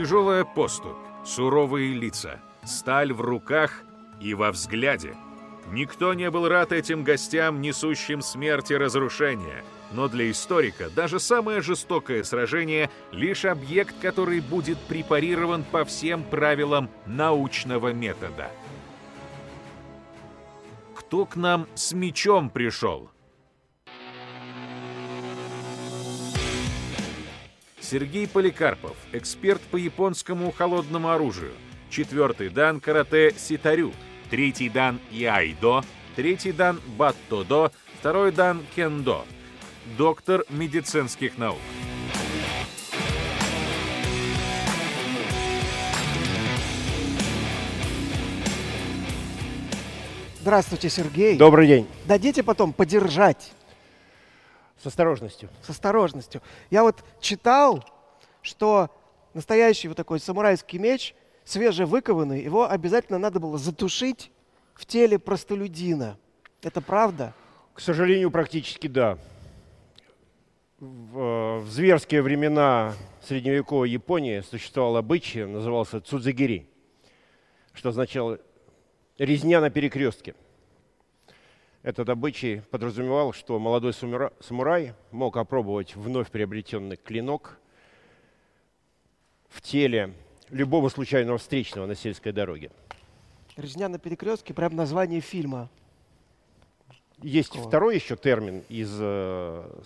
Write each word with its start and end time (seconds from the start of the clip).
Тяжелая 0.00 0.46
поступь, 0.46 0.96
суровые 1.26 1.92
лица, 1.92 2.40
сталь 2.64 3.12
в 3.12 3.20
руках 3.20 3.82
и 4.18 4.32
во 4.32 4.50
взгляде. 4.50 5.14
Никто 5.72 6.14
не 6.14 6.30
был 6.30 6.48
рад 6.48 6.72
этим 6.72 7.04
гостям, 7.04 7.60
несущим 7.60 8.22
смерть 8.22 8.70
и 8.70 8.78
разрушение. 8.78 9.62
Но 9.92 10.08
для 10.08 10.30
историка 10.30 10.88
даже 10.88 11.20
самое 11.20 11.60
жестокое 11.60 12.22
сражение— 12.22 12.88
лишь 13.12 13.44
объект, 13.44 13.94
который 14.00 14.40
будет 14.40 14.78
препарирован 14.78 15.64
по 15.64 15.84
всем 15.84 16.24
правилам 16.24 16.88
научного 17.04 17.92
метода. 17.92 18.50
Кто 20.94 21.26
к 21.26 21.36
нам 21.36 21.66
с 21.74 21.92
мечом 21.92 22.48
пришел? 22.48 23.10
Сергей 27.90 28.28
Поликарпов, 28.28 28.96
эксперт 29.10 29.60
по 29.62 29.76
японскому 29.76 30.52
холодному 30.52 31.10
оружию. 31.10 31.50
Четвертый 31.90 32.48
дан 32.48 32.78
карате 32.78 33.34
ситарю, 33.36 33.92
третий 34.30 34.68
дан 34.68 35.00
яйдо, 35.10 35.82
третий 36.14 36.52
дан 36.52 36.80
баттодо, 36.96 37.72
второй 37.98 38.30
дан 38.30 38.62
кендо. 38.76 39.24
Доктор 39.98 40.44
медицинских 40.50 41.36
наук. 41.36 41.58
Здравствуйте, 50.40 50.90
Сергей. 50.90 51.36
Добрый 51.36 51.66
день. 51.66 51.88
Дадите 52.06 52.44
потом 52.44 52.72
подержать 52.72 53.50
С 54.82 54.86
осторожностью. 54.86 55.50
с 55.62 55.70
осторожностью. 55.70 56.40
Я 56.70 56.82
вот 56.82 57.04
читал, 57.20 57.84
что 58.40 58.90
настоящий 59.34 59.88
вот 59.88 59.96
такой 59.96 60.20
самурайский 60.20 60.78
меч, 60.78 61.14
свежевыкованный, 61.44 62.42
его 62.42 62.70
обязательно 62.70 63.18
надо 63.18 63.40
было 63.40 63.58
затушить 63.58 64.30
в 64.74 64.86
теле 64.86 65.18
простолюдина. 65.18 66.16
Это 66.62 66.80
правда? 66.80 67.34
К 67.74 67.80
сожалению, 67.80 68.30
практически 68.30 68.86
да. 68.86 69.18
В, 70.78 71.18
э, 71.18 71.58
в 71.58 71.70
зверские 71.70 72.22
времена 72.22 72.94
средневековой 73.22 73.90
Японии 73.90 74.40
существовал 74.40 74.96
обычай, 74.96 75.44
назывался 75.44 76.00
цудзагири, 76.00 76.66
что 77.74 77.90
означало 77.90 78.38
резня 79.18 79.60
на 79.60 79.68
перекрестке. 79.68 80.34
Этот 81.82 82.10
обычай 82.10 82.62
подразумевал, 82.70 83.32
что 83.32 83.58
молодой 83.58 83.92
самура- 83.92 84.32
самурай 84.40 84.92
мог 85.12 85.38
опробовать 85.38 85.96
вновь 85.96 86.30
приобретенный 86.30 86.96
клинок 86.96 87.58
в 89.48 89.62
теле 89.62 90.12
любого 90.50 90.90
случайного 90.90 91.38
встречного 91.38 91.86
на 91.86 91.94
сельской 91.94 92.32
дороге. 92.32 92.70
Резня 93.56 93.88
на 93.88 93.98
перекрестке, 93.98 94.52
прям 94.52 94.76
название 94.76 95.20
фильма. 95.20 95.70
Есть 97.22 97.50
Какого? 97.50 97.68
второй 97.68 97.94
еще 97.94 98.16
термин 98.16 98.62
из 98.68 98.94
э, 99.00 99.82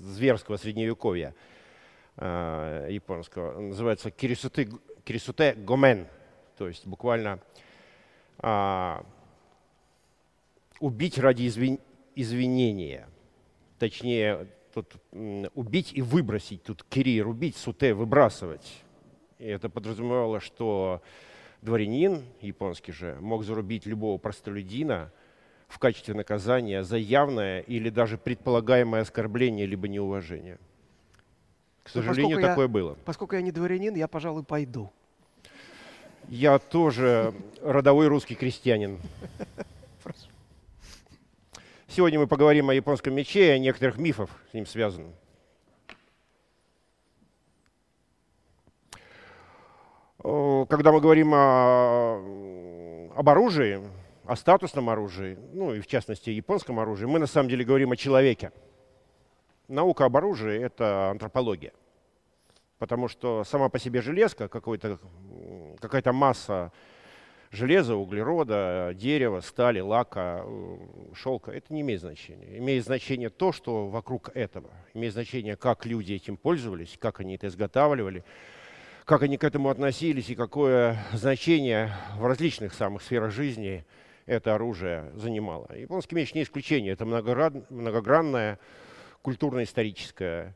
зверского 0.00 0.56
средневековья 0.56 1.32
э, 2.16 2.88
японского. 2.90 3.56
Он 3.56 3.68
называется 3.68 4.10
кирисуте, 4.10 4.68
кирисуте 5.04 5.54
гомен. 5.54 6.08
То 6.56 6.66
есть 6.66 6.86
буквально 6.86 7.38
а, 8.38 9.04
убить 10.80 11.18
ради 11.18 11.42
извин- 11.44 11.80
извинения. 12.14 13.08
Точнее, 13.78 14.46
тут 14.74 14.94
убить 15.54 15.92
и 15.94 16.02
выбросить. 16.02 16.62
Тут 16.62 16.84
кири 16.88 17.20
рубить, 17.22 17.56
суте 17.56 17.94
выбрасывать. 17.94 18.82
И 19.38 19.46
это 19.46 19.68
подразумевало, 19.68 20.40
что 20.40 21.00
дворянин, 21.62 22.22
японский 22.40 22.92
же, 22.92 23.16
мог 23.20 23.44
зарубить 23.44 23.86
любого 23.86 24.18
простолюдина 24.18 25.12
в 25.68 25.78
качестве 25.78 26.14
наказания 26.14 26.82
за 26.82 26.96
явное 26.96 27.60
или 27.60 27.90
даже 27.90 28.18
предполагаемое 28.18 29.02
оскорбление 29.02 29.66
либо 29.66 29.86
неуважение. 29.86 30.58
К 31.84 31.90
Ну, 31.94 32.02
сожалению, 32.02 32.36
поскольку 32.36 32.40
я- 32.40 32.48
такое 32.48 32.68
было. 32.68 32.96
Поскольку 33.04 33.34
я 33.36 33.42
не 33.42 33.52
дворянин, 33.52 33.94
я, 33.94 34.08
пожалуй, 34.08 34.42
пойду. 34.44 34.90
Я 36.28 36.58
тоже 36.58 37.32
родовой 37.62 38.08
русский 38.08 38.34
крестьянин. 38.34 38.98
Сегодня 41.98 42.20
мы 42.20 42.28
поговорим 42.28 42.70
о 42.70 42.74
японском 42.74 43.12
мече 43.12 43.48
и 43.48 43.50
о 43.50 43.58
некоторых 43.58 43.98
мифах 43.98 44.30
с 44.52 44.54
ним 44.54 44.66
связанных. 44.66 45.16
Когда 50.22 50.92
мы 50.92 51.00
говорим 51.00 51.32
о, 51.34 53.10
об 53.16 53.28
оружии, 53.28 53.82
о 54.26 54.36
статусном 54.36 54.90
оружии, 54.90 55.36
ну 55.52 55.74
и 55.74 55.80
в 55.80 55.88
частности 55.88 56.30
японском 56.30 56.78
оружии, 56.78 57.06
мы 57.06 57.18
на 57.18 57.26
самом 57.26 57.48
деле 57.48 57.64
говорим 57.64 57.90
о 57.90 57.96
человеке. 57.96 58.52
Наука 59.66 60.04
об 60.04 60.16
оружии– 60.16 60.56
это 60.62 61.10
антропология. 61.10 61.72
Потому 62.78 63.08
что 63.08 63.42
сама 63.42 63.70
по 63.70 63.80
себе 63.80 64.02
железка, 64.02 64.46
какая-то 64.46 66.12
масса 66.12 66.70
железа, 67.50 67.96
углерода, 67.96 68.92
дерева, 68.94 69.40
стали, 69.40 69.80
лака, 69.80 70.42
э, 70.44 70.76
шелка, 71.14 71.50
это 71.50 71.72
не 71.72 71.80
имеет 71.80 72.00
значения. 72.00 72.58
Имеет 72.58 72.84
значение 72.84 73.30
то, 73.30 73.52
что 73.52 73.88
вокруг 73.88 74.30
этого. 74.34 74.70
Имеет 74.94 75.14
значение, 75.14 75.56
как 75.56 75.86
люди 75.86 76.14
этим 76.14 76.36
пользовались, 76.36 76.96
как 76.98 77.20
они 77.20 77.36
это 77.36 77.48
изготавливали, 77.48 78.24
как 79.04 79.22
они 79.22 79.38
к 79.38 79.44
этому 79.44 79.70
относились 79.70 80.28
и 80.30 80.34
какое 80.34 80.98
значение 81.12 81.92
в 82.16 82.26
различных 82.26 82.74
самых 82.74 83.02
сферах 83.02 83.32
жизни 83.32 83.84
это 84.26 84.54
оружие 84.54 85.10
занимало. 85.14 85.74
Японский 85.74 86.14
меч 86.14 86.34
не 86.34 86.42
исключение. 86.42 86.92
Это 86.92 87.06
многогранное 87.06 88.58
культурно-историческое 89.22 90.54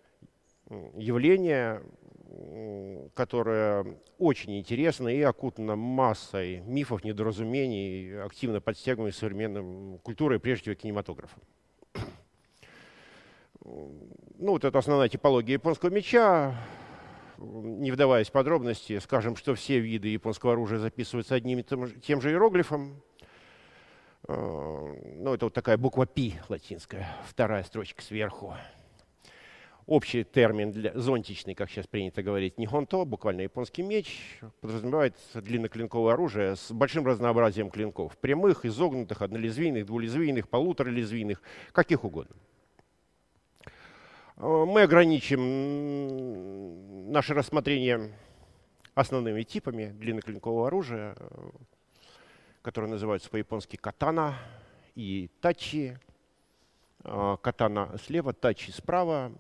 явление, 0.95 1.83
м, 2.33 3.11
которое 3.15 3.99
очень 4.19 4.59
интересно 4.59 5.09
и 5.09 5.21
окутано 5.21 5.77
массой 5.77 6.61
мифов, 6.61 7.05
недоразумений, 7.05 8.23
активно 8.23 8.61
подстегиваемой 8.61 9.13
современной 9.13 9.99
культурой, 9.99 10.41
прежде 10.41 10.63
всего 10.63 10.75
кинематографом. 10.75 11.43
Ну, 13.65 14.51
вот 14.53 14.65
это 14.65 14.79
основная 14.79 15.09
типология 15.09 15.55
японского 15.55 15.91
меча. 15.91 16.57
Не 17.39 17.91
вдаваясь 17.91 18.29
в 18.29 18.33
подробности, 18.33 18.99
скажем, 18.99 19.37
что 19.37 19.55
все 19.55 19.79
виды 19.79 20.09
японского 20.09 20.53
оружия 20.53 20.79
записываются 20.79 21.35
одним 21.35 21.59
и 21.61 21.63
тем 21.63 21.87
же, 21.87 21.95
тем 22.01 22.21
же 22.21 22.31
иероглифом. 22.31 23.03
Э, 24.29 24.95
Ну, 25.17 25.35
это 25.35 25.47
вот 25.47 25.55
такая 25.55 25.77
буква 25.77 26.07
«пи» 26.07 26.35
латинская, 26.49 27.09
вторая 27.27 27.65
строчка 27.65 28.03
сверху. 28.03 28.55
Общий 29.87 30.23
термин 30.23 30.71
для 30.71 30.93
зонтичный, 30.95 31.55
как 31.55 31.69
сейчас 31.69 31.89
принято 31.89 32.23
говорить, 32.23 32.57
нихонто, 32.57 33.05
буквально 33.05 33.41
японский 33.41 33.83
меч, 33.83 34.39
подразумевает 34.61 35.17
длинноклинковое 35.35 36.15
оружие 36.15 36.55
с 36.55 36.71
большим 36.71 37.05
разнообразием 37.05 37.69
клинков. 37.69 38.17
Прямых, 38.19 38.65
изогнутых, 38.65 39.23
однолезвийных, 39.23 39.87
двулезвийных, 39.87 40.49
полуторалезвийных, 40.49 41.43
каких 41.73 42.05
угодно. 42.05 42.37
Э, 44.37 44.65
Мы 44.67 44.83
ограничим 44.83 45.41
наше 47.11 47.35
рассмотрение 47.35 48.13
основными 48.95 49.43
типами 49.43 49.87
длинноклинкового 49.87 50.69
оружия, 50.69 51.17
э, 51.19 51.51
которые 52.63 52.91
называются 52.91 53.29
по-японски 53.31 53.77
катана 53.77 54.37
и 54.95 55.29
тачи. 55.41 55.99
Э, 57.05 57.37
Катана 57.43 57.97
слева, 58.05 58.33
тачи 58.33 58.71
справа. 58.71 59.33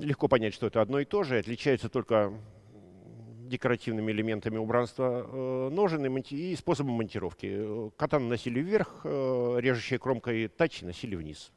Легко 0.00 0.28
понять, 0.28 0.54
что 0.54 0.66
это 0.66 0.80
одно 0.80 1.00
и 1.00 1.04
то 1.04 1.22
же. 1.22 1.38
Отличается 1.38 1.88
только 1.88 2.32
декоративными 3.46 4.12
элементами 4.12 4.56
убранства 4.56 5.26
э, 5.26 5.68
ножен 5.70 6.16
и, 6.16 6.56
способом 6.56 6.94
монтировки. 6.94 7.46
Э, 7.50 7.90
Катану 7.96 8.28
носили 8.28 8.60
вверх, 8.60 9.04
режущей 9.04 9.98
кромкой 9.98 10.48
тачи 10.48 10.84
носили 10.84 11.16
вниз. 11.16 11.52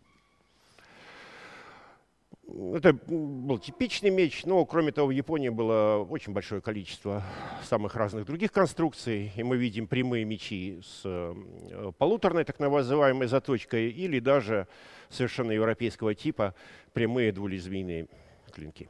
Это 2.47 2.93
был 2.93 3.57
типичный 3.57 4.11
меч, 4.11 4.45
но 4.45 4.63
кроме 4.65 4.91
того 4.91 5.07
в 5.07 5.11
Японии 5.11 5.49
было 5.49 6.05
очень 6.07 6.31
большое 6.31 6.61
количество 6.61 7.23
самых 7.63 7.95
разных 7.95 8.25
других 8.25 8.51
конструкций. 8.51 9.31
И 9.35 9.41
мы 9.41 9.57
видим 9.57 9.87
прямые 9.87 10.25
мечи 10.25 10.79
с 10.83 11.01
э, 11.05 11.91
полуторной 11.97 12.43
так 12.43 12.59
называемой 12.59 13.27
заточкой 13.27 13.89
или 13.89 14.19
даже 14.19 14.67
совершенно 15.09 15.51
европейского 15.51 16.13
типа 16.13 16.53
прямые 16.93 17.31
двулезвийные 17.31 18.07
клинки. 18.53 18.89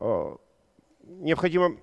Э, 0.00 0.36
Необходимо 1.10 1.74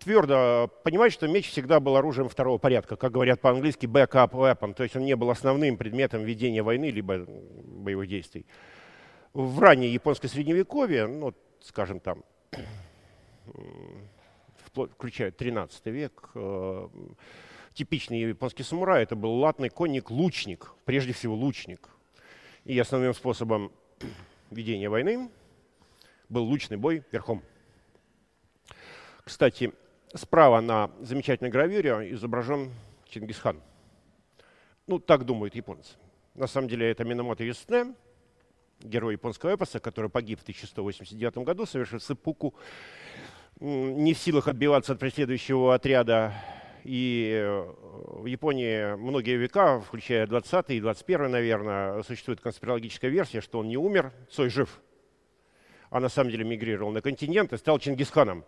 твердо 0.00 0.70
понимать, 0.84 1.10
что 1.10 1.26
меч 1.26 1.48
всегда 1.48 1.80
был 1.80 1.96
оружием 1.96 2.28
второго 2.28 2.58
порядка, 2.58 2.96
как 2.96 3.10
говорят 3.10 3.40
по-английски 3.40 3.86
backup 3.86 4.32
weapon, 4.32 4.74
то 4.74 4.82
есть 4.82 4.94
он 4.94 5.06
не 5.06 5.16
был 5.16 5.30
основным 5.30 5.78
предметом 5.78 6.24
ведения 6.24 6.62
войны 6.62 6.90
либо 6.90 7.24
боевых 7.26 8.06
действий 8.06 8.44
в 9.36 9.58
раннее 9.60 9.92
японское 9.92 10.28
средневековье, 10.28 11.06
ну, 11.06 11.34
скажем, 11.60 12.00
там, 12.00 12.24
включая 14.72 15.30
13 15.30 15.86
век, 15.86 16.30
э, 16.34 16.88
типичный 17.74 18.20
японский 18.20 18.62
самурай 18.62 19.02
это 19.02 19.14
был 19.14 19.34
латный 19.34 19.68
конник-лучник, 19.68 20.72
прежде 20.86 21.12
всего 21.12 21.34
лучник. 21.34 21.90
И 22.64 22.78
основным 22.78 23.12
способом 23.12 23.72
ведения 24.50 24.88
войны 24.88 25.30
был 26.30 26.44
лучный 26.44 26.78
бой 26.78 27.04
верхом. 27.12 27.42
Кстати, 29.22 29.74
справа 30.14 30.62
на 30.62 30.90
замечательной 31.00 31.50
гравюре 31.50 32.10
изображен 32.12 32.72
Чингисхан. 33.06 33.60
Ну, 34.86 34.98
так 34.98 35.26
думают 35.26 35.54
японцы. 35.54 35.92
На 36.34 36.46
самом 36.46 36.68
деле 36.68 36.90
это 36.90 37.04
Минамото 37.04 37.44
Юсне, 37.44 37.94
герой 38.82 39.14
японского 39.14 39.54
эпоса, 39.54 39.80
который 39.80 40.10
погиб 40.10 40.40
в 40.40 40.42
1189 40.42 41.38
году, 41.38 41.66
совершив 41.66 42.02
сыпуку, 42.02 42.54
не 43.60 44.14
в 44.14 44.18
силах 44.18 44.48
отбиваться 44.48 44.92
от 44.92 44.98
преследующего 44.98 45.74
отряда. 45.74 46.34
И 46.84 47.32
э, 47.34 47.74
в 48.20 48.26
Японии 48.26 48.94
многие 48.94 49.36
века, 49.36 49.80
включая 49.80 50.26
20 50.26 50.70
и 50.70 50.80
21, 50.80 51.30
наверное, 51.30 52.02
существует 52.02 52.40
конспирологическая 52.40 53.10
версия, 53.10 53.40
что 53.40 53.58
он 53.58 53.68
не 53.68 53.76
умер, 53.76 54.12
Цой 54.30 54.50
жив, 54.50 54.80
а 55.90 55.98
на 55.98 56.08
самом 56.08 56.30
деле 56.30 56.44
мигрировал 56.44 56.92
на 56.92 57.00
континент 57.00 57.52
и 57.52 57.56
стал 57.56 57.78
Чингисханом. 57.80 58.44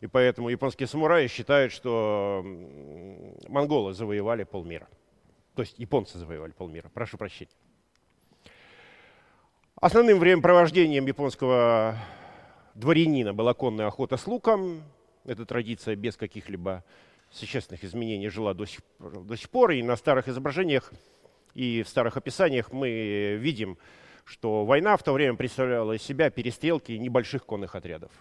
И 0.00 0.06
поэтому 0.06 0.48
японские 0.48 0.86
самураи 0.86 1.28
считают, 1.28 1.72
что 1.72 2.42
монголы 3.46 3.92
завоевали 3.92 4.44
полмира. 4.44 4.88
То 5.54 5.62
есть 5.62 5.78
японцы 5.78 6.18
завоевали 6.18 6.52
полмира. 6.52 6.88
Прошу 6.88 7.18
прощения. 7.18 7.52
Основным 9.80 10.18
времяпровождением 10.18 11.06
японского 11.06 11.96
дворянина 12.74 13.32
была 13.32 13.54
конная 13.54 13.86
охота 13.86 14.18
с 14.18 14.26
луком. 14.26 14.82
Эта 15.24 15.46
традиция 15.46 15.96
без 15.96 16.18
каких-либо 16.18 16.84
существенных 17.30 17.82
изменений 17.82 18.28
жила 18.28 18.52
до 18.52 18.66
сих, 18.66 18.80
до 18.98 19.36
сих 19.38 19.48
пор. 19.48 19.70
И 19.70 19.82
на 19.82 19.96
старых 19.96 20.28
изображениях 20.28 20.92
и 21.54 21.82
в 21.82 21.88
старых 21.88 22.18
описаниях 22.18 22.72
мы 22.72 23.38
видим, 23.40 23.78
что 24.24 24.66
война 24.66 24.98
в 24.98 25.02
то 25.02 25.14
время 25.14 25.34
представляла 25.34 25.94
из 25.94 26.02
себя 26.02 26.28
перестрелки 26.28 26.92
небольших 26.92 27.46
конных 27.46 27.74
отрядов. 27.74 28.12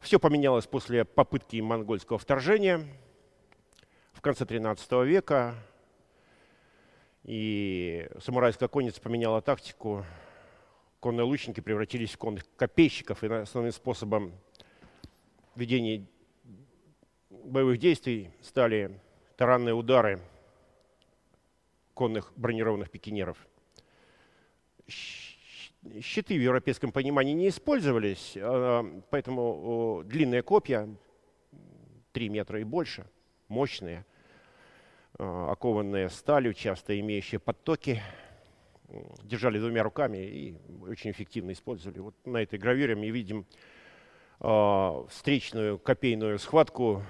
Все 0.00 0.18
поменялось 0.18 0.66
после 0.66 1.04
попытки 1.04 1.60
монгольского 1.60 2.18
вторжения 2.18 2.84
в 4.12 4.20
конце 4.20 4.42
XIII 4.42 5.06
века. 5.06 5.54
И 7.24 8.08
самурайская 8.20 8.68
конница 8.68 9.00
поменяла 9.00 9.40
тактику. 9.40 10.04
Конные 11.00 11.24
лучники 11.24 11.60
превратились 11.60 12.12
в 12.12 12.18
конных 12.18 12.44
копейщиков. 12.56 13.22
И 13.22 13.28
основным 13.28 13.72
способом 13.72 14.32
ведения 15.54 16.06
боевых 17.30 17.78
действий 17.78 18.30
стали 18.40 19.00
таранные 19.36 19.74
удары 19.74 20.20
конных 21.94 22.32
бронированных 22.36 22.90
пикинеров. 22.90 23.36
Щиты 24.88 26.36
в 26.36 26.40
европейском 26.40 26.92
понимании 26.92 27.32
не 27.32 27.48
использовались, 27.48 28.36
а, 28.36 28.84
поэтому 29.10 30.02
длинные 30.04 30.42
копья, 30.42 30.88
3 32.12 32.28
метра 32.28 32.60
и 32.60 32.64
больше, 32.64 33.06
мощные, 33.48 34.06
окованные 35.18 36.08
сталью, 36.08 36.54
часто 36.54 36.98
имеющие 36.98 37.38
подтоки, 37.38 38.02
держали 39.22 39.58
двумя 39.58 39.82
руками 39.82 40.18
и 40.18 40.56
очень 40.86 41.10
эффективно 41.10 41.52
использовали. 41.52 41.98
Вот 42.00 42.14
на 42.24 42.38
этой 42.38 42.58
гравюре 42.58 42.94
мы 42.94 43.10
видим 43.10 43.46
а, 44.40 45.06
встречную 45.08 45.78
копейную 45.78 46.38
схватку 46.38 47.02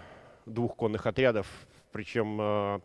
двух 0.46 0.76
конных 0.76 1.06
отрядов, 1.06 1.46
причем 1.92 2.82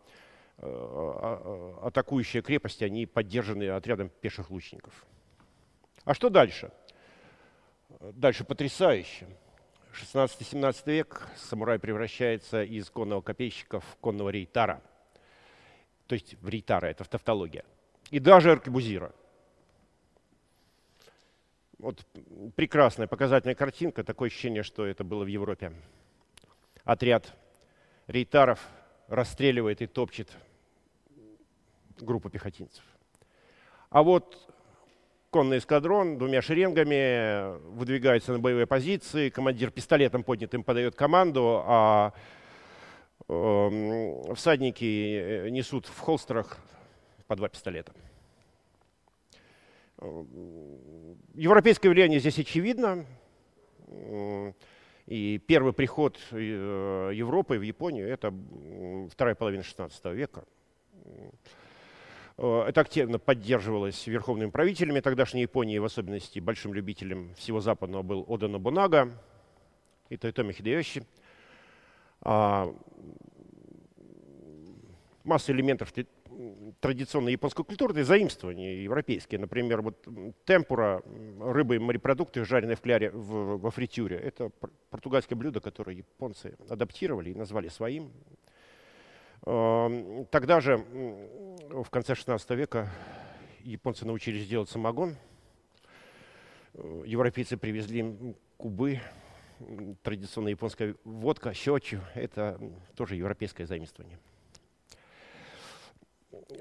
атакующие 0.60 2.42
крепости, 2.42 2.82
они 2.82 3.06
поддержаны 3.06 3.68
отрядом 3.68 4.08
пеших 4.08 4.50
лучников. 4.50 5.06
А 6.04 6.14
что 6.14 6.30
дальше? 6.30 6.72
Дальше 8.00 8.44
потрясающе. 8.44 9.26
16-17 9.92 10.82
век 10.86 11.28
самурай 11.36 11.78
превращается 11.78 12.62
из 12.62 12.90
конного 12.90 13.20
копейщика 13.20 13.80
в 13.80 13.96
конного 14.00 14.30
рейтара. 14.30 14.82
То 16.08 16.14
есть 16.14 16.34
в 16.40 16.48
рейтара, 16.48 16.86
это 16.86 17.04
тавтология. 17.04 17.64
И 18.10 18.18
даже 18.18 18.50
аркебузира. 18.50 19.12
Вот 21.78 22.04
прекрасная 22.56 23.06
показательная 23.06 23.54
картинка, 23.54 24.02
такое 24.02 24.30
ощущение, 24.30 24.62
что 24.62 24.84
это 24.86 25.04
было 25.04 25.22
в 25.22 25.28
Европе. 25.28 25.72
Отряд 26.82 27.32
рейтаров 28.06 28.58
расстреливает 29.06 29.82
и 29.82 29.86
топчет 29.86 30.30
группу 32.00 32.30
пехотинцев. 32.30 32.82
А 33.90 34.02
вот 34.02 34.50
конный 35.30 35.58
эскадрон 35.58 36.16
двумя 36.16 36.40
шеренгами 36.40 37.58
выдвигается 37.74 38.32
на 38.32 38.38
боевые 38.38 38.66
позиции, 38.66 39.28
командир 39.28 39.70
пистолетом 39.70 40.24
поднятым 40.24 40.64
подает 40.64 40.94
команду, 40.94 41.62
а 41.66 42.14
всадники 43.28 45.50
несут 45.50 45.86
в 45.86 45.98
холстерах 46.00 46.58
по 47.26 47.36
два 47.36 47.48
пистолета. 47.48 47.92
Европейское 51.34 51.90
влияние 51.90 52.20
здесь 52.20 52.38
очевидно. 52.38 53.04
И 55.06 55.38
первый 55.46 55.72
приход 55.72 56.18
э, 56.32 57.10
Европы 57.14 57.58
в 57.58 57.62
Японию– 57.62 58.06
это 58.08 58.34
вторая 59.10 59.34
половина 59.34 59.62
XVI 59.62 60.14
века. 60.14 60.44
Э, 62.36 62.64
это 62.68 62.82
активно 62.82 63.18
поддерживалось 63.18 64.06
верховными 64.06 64.50
правителями 64.50 65.00
тогдашней 65.00 65.40
Японии, 65.40 65.78
в 65.78 65.84
особенности 65.84 66.40
большим 66.40 66.74
любителем 66.74 67.34
всего 67.36 67.60
западного 67.60 68.02
был 68.02 68.26
Ода 68.28 68.48
Нобунага 68.48 69.10
и 70.10 70.18
Тойтоми 70.18 70.52
Хидеёши. 70.52 71.06
А, 72.22 72.74
масса 75.24 75.52
элементов 75.52 75.92
традиционной 76.80 77.32
японской 77.32 77.64
культуры, 77.64 78.02
заимствования 78.04 78.82
европейские. 78.82 79.40
Например, 79.40 79.82
вот 79.82 80.06
темпура, 80.44 81.02
рыба 81.40 81.74
и 81.74 81.78
морепродукты, 81.78 82.44
жареные 82.44 82.76
в 82.76 82.80
кляре 82.80 83.10
в, 83.10 83.58
во 83.58 83.70
фритюре. 83.70 84.16
Это 84.16 84.50
португальское 84.90 85.36
блюдо, 85.36 85.60
которое 85.60 85.96
японцы 85.96 86.56
адаптировали 86.68 87.30
и 87.30 87.34
назвали 87.34 87.68
своим. 87.68 88.12
Эм, 89.46 90.26
тогда 90.26 90.60
же, 90.60 90.78
в 91.70 91.90
конце 91.90 92.14
16 92.14 92.50
века, 92.50 92.90
японцы 93.60 94.06
научились 94.06 94.46
делать 94.46 94.68
самогон. 94.68 95.16
Э, 96.74 97.02
европейцы 97.04 97.56
привезли 97.56 98.34
кубы, 98.56 99.00
традиционная 100.02 100.52
японская 100.52 100.94
водка, 101.04 101.54
щечу. 101.54 102.00
Это 102.14 102.60
тоже 102.94 103.16
европейское 103.16 103.66
заимствование. 103.66 104.18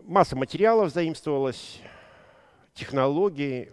Масса 0.03 0.35
материалов 0.35 0.91
заимствовалась, 0.91 1.81
технологий, 2.73 3.69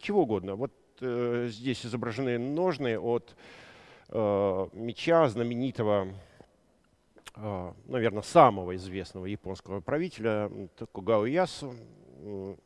чего 0.00 0.22
угодно. 0.22 0.54
Вот 0.54 0.72
э, 1.00 1.48
здесь 1.50 1.84
изображены 1.84 2.38
ножны 2.38 2.98
от 2.98 3.34
э, 4.08 4.68
меча 4.72 5.28
знаменитого 5.28 6.14
а, 7.36 7.74
наверное, 7.86 8.22
самого 8.22 8.76
известного 8.76 9.26
японского 9.26 9.80
правителя 9.80 10.50
Токугао 10.76 11.26
Ясу. 11.26 11.74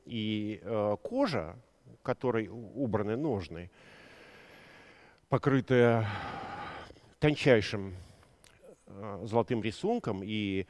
И 0.05 0.61
а, 0.63 0.97
кожа, 0.97 1.57
которой 2.03 2.49
убраны 2.49 3.17
ножны, 3.17 3.71
покрытая 5.29 6.07
тончайшим 7.21 7.95
а, 8.87 9.25
золотым 9.25 9.63
рисунком 9.63 10.23
и 10.23 10.67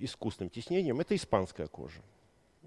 искусным 0.00 0.50
тиснением, 0.50 0.98
это 0.98 1.14
испанская 1.14 1.68
кожа. 1.68 2.00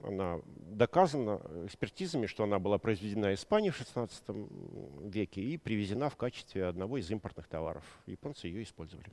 Она 0.02 0.40
доказана 0.46 1.42
экспертизами, 1.66 2.26
что 2.26 2.46
она 2.46 2.58
была 2.58 2.78
произведена 2.78 3.32
в 3.32 3.34
Испании 3.34 3.70
в 3.70 3.82
XVI 3.82 5.10
веке 5.10 5.42
и 5.42 5.58
привезена 5.58 6.10
в 6.10 6.16
качестве 6.16 6.66
одного 6.66 6.98
из 6.98 7.12
импортных 7.12 7.50
товаров. 7.50 7.84
Японцы 8.06 8.48
ее 8.48 8.64
использовали. 8.64 9.10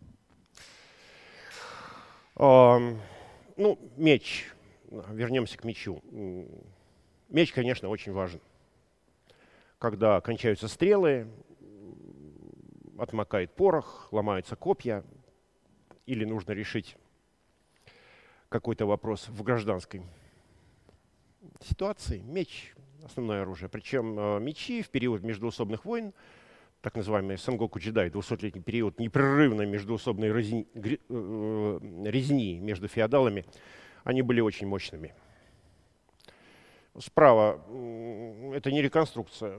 Ну, 2.36 3.78
меч. 3.96 4.52
Вернемся 4.88 5.58
к 5.58 5.64
мечу. 5.64 6.00
Меч, 7.28 7.52
конечно, 7.52 7.88
очень 7.88 8.12
важен. 8.12 8.40
Когда 9.78 10.20
кончаются 10.20 10.68
стрелы, 10.68 11.26
отмокает 12.98 13.54
порох, 13.54 14.08
ломаются 14.12 14.56
копья, 14.56 15.04
или 16.06 16.24
нужно 16.24 16.52
решить 16.52 16.96
какой-то 18.48 18.86
вопрос 18.86 19.28
в 19.28 19.42
гражданской 19.42 20.02
ситуации, 21.60 22.20
меч 22.20 22.74
основное 23.04 23.42
оружие. 23.42 23.68
Причем 23.68 24.18
э, 24.18 24.40
мечи 24.40 24.82
в 24.82 24.90
период 24.90 25.22
междуусобных 25.22 25.84
войн, 25.84 26.12
так 26.80 26.94
называемый 26.94 27.38
Сангоку 27.38 27.78
Джедай, 27.78 28.08
200-летний 28.08 28.62
период 28.62 28.98
непрерывной 28.98 29.66
междуусобной 29.66 30.32
резни, 30.32 30.66
э, 30.74 31.78
резни 32.04 32.58
между 32.58 32.88
феодалами, 32.88 33.44
они 34.04 34.22
были 34.22 34.40
очень 34.40 34.66
мощными. 34.66 35.14
Справа, 36.98 37.60
это 38.54 38.72
не 38.72 38.80
реконструкция. 38.80 39.58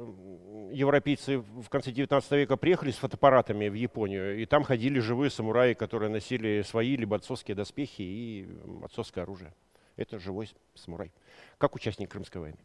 Европейцы 0.72 1.38
в 1.38 1.70
конце 1.70 1.92
19 1.92 2.32
века 2.32 2.58
приехали 2.58 2.92
с 2.92 2.96
фотоаппаратами 2.96 3.68
в 3.70 3.74
Японию, 3.74 4.42
и 4.42 4.46
там 4.46 4.64
ходили 4.64 5.00
живые 5.00 5.30
самураи, 5.30 5.74
которые 5.74 6.10
носили 6.10 6.64
свои 6.64 6.96
либо 6.96 7.16
отцовские 7.16 7.56
доспехи 7.56 8.02
и 8.02 8.48
отцовское 8.84 9.24
оружие. 9.24 9.54
Это 9.98 10.20
живой 10.20 10.50
самурай, 10.74 11.12
как 11.58 11.76
участник 11.76 12.12
Крымской 12.12 12.42
войны. 12.42 12.58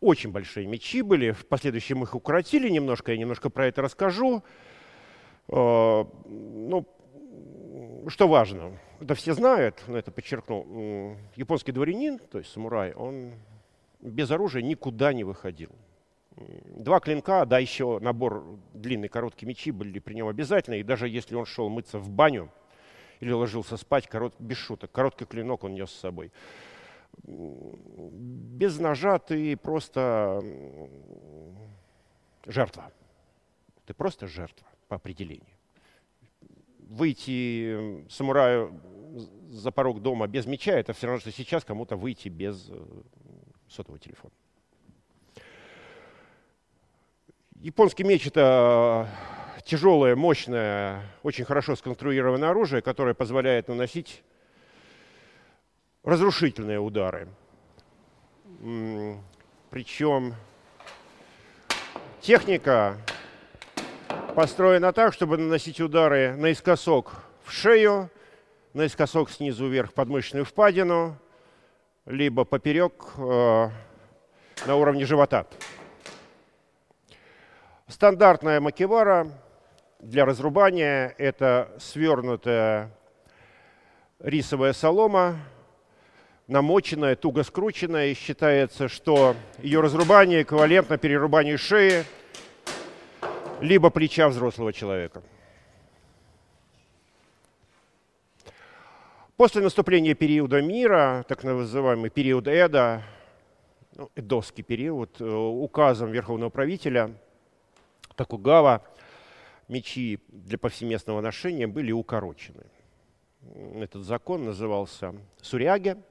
Очень 0.00 0.30
большие 0.30 0.66
мечи 0.66 1.02
были, 1.02 1.32
в 1.32 1.46
последующем 1.46 2.04
их 2.04 2.14
укоротили 2.14 2.68
немножко, 2.68 3.12
я 3.12 3.18
немножко 3.18 3.50
про 3.50 3.66
это 3.66 3.82
расскажу. 3.82 4.44
А, 5.48 6.06
ну, 6.26 6.86
что 8.08 8.28
важно, 8.28 8.78
это 9.00 9.14
все 9.14 9.34
знают, 9.34 9.82
но 9.86 9.98
это 9.98 10.10
подчеркнул, 10.10 11.16
японский 11.36 11.72
дворянин, 11.72 12.18
то 12.18 12.38
есть 12.38 12.50
самурай, 12.50 12.92
он 12.94 13.34
без 14.00 14.30
оружия 14.30 14.62
никуда 14.62 15.12
не 15.12 15.24
выходил. 15.24 15.70
Два 16.36 17.00
клинка, 17.00 17.44
да, 17.44 17.58
еще 17.58 17.98
набор 18.00 18.44
длинные 18.72 19.08
короткие 19.08 19.48
мечи 19.48 19.70
были 19.70 19.98
при 19.98 20.14
нем 20.14 20.28
обязательно, 20.28 20.74
и 20.74 20.82
даже 20.82 21.08
если 21.08 21.34
он 21.34 21.46
шел 21.46 21.68
мыться 21.68 21.98
в 21.98 22.08
баню 22.10 22.50
или 23.20 23.32
ложился 23.32 23.76
спать, 23.76 24.06
корот, 24.06 24.34
без 24.38 24.56
шуток, 24.56 24.92
короткий 24.92 25.24
клинок 25.24 25.64
он 25.64 25.74
нес 25.74 25.90
с 25.90 25.98
собой. 25.98 26.32
Без 27.24 28.78
ножа 28.78 29.18
ты 29.18 29.56
просто 29.56 30.40
жертва. 32.46 32.92
Ты 33.86 33.94
просто 33.94 34.28
жертва 34.28 34.66
по 34.86 34.96
определению 34.96 35.57
выйти 36.88 38.04
самураю 38.10 38.80
за 39.50 39.70
порог 39.70 40.02
дома 40.02 40.26
без 40.26 40.46
меча, 40.46 40.72
это 40.72 40.92
все 40.92 41.06
равно, 41.06 41.20
что 41.20 41.30
сейчас 41.32 41.64
кому-то 41.64 41.96
выйти 41.96 42.28
без 42.28 42.68
э, 42.68 42.84
сотового 43.68 43.98
телефона. 43.98 44.32
Японский 47.60 48.04
меч– 48.04 48.26
это 48.26 49.08
тяжелое, 49.64 50.14
мощное, 50.16 51.02
очень 51.22 51.44
хорошо 51.44 51.76
сконструированное 51.76 52.50
оружие, 52.50 52.82
которое 52.82 53.14
позволяет 53.14 53.68
наносить 53.68 54.22
разрушительные 56.04 56.78
удары. 56.78 57.28
Причем 59.70 60.34
техника 62.20 62.96
построена 64.38 64.92
так, 64.92 65.12
чтобы 65.12 65.36
наносить 65.36 65.80
удары 65.80 66.36
наискосок 66.36 67.24
в 67.42 67.50
шею, 67.50 68.08
наискосок 68.72 69.30
снизу 69.30 69.66
вверх 69.66 69.92
подмышечную 69.92 70.44
впадину, 70.44 71.16
либо 72.06 72.44
поперек 72.44 72.92
э, 73.16 73.68
на 74.64 74.76
уровне 74.76 75.06
живота. 75.06 75.44
Стандартная 77.88 78.60
макевара 78.60 79.26
для 79.98 80.24
разрубания– 80.24 81.16
это 81.18 81.74
свернутая 81.80 82.92
рисовая 84.20 84.72
солома, 84.72 85.36
намоченная, 86.46 87.16
туго 87.16 87.42
скрученная. 87.42 88.06
И 88.06 88.14
считается, 88.14 88.86
что 88.86 89.34
ее 89.58 89.80
разрубание 89.80 90.42
эквивалентно 90.42 90.96
перерубанию 90.96 91.58
шеи– 91.58 92.04
либо 93.60 93.90
плеча 93.90 94.28
взрослого 94.28 94.72
человека. 94.72 95.22
После 99.36 99.62
наступления 99.62 100.14
периода 100.14 100.60
мира, 100.60 101.24
так 101.28 101.44
называемый 101.44 102.10
период 102.10 102.48
Эда, 102.48 103.02
ну, 103.94 104.10
эдовский 104.16 104.64
период, 104.64 105.20
э, 105.20 105.24
указом 105.24 106.10
верховного 106.10 106.50
правителя 106.50 107.14
Такугава 108.16 108.82
мечи 109.68 110.18
для 110.28 110.58
повсеместного 110.58 111.20
ношения 111.20 111.68
были 111.68 111.92
укорочены. 111.92 112.64
Этот 113.76 114.02
закон 114.02 114.44
назывался 114.44 115.14
Суряге– 115.40 115.98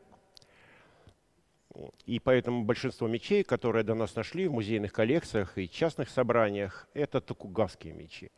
и 2.05 2.19
поэтому 2.19 2.63
большинство 2.63 3.07
мечей, 3.07 3.43
которые 3.43 3.83
до 3.83 3.95
нас 3.95 4.15
нашли 4.15 4.47
в 4.47 4.53
музейных 4.53 4.93
коллекциях 4.93 5.57
и 5.57 5.69
частных 5.69 6.09
собраниях, 6.09 6.87
это 6.93 7.21
токугавские 7.21 7.93
мечи. 7.93 8.31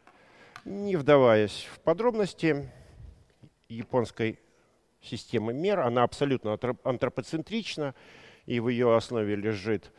Не 0.66 0.98
вдаваясь 0.98 1.68
в 1.72 1.80
подробности 1.80 2.70
японской 3.70 4.40
системы 5.02 5.54
мер, 5.54 5.80
она 5.80 6.04
абсолютно 6.04 6.58
антропоцентрична, 6.84 7.96
и 8.46 8.60
в 8.60 8.68
ее 8.68 8.96
основе 8.96 9.36
лежит 9.36 9.92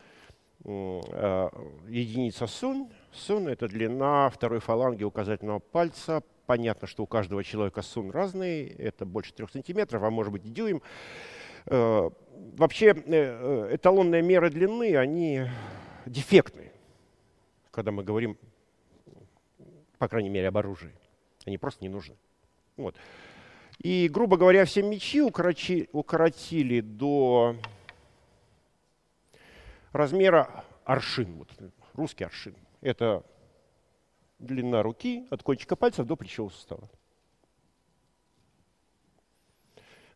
э, 0.65 1.49
единица 1.89 2.47
сун. 2.47 2.91
Сун– 3.13 3.49
это 3.49 3.69
длина 3.69 4.29
второй 4.29 4.61
фаланги 4.61 5.05
указательного 5.05 5.61
пальца. 5.61 6.23
Понятно, 6.47 6.89
что 6.89 7.05
у 7.05 7.07
каждого 7.07 7.45
человека 7.45 7.81
сун 7.81 8.11
разный, 8.11 8.67
это 8.67 9.07
больше 9.07 9.33
трех 9.33 9.51
сантиметров, 9.51 10.03
а 10.03 10.11
может 10.11 10.33
быть 10.33 10.45
и 10.45 10.51
дюйм. 10.51 10.83
Вообще 12.57 12.87
э, 12.87 13.03
э, 13.07 13.75
эталонные 13.77 14.23
меры 14.23 14.51
длины, 14.51 14.97
они 14.97 15.47
дефектны, 16.07 16.73
когда 17.71 17.91
мы 17.91 18.03
говорим, 18.03 18.39
по 19.99 20.09
крайней 20.09 20.31
мере, 20.31 20.49
об 20.49 20.57
оружии. 20.57 20.93
Они 21.45 21.59
просто 21.59 21.85
не 21.85 21.91
нужны. 21.91 22.17
Вот. 22.77 22.97
И, 23.79 24.09
грубо 24.09 24.37
говоря, 24.37 24.65
все 24.65 24.83
мечи 24.83 25.21
укорочи, 25.21 25.89
укоротили 25.93 26.81
до 26.81 27.57
размера 29.93 30.65
аршин, 30.85 31.35
вот, 31.37 31.49
русский 31.95 32.25
аршин. 32.25 32.55
Это 32.81 33.23
длина 34.39 34.83
руки 34.83 35.27
от 35.31 35.43
кончика 35.43 35.77
пальцев 35.77 36.07
до 36.07 36.17
плечевого 36.17 36.51
сустава. 36.51 36.89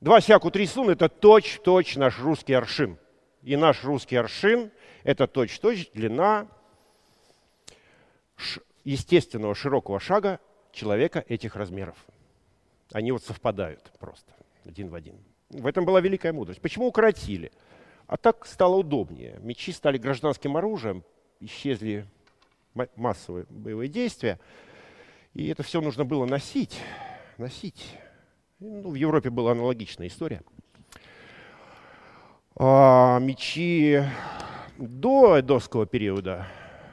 Два 0.04 0.20
сяку 0.20 0.50
три 0.50 0.66
сун– 0.66 0.90
это 0.90 1.08
точь-точь 1.08 1.96
наш 1.96 2.20
русский 2.20 2.52
аршин. 2.52 2.98
И 3.40 3.56
наш 3.56 3.84
русский 3.84 4.16
аршин– 4.16 4.70
это 5.02 5.26
точь-точь 5.26 5.92
длина 5.94 6.46
естественного 8.84 9.54
широкого 9.54 9.98
шага 9.98 10.40
человека 10.72 11.24
этих 11.26 11.56
размеров. 11.56 11.96
Они 12.92 13.12
вот 13.12 13.24
совпадают 13.24 13.80
просто 13.98 14.30
один 14.66 14.90
в 14.90 14.94
один. 14.94 15.16
В 15.48 15.66
этом 15.66 15.86
была 15.86 16.02
великая 16.02 16.34
мудрость. 16.34 16.60
Почему 16.60 16.88
укоротили? 16.88 17.50
А 18.06 18.18
так 18.18 18.44
стало 18.44 18.76
удобнее. 18.76 19.38
Мечи 19.40 19.72
стали 19.72 19.96
гражданским 19.96 20.54
оружием, 20.58 21.02
исчезли 21.40 22.04
массовые 22.94 23.46
боевые 23.48 23.88
действия. 23.88 24.38
И 25.32 25.48
это 25.48 25.62
все 25.62 25.80
нужно 25.80 26.04
было 26.04 26.26
носить, 26.26 26.78
носить. 27.38 27.96
Ну, 28.66 28.92
в 28.92 28.94
Европе 28.94 29.28
была 29.28 29.52
аналогичная 29.52 30.06
история. 30.06 30.40
А 32.56 33.18
мечи 33.18 34.02
до 34.78 35.36
эдовского 35.38 35.84
периода, 35.84 36.46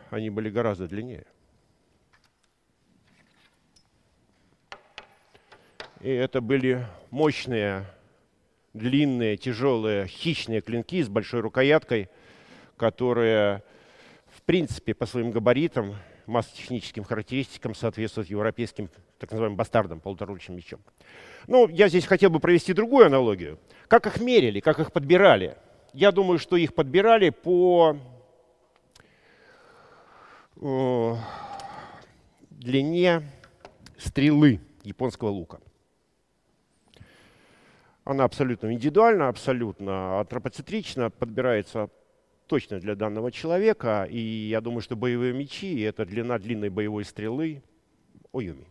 они 0.10 0.30
были 0.30 0.50
гораздо 0.50 0.90
длиннее. 0.90 1.26
И 6.02 6.10
это 6.10 6.42
были 6.42 6.86
мощные, 7.10 7.86
длинные, 8.74 9.38
тяжелые, 9.38 10.08
хищные 10.08 10.60
клинки 10.60 11.02
с 11.02 11.08
большой 11.08 11.40
рукояткой, 11.40 12.10
которые, 12.76 13.64
в 14.28 14.42
принципе, 14.42 14.94
по 14.94 15.06
своим 15.06 15.32
габаритам, 15.32 15.96
массотехническим 16.26 17.04
характеристикам 17.04 17.76
соответствуют 17.76 18.30
европейским 18.30 18.90
так 19.18 19.32
называемым 19.32 19.58
бастардам, 19.58 20.00
полуторучным 20.00 20.58
мечом. 20.58 20.82
Ну, 21.48 21.68
я 21.68 21.90
здесь 21.90 22.06
хотел 22.06 22.30
бы 22.30 22.40
провести 22.40 22.74
другую 22.74 23.06
аналогию. 23.06 23.60
Как 23.88 24.08
их 24.08 24.20
мерили, 24.20 24.60
как 24.60 24.80
их 24.80 24.92
подбирали? 24.92 25.58
Я 25.94 26.12
думаю, 26.12 26.40
что 26.40 26.56
их 26.56 26.74
подбирали 26.74 27.30
по 27.30 27.98
э, 30.62 31.16
длине 32.50 33.22
стрелы 33.98 34.60
японского 34.84 35.30
лука. 35.30 35.60
Она 38.04 38.24
абсолютно 38.24 38.74
индивидуальна, 38.74 39.28
абсолютно 39.28 40.20
антропоцентрична, 40.20 41.12
подбирается 41.12 41.90
точно 42.52 42.82
для 42.82 42.96
данного 42.96 43.32
человека. 43.32 44.06
И 44.12 44.20
я 44.20 44.60
думаю, 44.60 44.82
что 44.82 44.98
боевые 44.98 45.32
мечи– 45.32 45.80
это 45.84 46.06
длина 46.06 46.38
длинной 46.38 46.68
боевой 46.68 47.06
стрелы 47.06 47.64
Оюми 48.34 48.68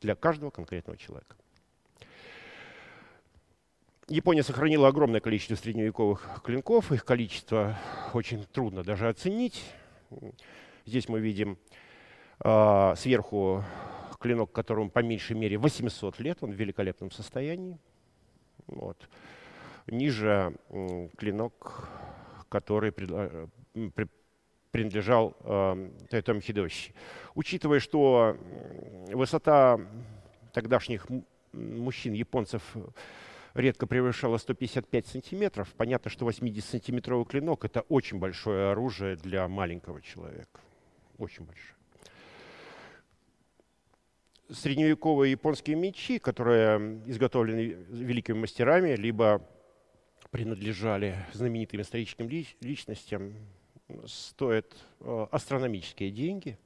для 0.00 0.16
каждого 0.16 0.50
конкретного 0.50 0.98
человека. 0.98 1.36
Япония 4.08 4.42
сохранила 4.42 4.88
огромное 4.88 5.20
количество 5.20 5.54
средневековых 5.54 6.40
клинков. 6.42 6.90
Их 6.90 7.04
количество 7.04 7.78
очень 8.14 8.44
трудно 8.46 8.82
даже 8.82 9.08
оценить. 9.08 9.62
Здесь 10.84 11.08
мы 11.08 11.20
видим 11.20 11.56
э, 12.42 12.94
сверху 12.96 13.62
клинок, 14.18 14.50
которому 14.50 14.90
по 14.90 15.04
меньшей 15.04 15.36
мере 15.36 15.56
800 15.56 16.18
лет. 16.18 16.38
Он 16.40 16.50
в 16.50 16.56
великолепном 16.56 17.12
состоянии. 17.12 17.78
Вот. 18.66 19.08
Ниже 19.86 20.56
э, 20.70 21.08
клинок, 21.16 21.88
который 22.50 22.92
э, 22.94 23.46
при, 23.94 24.08
принадлежал 24.70 25.34
э, 25.40 25.90
Тайтоми 26.10 26.40
Хидоши. 26.40 26.92
Учитывая, 27.34 27.80
что 27.80 28.36
высота 29.08 29.80
тогдашних 30.52 31.06
мужчин, 31.52 32.12
японцев, 32.12 32.62
редко 33.54 33.86
превышала 33.86 34.36
155 34.36 35.06
сантиметров. 35.06 35.72
Понятно, 35.76 36.10
что 36.10 36.28
80-сантиметровый 36.28 37.26
клинок– 37.26 37.64
это 37.64 37.82
очень 37.82 38.18
большое 38.18 38.72
оружие 38.72 39.16
для 39.16 39.48
маленького 39.48 40.02
человека. 40.02 40.60
Очень 41.18 41.44
большое. 41.44 41.74
Средневековые 44.50 45.30
японские 45.32 45.76
мечи, 45.76 46.18
которые 46.18 47.00
изготовлены 47.06 47.76
великими 47.88 48.38
мастерами, 48.38 48.96
либо 48.96 49.46
принадлежали 50.30 51.16
знаменитым 51.32 51.80
историческим 51.80 52.28
личностям, 52.60 53.34
стоят 54.06 54.76
э, 55.00 55.26
астрономические 55.30 56.10
деньги, 56.10 56.58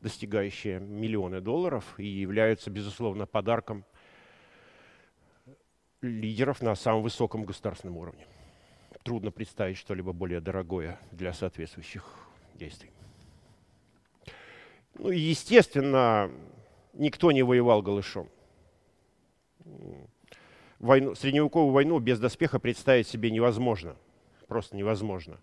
достигающие 0.00 0.80
миллионы 0.80 1.40
долларов, 1.40 1.94
и 1.98 2.06
являются, 2.06 2.70
безусловно, 2.70 3.26
подарком 3.26 3.84
лидеров 6.02 6.60
на 6.60 6.74
самом 6.74 7.02
высоком 7.02 7.44
государственном 7.44 7.96
уровне. 7.96 8.26
Трудно 9.02 9.30
представить 9.30 9.76
что-либо 9.76 10.12
более 10.12 10.40
дорогое 10.40 10.98
для 11.12 11.32
соответствующих 11.32 12.04
действий. 12.54 12.90
Ну 14.94 15.10
и, 15.10 15.18
естественно, 15.18 16.30
никто 16.92 17.32
не 17.32 17.42
воевал 17.42 17.82
голышом. 17.82 18.28
Войну, 20.84 21.14
средневековую 21.14 21.72
войну 21.72 21.98
без 21.98 22.18
доспеха 22.18 22.58
представить 22.58 23.08
себе 23.08 23.30
невозможно. 23.30 23.96
Просто 24.48 24.76
невозможно. 24.76 25.38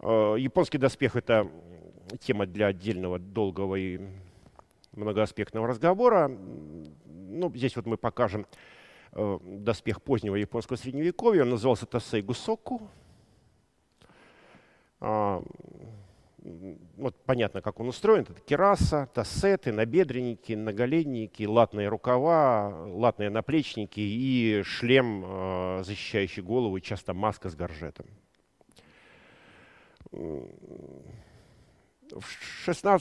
Э, 0.00 0.36
японский 0.38 0.78
доспех– 0.78 1.16
это 1.16 1.50
тема 2.20 2.46
для 2.46 2.66
отдельного 2.66 3.18
долгого 3.18 3.76
и 3.76 4.00
многоаспектного 4.92 5.66
разговора. 5.66 6.28
Ну, 6.28 7.52
здесь 7.54 7.76
вот 7.76 7.86
мы 7.86 7.96
покажем 7.96 8.46
Э, 9.12 9.38
доспех 9.42 10.02
позднего 10.02 10.36
японского 10.36 10.76
средневековья. 10.76 11.42
Он 11.42 11.50
назывался 11.50 11.86
Тасей 11.86 12.22
Гусоку. 12.22 12.82
Вот 16.96 17.16
понятно, 17.24 17.60
как 17.60 17.80
он 17.80 17.88
устроен. 17.88 18.22
Это 18.22 18.40
кераса, 18.40 19.08
тассеты, 19.12 19.72
набедренники, 19.72 20.52
наголенники, 20.52 21.44
латные 21.44 21.88
рукава, 21.88 22.86
латные 22.86 23.28
наплечники 23.28 24.00
и 24.00 24.62
шлем, 24.62 25.24
э, 25.26 25.82
защищающий 25.84 26.42
голову, 26.42 26.76
и 26.76 26.82
часто 26.82 27.12
маска 27.12 27.50
с 27.50 27.56
горжетом. 27.56 28.06
В 30.10 30.44
XVI 32.66 33.00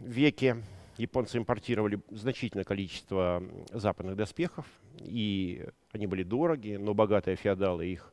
веке 0.00 0.56
японцы 0.98 1.38
импортировали 1.38 2.00
значительное 2.10 2.64
количество 2.64 3.42
западных 3.70 4.16
доспехов, 4.16 4.66
и 4.98 5.66
они 5.92 6.06
были 6.06 6.22
дороги, 6.22 6.76
но 6.76 6.94
богатые 6.94 7.36
феодалы 7.36 7.86
их 7.86 8.12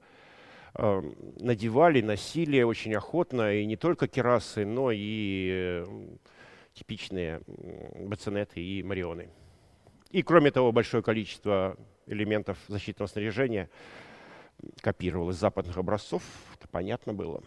надевали, 0.74 2.02
носили 2.02 2.62
очень 2.62 2.94
охотно, 2.96 3.54
и 3.54 3.66
не 3.66 3.76
только 3.76 4.08
керасы, 4.08 4.66
но 4.66 4.92
и 4.92 5.50
э, 5.52 5.86
типичные 6.74 7.42
бацинеты 7.96 8.62
и 8.62 8.84
марионы. 8.84 9.30
И 10.12 10.22
кроме 10.24 10.52
того, 10.52 10.72
большое 10.72 11.04
количество 11.04 11.78
элементов 12.06 12.58
защитного 12.68 13.08
снаряжения 13.08 13.70
копировалось 14.82 15.38
из 15.38 15.40
западных 15.40 15.78
образцов, 15.78 16.24
это 16.58 16.68
понятно 16.68 17.14
было. 17.14 17.44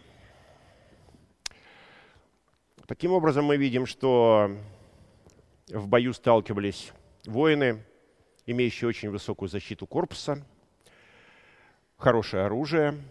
Таким 2.87 3.11
образом, 3.11 3.45
мы 3.45 3.57
видим, 3.57 3.85
что 3.85 4.51
в 5.67 5.87
бою 5.87 6.13
сталкивались 6.13 6.91
воины, 7.25 7.83
имеющие 8.45 8.87
очень 8.87 9.09
высокую 9.09 9.49
защиту 9.49 9.87
корпуса, 9.87 10.45
хорошее 11.97 12.43
оружие. 12.43 13.01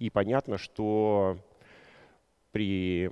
И 0.00 0.08
понятно, 0.08 0.56
что 0.56 1.36
при 2.52 3.10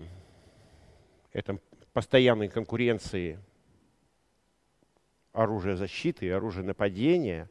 этом 1.35 1.61
постоянной 1.93 2.49
конкуренции 2.49 3.39
оружия 5.35 5.77
защиты 5.77 6.25
и 6.25 6.31
оружия 6.31 6.65
нападения 6.65 7.51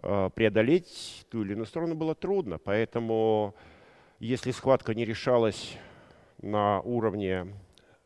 э, 0.00 0.30
преодолеть 0.32 1.26
ту 1.28 1.42
или 1.42 1.54
иную 1.54 1.66
сторону 1.66 1.96
было 1.96 2.14
трудно. 2.14 2.58
Поэтому 2.58 3.56
если 4.20 4.52
схватка 4.52 4.94
не 4.94 5.04
решалась 5.04 5.76
на 6.38 6.80
уровне 6.82 7.52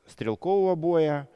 стрелкового 0.06 0.74
боя, 0.74 1.28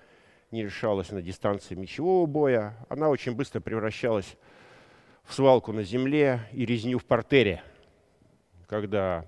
не 0.51 0.63
решалась 0.63 1.11
на 1.11 1.21
дистанции 1.21 1.75
мечевого 1.75 2.25
боя. 2.25 2.75
Она 2.89 3.11
очень 3.11 3.35
быстро 3.35 3.61
превращалась 3.61 4.39
в 5.25 5.35
свалку 5.35 5.73
на 5.73 5.83
земле 5.83 6.49
и 6.53 6.65
резню 6.65 6.99
в 6.99 7.05
портере, 7.05 7.63
когда 8.75 9.25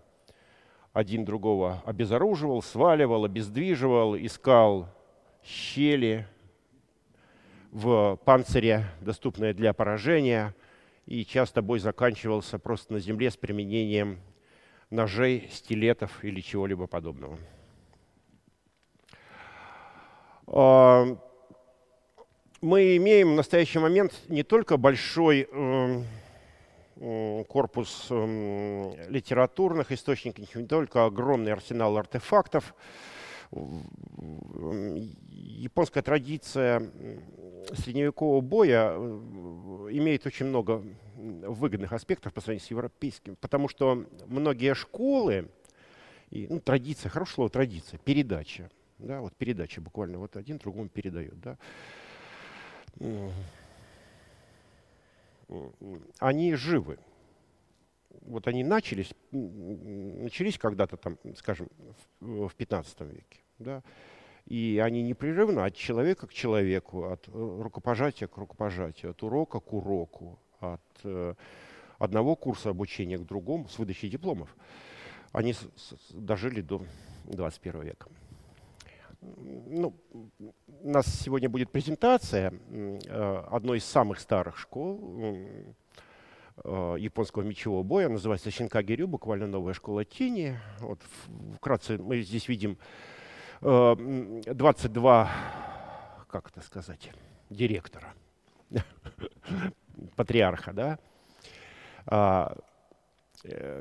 один 0.93 1.25
другого 1.25 1.81
обезоруживал, 1.87 2.63
сваливал, 2.63 3.25
обездвиживал, 3.25 4.17
искал 4.17 4.89
щели 5.45 6.27
в 7.71 8.19
панцире, 8.25 8.87
доступные 9.01 9.55
для 9.55 9.73
поражения, 9.73 10.53
и 11.07 11.25
часто 11.25 11.63
бой 11.63 11.79
заканчивался 11.79 12.59
просто 12.59 12.95
на 12.95 12.99
земле 12.99 13.31
с 13.31 13.37
применением 13.37 14.19
ножей, 14.91 15.49
стилетов 15.53 16.25
или 16.25 16.41
чего-либо 16.41 16.89
подобного. 16.89 17.39
А, 20.49 21.07
мы 22.61 22.97
имеем 22.97 23.35
в 23.35 23.37
настоящий 23.37 23.79
момент 23.79 24.13
не 24.27 24.43
только 24.43 24.77
большой 24.77 25.47
эм, 25.53 26.05
корпус 26.99 28.07
эм, 28.11 28.95
литературных 29.09 29.93
источников, 29.93 30.55
не 30.55 30.67
только 30.67 31.05
огромный 31.05 31.53
арсенал 31.53 31.97
артефактов. 31.99 32.75
Японская 35.31 36.03
традиция 36.03 36.91
средневекового 37.75 38.41
боя 38.41 38.93
э, 38.93 38.97
имеет 39.93 40.27
очень 40.27 40.47
много 40.47 40.83
выгодных 41.17 41.93
аспектов 41.93 42.33
по 42.33 42.41
сравнению 42.41 42.67
с 42.67 42.71
европейским, 42.71 43.37
потому 43.37 43.69
что 43.69 44.05
многие 44.27 44.75
школы, 44.75 45.49
и, 46.31 46.47
ну, 46.49 46.61
традиция, 46.61 47.09
хорошее 47.09 47.35
слово 47.35 47.51
традиция, 47.51 47.99
передача, 47.99 48.71
да, 48.99 49.21
вот 49.21 49.35
передача 49.37 49.81
буквально, 49.81 50.19
вот 50.19 50.37
один 50.37 50.59
другому 50.59 50.89
передает, 50.89 51.41
да. 51.41 51.57
Они 56.19 56.55
живы. 56.55 56.99
Вот 58.23 58.49
они 58.49 58.65
начались, 58.65 59.13
начались 59.31 60.59
когда-то 60.59 60.97
там, 60.97 61.19
скажем, 61.37 61.69
в 62.21 62.51
15 62.57 63.01
веке, 63.03 63.41
да, 63.59 63.83
и 64.47 64.81
они 64.83 65.03
непрерывно 65.03 65.65
от 65.65 65.75
человека 65.77 66.27
к 66.27 66.33
человеку, 66.33 67.05
от 67.05 67.29
э, 67.29 67.31
рукопожатия 67.33 68.27
к 68.27 68.37
рукопожатию, 68.37 69.11
от 69.11 69.23
урока 69.23 69.61
к 69.61 69.73
уроку, 69.73 70.39
от 70.61 70.81
э, 71.05 71.35
одного 71.99 72.37
курса 72.37 72.71
обучения 72.71 73.19
к 73.19 73.25
другому 73.25 73.69
с 73.69 73.79
выдачей 73.79 74.09
дипломов. 74.09 74.57
Они 75.33 75.55
дожили 76.11 76.63
до 76.63 76.83
21 77.27 77.83
века 77.83 78.09
ну, 79.67 79.95
у 80.83 80.89
нас 80.89 81.07
сегодня 81.07 81.49
будет 81.49 81.71
презентация 81.71 82.53
э, 82.71 83.43
одной 83.51 83.79
из 83.79 83.85
самых 83.85 84.21
старых 84.21 84.59
школ 84.59 85.01
э, 86.65 86.97
японского 86.99 87.43
мечевого 87.43 87.83
боя, 87.83 88.09
называется 88.09 88.51
Шинкагирю, 88.51 89.09
буквально 89.09 89.47
новая 89.47 89.75
школа 89.75 90.05
тени. 90.05 90.59
Вот 90.81 91.01
вкратце 91.55 91.99
мы 91.99 92.21
здесь 92.21 92.49
видим 92.49 92.79
22, 93.61 95.25
э, 95.25 95.29
как 96.29 96.51
это 96.51 96.61
сказать, 96.61 97.11
директора, 97.51 98.15
патриарха, 100.17 100.73
да, 100.73 100.99
а, 102.07 102.57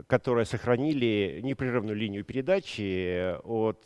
которые 0.08 0.46
сохранили 0.46 1.40
непрерывную 1.44 1.96
линию 1.96 2.24
передачи 2.24 3.36
от 3.44 3.82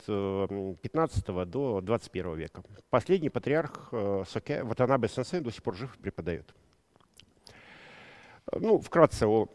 15 0.82 1.30
э, 1.30 1.46
до 1.46 1.82
21 1.82 2.36
века. 2.36 2.64
Последний 2.90 3.30
патриарх 3.30 3.90
э, 3.92 4.24
Соке 4.28 4.64
Ватанабе 4.64 5.08
Сенсей 5.08 5.40
до 5.40 5.52
сих 5.52 5.64
пор 5.64 5.76
жив 5.76 5.96
и 5.96 6.02
преподает. 6.02 6.54
Ну, 8.52 8.80
вкратце 8.80 9.28
о 9.28 9.48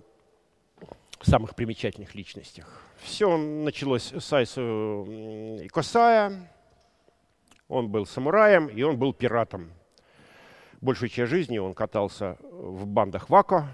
самых 1.21 1.55
примечательных 1.55 2.15
личностях. 2.15 2.83
Все 2.99 3.37
началось 3.37 4.13
с 4.13 4.33
Айсу 4.33 5.07
Икосая. 5.63 6.51
Он 7.69 7.89
был 7.89 8.07
самураем, 8.07 8.69
и 8.69 8.83
он 8.83 8.99
был 8.99 9.13
пиратом. 9.13 9.73
Большую 10.81 11.09
часть 11.09 11.31
жизни 11.31 11.59
он 11.59 11.75
катался 11.75 12.37
в 12.43 12.87
бандах 12.87 13.31
Вако, 13.31 13.69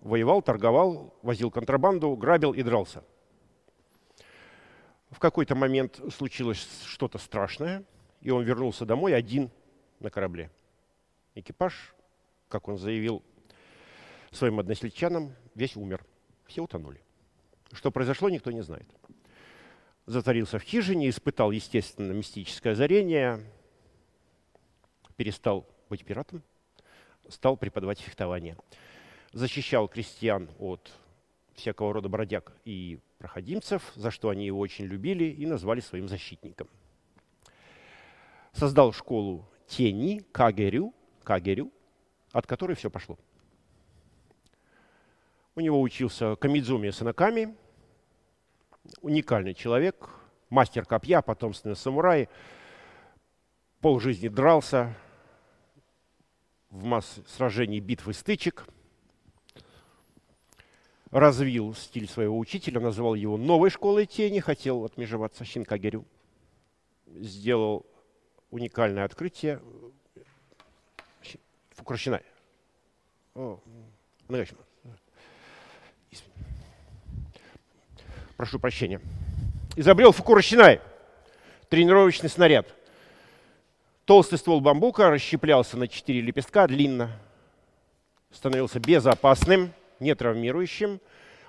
воевал, 0.00 0.42
торговал, 0.42 1.14
возил 1.22 1.50
контрабанду, 1.50 2.14
грабил 2.16 2.52
и 2.52 2.62
дрался. 2.62 3.04
В 5.10 5.18
какой-то 5.18 5.54
момент 5.54 6.00
случилось 6.14 6.66
что-то 6.84 7.18
страшное, 7.18 7.84
и 8.20 8.30
он 8.30 8.44
вернулся 8.44 8.84
домой 8.84 9.14
один 9.14 9.50
на 10.00 10.10
корабле. 10.10 10.50
Экипаж, 11.34 11.94
как 12.48 12.68
он 12.68 12.76
заявил 12.76 13.22
своим 14.30 14.60
односельчанам, 14.60 15.34
весь 15.54 15.76
умер. 15.76 16.04
Все 16.46 16.62
утонули. 16.62 17.00
Что 17.72 17.90
произошло, 17.90 18.28
никто 18.28 18.50
не 18.50 18.62
знает. 18.62 18.88
Затворился 20.06 20.58
в 20.58 20.62
хижине, 20.62 21.10
испытал, 21.10 21.50
естественно, 21.50 22.12
мистическое 22.12 22.72
озарение, 22.72 23.44
перестал 25.16 25.66
быть 25.90 26.04
пиратом, 26.04 26.42
стал 27.28 27.56
преподавать 27.56 28.00
фехтование. 28.00 28.56
Защищал 29.38 29.86
крестьян 29.86 30.50
от 30.58 30.90
всякого 31.54 31.92
рода 31.92 32.08
бродяг 32.08 32.52
и 32.64 32.98
проходимцев, 33.18 33.92
за 33.94 34.10
что 34.10 34.30
они 34.30 34.44
его 34.44 34.58
очень 34.58 34.86
любили 34.86 35.26
и 35.26 35.46
назвали 35.46 35.78
своим 35.78 36.08
защитником. 36.08 36.68
Создал 38.50 38.92
школу 38.92 39.48
тени 39.68 40.24
Кагерю, 40.32 40.92
Кагерю, 41.22 41.70
от 42.32 42.48
которой 42.48 42.74
все 42.74 42.90
пошло. 42.90 43.16
У 45.54 45.60
него 45.60 45.80
учился 45.80 46.34
Камидзуми 46.34 46.90
Санаками, 46.90 47.56
уникальный 49.02 49.54
человек, 49.54 50.10
мастер 50.50 50.84
копья, 50.84 51.22
потомственный 51.22 51.76
самурай, 51.76 52.28
полжизни 53.80 54.26
дрался, 54.26 54.96
в 56.70 56.82
массе 56.82 57.22
сражений, 57.28 57.78
битв 57.78 58.08
и 58.08 58.12
стычек– 58.12 58.66
развил 61.10 61.74
стиль 61.74 62.08
своего 62.08 62.38
учителя, 62.38 62.80
называл 62.80 63.14
его 63.14 63.36
новой 63.36 63.70
школой 63.70 64.06
тени, 64.06 64.40
хотел 64.40 64.84
отмежеваться 64.84 65.44
Шинкагерю. 65.44 66.04
Сделал 67.06 67.86
уникальное 68.50 69.04
открытие. 69.04 69.60
Фукурашинай. 71.70 72.22
О, 73.34 73.60
Прошу 78.36 78.58
прощения. 78.60 79.00
Изобрел 79.76 80.12
Фукурашинай. 80.12 80.80
Тренировочный 81.68 82.28
снаряд. 82.28 82.74
Толстый 84.04 84.38
ствол 84.38 84.60
бамбука 84.60 85.10
расщеплялся 85.10 85.76
на 85.76 85.86
четыре 85.86 86.20
лепестка 86.20 86.66
длинно. 86.66 87.10
Становился 88.30 88.80
безопасным 88.80 89.72
не 90.00 90.14
травмирующим, 90.14 91.00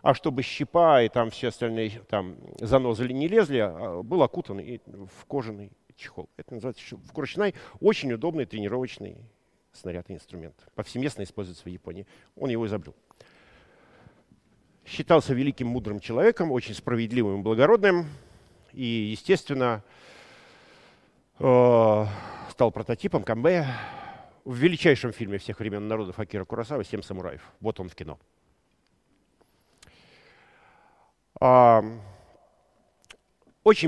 а 0.01 0.13
чтобы 0.13 0.43
щипа 0.43 1.03
и 1.03 1.09
там 1.09 1.29
все 1.29 1.49
остальные 1.49 2.01
там, 2.09 2.37
занозы 2.59 3.07
не 3.07 3.27
лезли, 3.27 3.59
а 3.59 4.01
был 4.01 4.23
окутан 4.23 4.59
в 4.85 5.25
кожаный 5.25 5.71
чехол. 5.95 6.29
Это 6.37 6.53
называется 6.53 6.97
вкручной, 7.07 7.53
очень 7.79 8.11
удобный 8.13 8.45
тренировочный 8.45 9.17
снаряд 9.73 10.09
и 10.09 10.13
инструмент. 10.13 10.55
Повсеместно 10.75 11.23
используется 11.23 11.63
в 11.63 11.67
Японии. 11.67 12.07
Он 12.35 12.49
его 12.49 12.65
изобрел. 12.65 12.95
Считался 14.85 15.33
великим 15.33 15.67
мудрым 15.67 15.99
человеком, 15.99 16.51
очень 16.51 16.73
справедливым 16.73 17.39
и 17.39 17.43
благородным. 17.43 18.07
И, 18.73 18.83
естественно, 18.83 19.83
э, 21.39 22.05
стал 22.51 22.71
прототипом 22.71 23.23
Камбе 23.23 23.67
в 24.45 24.55
величайшем 24.55 25.11
фильме 25.11 25.37
всех 25.37 25.59
времен 25.59 25.87
народов 25.87 26.19
Акира 26.19 26.45
Курасава 26.45 26.83
«Семь 26.83 27.01
самураев». 27.01 27.41
Вот 27.59 27.79
он 27.79 27.89
в 27.89 27.95
кино. 27.95 28.19
Очень 31.39 32.01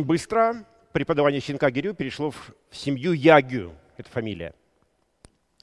быстро 0.05 0.65
преподавание 0.93 1.41
щенка 1.41 1.69
Гирю 1.69 1.93
перешло 1.93 2.31
в 2.31 2.53
семью 2.71 3.13
Ягю, 3.13 3.73
это 3.97 4.09
фамилия. 4.09 4.53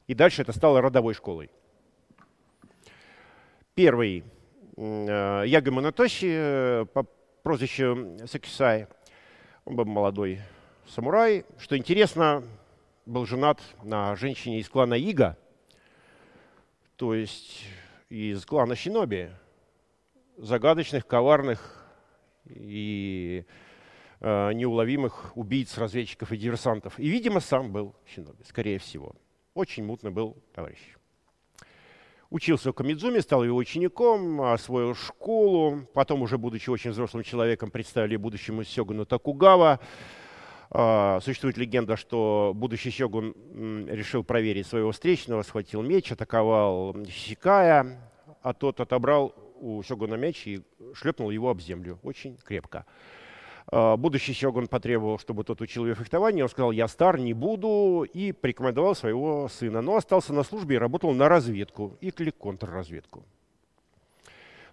И 0.07 0.15
дальше 0.15 0.43
это 0.43 0.53
стало 0.53 0.83
родовой 0.83 1.15
школой. 1.15 1.51
Первый 3.75 4.25
э, 4.77 5.45
Ягу 5.47 5.71
Монотоши 5.71 6.29
э, 6.29 6.85
по 6.93 7.05
прозвищу 7.43 8.19
Сакисай, 8.27 8.87
он 9.65 9.77
был 9.77 9.85
молодой 9.85 10.41
самурай. 10.89 11.45
Что 11.59 11.77
интересно, 11.77 12.43
был 13.07 13.25
женат 13.25 13.61
на 13.83 14.15
женщине 14.17 14.61
из 14.61 14.69
клана 14.69 14.95
Ига, 14.95 15.39
то 16.97 17.15
есть 17.15 17.65
из 18.09 18.45
клана 18.45 18.75
Шиноби, 18.75 19.31
загадочных, 20.37 21.07
коварных 21.07 21.78
и 22.51 23.45
э, 24.21 24.53
неуловимых 24.53 25.37
убийц, 25.37 25.77
разведчиков 25.79 26.33
и 26.33 26.37
диверсантов. 26.37 26.99
И, 26.99 27.09
видимо, 27.09 27.41
сам 27.41 27.73
был 27.73 27.95
Шиноби, 28.07 28.45
скорее 28.45 28.79
всего. 28.79 29.15
Очень 29.55 29.85
мутно 29.85 30.11
был 30.11 30.37
товарищ. 30.55 30.79
Учился 32.31 32.73
в 32.73 32.75
Камидзуме, 32.75 33.23
стал 33.23 33.43
его 33.43 33.57
учеником, 33.57 34.43
освоил 34.43 34.95
школу. 34.95 35.87
Потом, 35.95 36.21
уже 36.21 36.37
будучи 36.37 36.69
очень 36.69 36.91
взрослым 36.91 37.23
человеком, 37.23 37.71
представили 37.71 38.17
будущему 38.17 38.65
сёгуну 38.65 39.07
Такугава. 39.07 39.81
Uh, 40.71 41.19
существует 41.23 41.57
легенда, 41.57 41.97
что 41.97 42.53
будущий 42.55 42.91
сёгун 42.91 43.33
решил 43.89 44.23
проверить 44.23 44.67
своего 44.67 44.93
встречного, 44.93 45.41
схватил 45.41 45.81
меч, 45.81 46.13
атаковал 46.13 46.95
Сикая, 47.07 48.11
а 48.43 48.53
тот 48.53 48.79
отобрал 48.81 49.35
у 49.61 49.83
Сёгуна 49.83 50.15
меч 50.15 50.47
и 50.47 50.63
шлепнул 50.95 51.31
его 51.31 51.51
об 51.51 51.61
землю 51.61 51.99
очень 52.03 52.37
крепко. 52.37 52.87
А, 53.71 53.97
будущий 53.97 54.33
Сёгун 54.33 54.67
потребовал, 54.67 55.19
чтобы 55.19 55.45
тот 55.45 55.61
учил 55.61 55.87
ее 55.87 55.95
фехтованию. 55.95 56.45
Он 56.45 56.49
сказал, 56.49 56.71
я 56.71 56.89
стар, 56.89 57.19
не 57.19 57.35
буду, 57.35 58.07
и 58.11 58.33
порекомендовал 58.33 58.95
своего 58.95 59.49
сына. 59.49 59.83
Но 59.83 59.97
остался 59.97 60.33
на 60.33 60.43
службе 60.43 60.77
и 60.77 60.79
работал 60.79 61.13
на 61.13 61.29
разведку, 61.29 61.97
и 62.01 62.11
контрразведку. 62.11 63.25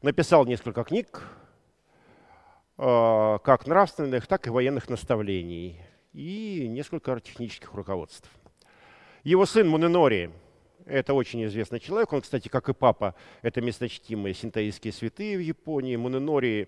Написал 0.01 0.45
несколько 0.45 0.83
книг, 0.83 1.27
а, 2.77 3.39
как 3.39 3.67
нравственных, 3.67 4.27
так 4.27 4.47
и 4.47 4.49
военных 4.49 4.89
наставлений, 4.89 5.81
и 6.13 6.67
несколько 6.69 7.19
технических 7.19 7.73
руководств. 7.73 8.29
Его 9.23 9.45
сын 9.45 9.67
Муненори– 9.67 10.29
это 10.85 11.13
очень 11.13 11.43
известный 11.45 11.79
человек. 11.79 12.13
Он, 12.13 12.21
кстати, 12.21 12.47
как 12.47 12.69
и 12.69 12.73
папа, 12.73 13.15
это 13.41 13.61
местночтимые 13.61 14.33
синтаистские 14.33 14.93
святые 14.93 15.37
в 15.37 15.41
Японии. 15.41 15.95
Муненори 15.95 16.67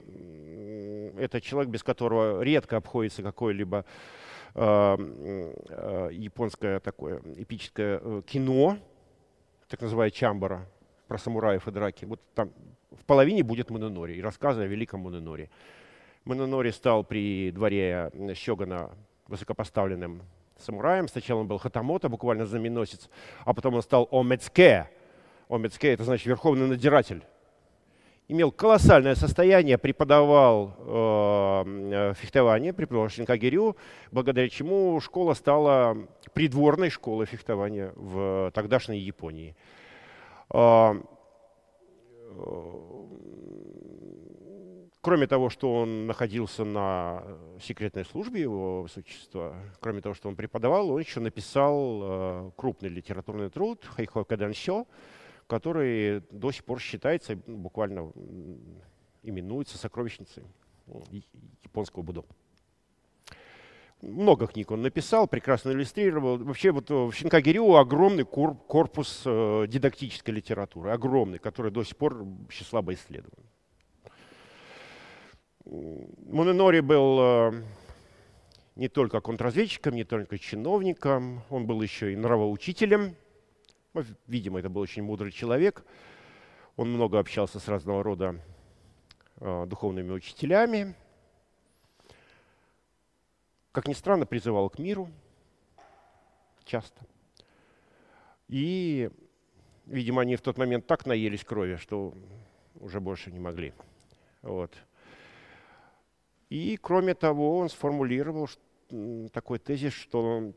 –это 1.18 1.42
человек, 1.42 1.72
без 1.72 1.84
которого 1.84 2.42
редко 2.42 2.78
обходится 2.78 3.24
какое-либо 3.24 3.86
э, 4.56 4.96
э, 5.00 6.10
японское 6.14 6.80
такое 6.80 7.22
эпическое 7.36 8.00
э, 8.02 8.22
кино, 8.26 8.78
так 9.68 9.82
называемое 9.82 10.12
Чамбара, 10.12 10.68
про 11.08 11.18
самураев 11.18 11.68
и 11.68 11.72
драки. 11.72 12.06
Вот 12.06 12.22
там 12.34 12.52
в 12.92 13.06
половине 13.06 13.44
будет 13.44 13.70
Муненори 13.70 14.16
и 14.16 14.22
рассказы 14.22 14.62
о 14.62 14.68
великом 14.68 15.02
Муненори. 15.02 15.50
Муненори 16.26 16.72
стал 16.72 17.04
при 17.04 17.52
дворе 17.52 18.12
Щегана 18.36 18.92
высокопоставленным 19.28 20.24
самураем. 20.60 21.08
Сначала 21.08 21.40
он 21.40 21.48
был 21.48 21.58
хатамото, 21.58 22.10
буквально 22.10 22.46
знаменосец, 22.46 23.10
а 23.46 23.54
потом 23.54 23.76
он 23.76 23.82
стал 23.82 24.08
омецке. 24.12 24.90
Омецке– 25.50 25.94
это 25.94 26.04
значит 26.04 26.26
верховный 26.26 26.68
надзиратель. 26.68 27.24
Имел 28.30 28.52
колоссальное 28.52 29.16
состояние, 29.16 29.78
преподавал 29.78 30.76
э, 30.80 32.14
фехтование, 32.18 32.74
преподавал 32.74 33.08
шинкагирю, 33.08 33.78
благодаря 34.12 34.50
чему 34.50 35.00
школа 35.00 35.34
стала 35.34 35.98
придворной 36.34 36.90
школой 36.90 37.26
фехтования 37.26 37.94
в 37.96 38.52
тогдашней 38.54 39.00
Японии. 39.00 39.56
Э, 44.98 45.02
кроме 45.02 45.28
того, 45.28 45.50
что 45.50 45.74
он 45.74 46.08
находился 46.08 46.64
на 46.64 47.24
э, 47.24 47.60
секретной 47.62 48.06
службе 48.06 48.42
его 48.42 48.84
высочества, 48.84 49.56
кроме 49.80 50.02
того, 50.02 50.16
что 50.16 50.30
он 50.30 50.36
преподавал, 50.36 50.90
он 50.90 51.00
еще 51.00 51.20
написал 51.20 52.02
э, 52.04 52.52
крупный 52.56 52.90
литературный 52.90 53.50
труд 53.50 53.86
«Хайхо 53.86 54.24
Кадансё», 54.24 54.86
который 55.48 56.22
до 56.32 56.52
сих 56.52 56.66
пор 56.66 56.80
считается, 56.80 57.36
буквально 57.48 58.12
именуется 59.24 59.78
сокровищницей 59.78 60.44
японского 61.64 62.04
будо. 62.04 62.24
Много 64.02 64.48
книг 64.48 64.72
он 64.72 64.82
написал, 64.82 65.28
прекрасно 65.28 65.72
иллюстрировал. 65.72 66.38
Вообще 66.38 66.72
вот 66.72 66.90
в 66.90 67.12
Шинкагирю 67.14 67.76
огромный 67.76 68.26
корпус 68.26 69.24
дидактической 69.24 70.32
литературы, 70.32 70.92
огромный, 70.92 71.40
который 71.40 71.72
до 71.72 71.84
сих 71.84 71.98
пор 71.98 72.26
слабо 72.52 72.94
исследован. 72.94 73.44
Моненори 75.70 76.80
был 76.80 77.54
не 78.76 78.88
только 78.90 79.22
контрразведчиком, 79.22 79.96
не 79.96 80.04
только 80.04 80.38
чиновником, 80.38 81.42
он 81.50 81.66
был 81.66 81.82
еще 81.82 82.14
и 82.14 82.16
нравоучителем. 82.16 83.16
Видимо, 84.28 84.60
это 84.60 84.70
был 84.70 84.82
очень 84.82 85.04
мудрый 85.04 85.32
человек. 85.32 85.84
Он 86.76 86.92
много 86.92 87.18
общался 87.18 87.60
с 87.60 87.68
разного 87.68 88.04
рода 88.04 88.40
э, 89.38 89.66
духовными 89.68 90.12
учителями. 90.12 90.94
Как 93.72 93.88
ни 93.88 93.94
странно, 93.94 94.28
призывал 94.28 94.70
к 94.70 94.78
миру 94.78 95.10
часто. 96.64 97.02
И, 98.48 99.10
видимо, 99.88 100.22
они 100.22 100.36
в 100.36 100.42
тот 100.42 100.60
момент 100.60 100.86
так 100.86 101.08
наелись 101.08 101.44
крови, 101.44 101.78
что 101.78 102.14
уже 102.80 103.00
больше 103.00 103.32
не 103.32 103.40
могли. 103.40 103.74
Вот. 104.44 104.72
И, 106.50 106.78
кроме 106.78 107.14
того, 107.14 107.58
он 107.58 107.70
сформулировал 107.70 108.50
такой 109.34 109.60
тезис, 109.60 109.94
что 109.94 110.54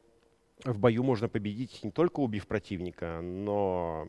в 0.65 0.79
бою 0.79 1.03
можно 1.03 1.29
победить 1.29 1.83
не 1.83 1.91
только 1.91 2.21
убив 2.21 2.47
противника, 2.47 3.21
но 3.21 4.07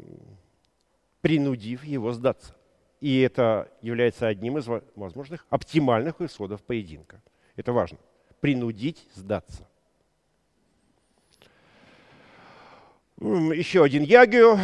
принудив 1.22 1.84
его 1.84 2.12
сдаться. 2.12 2.56
И 3.00 3.20
это 3.22 3.72
является 3.82 4.28
одним 4.28 4.60
из 4.60 4.67
возможных 4.96 5.48
оптимальных 5.50 6.22
исходов 6.22 6.62
поединка. 6.62 7.24
Это 7.56 7.74
важно. 7.74 7.98
Принудить 8.41 9.08
сдаться. 9.15 9.67
Еще 13.20 13.84
один 13.84 14.04
ягио. 14.04 14.58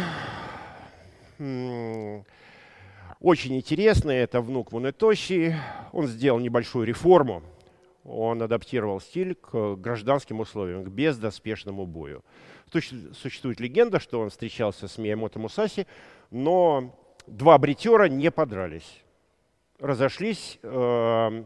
Очень 3.20 3.56
интересный. 3.56 4.16
Это 4.16 4.40
внук 4.40 4.72
Мунетоши. 4.72 5.56
Он 5.92 6.06
сделал 6.06 6.38
небольшую 6.38 6.86
реформу 6.86 7.42
он 8.08 8.42
адаптировал 8.42 9.00
стиль 9.00 9.34
к 9.34 9.76
гражданским 9.76 10.40
условиям, 10.40 10.84
к 10.84 10.88
бездоспешному 10.88 11.86
бою. 11.86 12.24
Существует 12.70 13.60
легенда, 13.60 14.00
что 14.00 14.20
он 14.20 14.30
встречался 14.30 14.88
с 14.88 14.98
Миямото 14.98 15.38
Мусаси, 15.38 15.86
но 16.30 16.94
два 17.26 17.58
бритера 17.58 18.08
не 18.08 18.30
подрались. 18.30 19.02
Разошлись 19.78 20.58
э, 20.62 21.44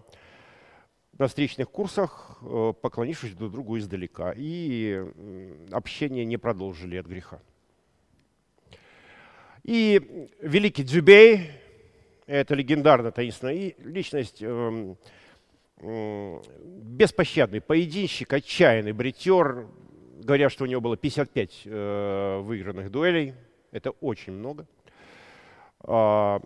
на 1.19 1.27
встречных 1.27 1.71
курсах, 1.71 2.39
э, 2.43 2.73
поклонившись 2.81 3.35
друг 3.35 3.53
другу 3.53 3.79
издалека. 3.79 4.33
И 4.37 5.05
общение 5.71 6.25
не 6.25 6.39
продолжили 6.39 6.97
от 6.97 7.07
греха. 7.07 7.41
И 9.65 10.29
великий 10.41 10.83
Дзюбей, 10.83 11.51
это 12.27 12.55
легендарная 12.55 13.11
таинственная 13.11 13.75
личность, 13.79 14.39
э, 14.41 14.95
беспощадный 15.81 17.61
поединщик, 17.61 18.33
отчаянный 18.33 18.93
бритер. 18.93 19.67
Говорят, 20.23 20.53
что 20.53 20.65
у 20.65 20.67
него 20.67 20.81
было 20.81 20.97
55 20.97 21.63
э, 21.65 22.41
выигранных 22.43 22.91
дуэлей. 22.91 23.35
Это 23.73 23.91
очень 23.91 24.33
много. 24.35 24.67
А, 25.81 26.41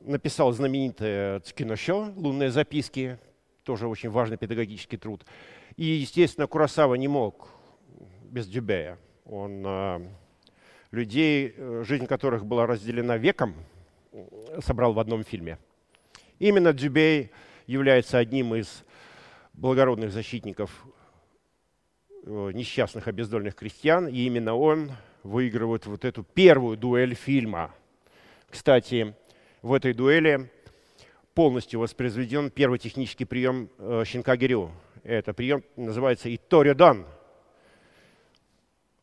написал 0.00 0.50
знаменитое 0.52 1.40
Цкиношо 1.40 2.12
«Лунные 2.16 2.50
записки», 2.50 3.18
тоже 3.62 3.86
очень 3.86 4.10
важный 4.10 4.36
педагогический 4.36 4.96
труд. 4.96 5.24
И, 5.76 5.84
естественно, 5.84 6.48
Курасава 6.48 6.94
не 6.96 7.06
мог 7.06 7.48
без 8.24 8.48
Дюбея. 8.48 8.98
Он 9.24 9.62
а, 9.64 10.02
людей, 10.90 11.54
э, 11.56 11.84
жизнь 11.86 12.06
которых 12.06 12.44
была 12.44 12.66
разделена 12.66 13.16
веком, 13.16 13.54
собрал 14.60 14.92
в 14.92 14.98
одном 14.98 15.24
фильме. 15.24 15.58
Именно 16.38 16.72
Дюбей 16.72 17.30
является 17.66 18.18
одним 18.18 18.54
из 18.54 18.84
благородных 19.52 20.12
защитников 20.12 20.84
э, 22.24 22.50
несчастных 22.52 23.08
обездольных 23.08 23.54
крестьян, 23.54 24.08
и 24.08 24.26
именно 24.26 24.54
он 24.54 24.92
выигрывает 25.22 25.86
вот 25.86 26.04
эту 26.04 26.24
первую 26.24 26.76
дуэль 26.76 27.14
фильма. 27.14 27.74
Кстати, 28.50 29.14
в 29.62 29.72
этой 29.72 29.94
дуэли 29.94 30.50
полностью 31.34 31.80
воспроизведен 31.80 32.50
первый 32.50 32.78
технический 32.78 33.24
прием 33.24 33.70
э, 33.78 34.02
щенка 34.06 34.36
Гирю. 34.36 34.72
Это 35.02 35.32
прием 35.32 35.62
называется 35.76 36.34
Иториодан. 36.34 37.06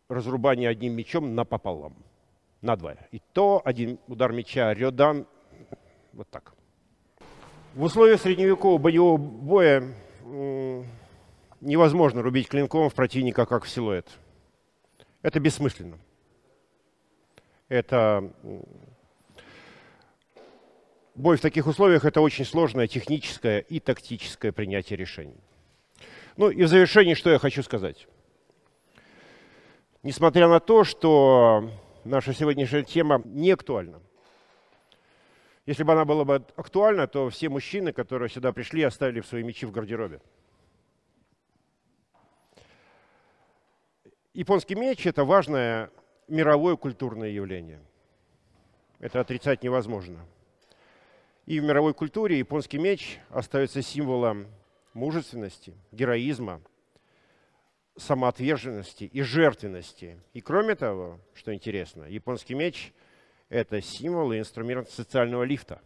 Разрубание 0.08 0.69
одним 0.69 0.93
мечом 0.93 1.36
напополам, 1.36 1.95
надвое. 2.62 3.08
И 3.12 3.22
то 3.34 3.62
один 3.63 4.00
удар 4.08 4.32
меча, 4.32 4.74
рёдан, 4.74 5.26
вот 6.13 6.30
так. 6.30 6.54
В 7.74 7.84
условиях 7.84 8.22
средневекового 8.22 8.78
боевого 8.78 9.17
боя 9.17 9.84
невозможно 11.62 12.22
рубить 12.22 12.48
клинком 12.48 12.89
в 12.89 12.93
противника 12.93 13.45
как 13.45 13.63
в 13.63 13.69
силуэт. 13.69 14.08
Это 15.22 15.39
бессмысленно. 15.39 16.00
Это 17.67 18.32
бой 21.15 21.38
в 21.38 21.41
таких 21.41 21.67
условиях 21.67 22.06
это 22.06 22.22
очень 22.22 22.45
сложное 22.45 22.88
техническое 22.88 23.60
и 23.60 23.80
тактическое 23.80 24.52
принятие 24.52 24.98
решений. 24.98 25.38
Ну 26.38 26.50
и 26.50 26.63
в 26.63 26.67
завершении, 26.67 27.13
что 27.13 27.30
я 27.30 27.38
хочу 27.38 27.62
сказать. 27.62 28.08
Несмотря 30.02 30.48
на 30.48 30.62
то, 30.62 30.86
что 30.86 31.69
наша 32.10 32.34
сегодняшняя 32.34 32.84
тема 32.84 33.22
не 33.24 33.52
актуальна, 33.52 34.02
если 35.65 35.84
бы 35.84 35.93
она 35.93 36.04
была 36.04 36.26
бы 36.26 36.43
актуальна, 36.56 37.08
то 37.08 37.30
все 37.30 37.48
мужчины, 37.48 37.93
которые 37.93 38.30
сюда 38.30 38.52
пришли, 38.52 38.82
оставили 38.82 39.22
свои 39.22 39.43
мечи 39.43 39.67
в 39.67 39.72
гардеробе. 39.72 40.19
Японский 44.34 44.74
меч– 44.76 45.06
это 45.08 45.24
важное 45.24 45.91
мировое 46.28 46.76
культурное 46.76 47.30
явление. 47.30 47.82
Это 49.00 49.19
отрицать 49.19 49.63
невозможно. 49.63 50.26
И 51.45 51.60
в 51.60 51.63
мировой 51.63 51.93
культуре 51.93 52.39
японский 52.39 52.80
меч 52.80 53.19
остается 53.30 53.82
символом 53.84 54.48
мужественности, 54.93 55.76
героизма, 55.91 56.62
самоотверженности 57.99 59.03
и 59.03 59.21
жертвенности. 59.21 60.19
И 60.33 60.41
кроме 60.41 60.75
того, 60.75 61.19
что 61.33 61.53
интересно, 61.53 62.03
японский 62.03 62.55
меч– 62.55 62.93
это 63.49 63.81
символ 63.81 64.31
и 64.31 64.39
инструмент 64.39 64.89
социального 64.89 65.43
лифта. 65.43 65.81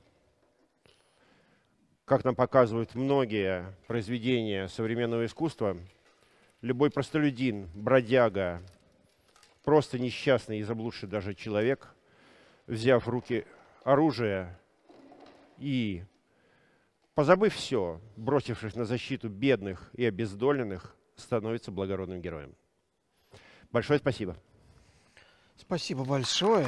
Как 2.05 2.23
нам 2.23 2.35
показывают 2.35 2.95
многие 2.95 3.73
произведения 3.87 4.67
современного 4.67 5.25
искусства, 5.25 5.77
любой 6.61 6.91
простолюдин, 6.91 7.69
бродяга, 7.73 8.61
просто 9.63 9.97
несчастный 9.97 10.59
и 10.59 10.63
заблудший 10.63 11.09
даже 11.09 11.33
человек, 11.33 11.93
взяв 12.67 13.05
в 13.05 13.09
руки 13.09 13.45
оружие 13.83 14.57
и, 15.57 16.03
позабыв 17.15 17.55
все, 17.55 18.01
бросившись 18.17 18.75
на 18.75 18.85
защиту 18.85 19.29
бедных 19.29 19.89
и 19.93 20.05
обездоленных, 20.05 20.95
становится 21.15 21.71
благородным 21.71 22.21
героем. 22.21 22.55
Большое 23.71 23.99
спасибо. 23.99 24.37
Спасибо 25.57 26.03
большое. 26.03 26.67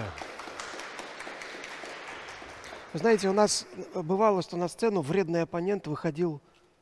Вы 2.93 2.99
знаете, 2.99 3.29
у 3.29 3.33
нас 3.33 3.67
бывало, 3.93 4.41
что 4.41 4.57
на 4.57 4.67
сцену 4.67 5.01
вредный 5.01 5.41
оппонент 5.41 5.85
выходил 5.87 6.41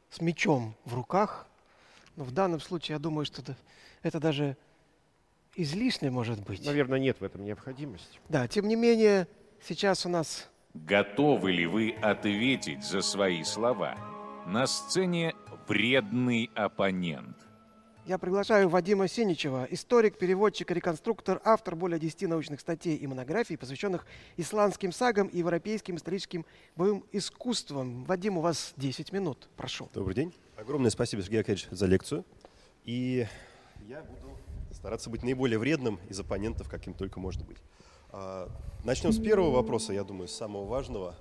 с 0.10 0.22
мечом 0.22 0.76
в 0.86 0.94
руках. 0.94 1.48
Но 2.16 2.24
в 2.24 2.32
данном 2.32 2.60
случае, 2.60 2.96
я 2.96 3.00
думаю, 3.00 3.26
что 3.26 3.42
это, 3.42 3.58
это 4.04 4.20
даже 4.20 4.56
излишне 5.56 6.12
может 6.12 6.44
быть. 6.44 6.64
Наверное, 6.66 7.00
нет 7.00 7.20
в 7.20 7.24
этом 7.24 7.44
необходимости. 7.44 8.20
Да, 8.30 8.48
тем 8.48 8.68
не 8.68 8.76
менее, 8.76 9.28
сейчас 9.62 10.06
у 10.06 10.10
нас... 10.10 10.50
Готовы 10.76 11.52
ли 11.52 11.66
вы 11.66 11.92
ответить 12.02 12.84
за 12.84 13.02
свои 13.02 13.44
слова? 13.44 13.98
На 14.46 14.68
сцене 14.68 15.34
вредный 15.68 16.52
оппонент– 16.56 17.38
я 18.06 18.18
приглашаю 18.18 18.68
Вадима 18.70 19.08
Сеничева, 19.08 19.68
историк, 19.70 20.18
переводчик, 20.18 20.70
реконструктор, 20.72 21.42
автор 21.46 21.76
более 21.76 22.00
10 22.00 22.24
научных 22.24 22.60
статей 22.60 22.98
и 22.98 23.08
монографий, 23.08 23.58
посвященных 23.58 24.06
исландским 24.36 24.92
сагам 24.92 25.28
и 25.28 25.38
европейским 25.38 25.96
историческим 25.96 26.46
боевым 26.76 27.06
искусствам. 27.12 28.04
Вадим, 28.04 28.38
у 28.38 28.42
вас 28.42 28.74
10 28.78 29.14
минут, 29.14 29.48
прошу. 29.56 29.90
Добрый 29.94 30.16
день. 30.16 30.34
Огромное 30.58 30.92
спасибо, 30.92 31.24
Сергей 31.24 31.40
Аркадьевич, 31.40 31.68
за 31.72 31.86
лекцию. 31.86 32.26
И 32.84 33.26
я 33.88 34.02
буду 34.02 34.38
стараться 34.72 35.10
быть 35.10 35.24
наиболее 35.24 35.58
вредным 35.58 36.00
из 36.10 36.20
оппонентов, 36.20 36.68
каким 36.68 36.94
только 36.94 37.20
может 37.20 37.46
быть. 37.46 37.58
А, 38.10 38.50
начнем 38.84 39.14
с 39.14 39.20
первого 39.20 39.52
вопроса, 39.52 39.94
я 39.94 40.04
думаю, 40.04 40.28
с 40.28 40.34
самого 40.34 40.66
важного. 40.66 41.16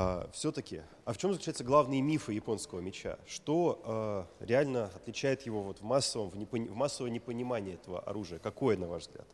А, 0.00 0.30
все-таки, 0.32 0.82
а 1.04 1.12
в 1.12 1.18
чем 1.18 1.32
заключаются 1.32 1.64
главные 1.64 2.00
мифы 2.02 2.32
японского 2.32 2.78
меча? 2.78 3.18
Что 3.26 3.82
а, 3.84 4.26
реально 4.38 4.92
отличает 4.94 5.42
его 5.42 5.64
вот 5.64 5.80
в, 5.80 5.82
массовом, 5.82 6.30
в, 6.30 6.36
непони, 6.36 6.68
в 6.68 6.76
массовом 6.76 7.12
непонимании 7.12 7.74
этого 7.74 7.98
оружия? 7.98 8.38
Какое, 8.38 8.76
на 8.76 8.86
ваш 8.86 9.08
взгляд? 9.08 9.26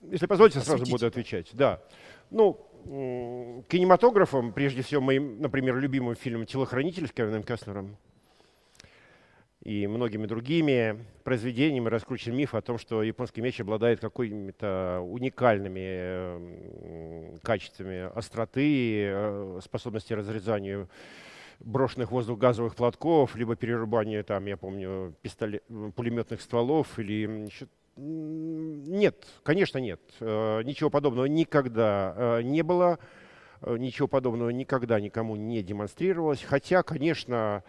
Если 0.00 0.26
позволите, 0.26 0.58
сразу 0.58 0.84
буду 0.90 1.06
отвечать. 1.06 1.48
Да. 1.52 1.80
Ну, 2.30 2.58
кинематографом, 3.68 4.52
прежде 4.52 4.82
всего, 4.82 5.00
моим, 5.00 5.40
например, 5.40 5.76
любимым 5.76 6.16
фильмом 6.16 6.44
«Телохранитель» 6.44 7.06
с 7.06 7.12
Кевином 7.12 7.44
Кестлером 7.44 7.98
и 9.62 9.86
многими 9.86 10.26
другими 10.26 11.04
произведениями 11.22 11.88
раскручен 11.88 12.34
миф 12.34 12.54
о 12.54 12.62
том, 12.62 12.78
что 12.78 13.02
японский 13.02 13.42
меч 13.42 13.60
обладает 13.60 14.00
какими-то 14.00 15.00
уникальными 15.06 15.78
качествами 17.42 18.10
остроты, 18.16 19.04
э, 19.04 19.60
способности 19.62 20.14
разрезанию 20.14 20.88
брошенных 21.58 22.10
воздух-газовых 22.10 22.74
платков, 22.74 23.36
либо 23.36 23.54
перерубанию, 23.54 24.24
там, 24.24 24.46
я 24.46 24.56
помню, 24.56 25.14
пистолет, 25.20 25.62
пулеметных 25.94 26.40
стволов 26.40 26.98
или 26.98 27.50
нет, 27.96 29.26
конечно, 29.42 29.76
нет. 29.76 30.00
Э, 30.20 30.62
ничего 30.62 30.88
подобного 30.88 31.26
никогда 31.26 32.14
э, 32.16 32.42
не 32.42 32.62
было. 32.62 32.98
Ничего 33.62 34.08
подобного 34.08 34.48
никогда 34.48 34.98
никому 35.00 35.36
не 35.36 35.62
демонстрировалось. 35.62 36.42
Хотя, 36.42 36.82
конечно, 36.82 37.62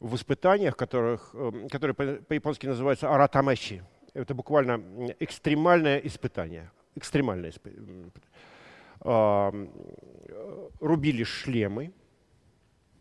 в 0.00 0.14
испытаниях, 0.14 0.76
которых, 0.76 1.34
которые 1.70 1.94
по-японски 1.94 2.66
называются 2.66 3.08
аратамеши, 3.12 3.84
это 4.12 4.34
буквально 4.34 5.14
экстремальное 5.20 5.98
испытание. 5.98 6.70
Экстремальное 6.94 7.50
испытание. 7.50 8.10
Рубили 10.80 11.24
шлемы, 11.24 11.92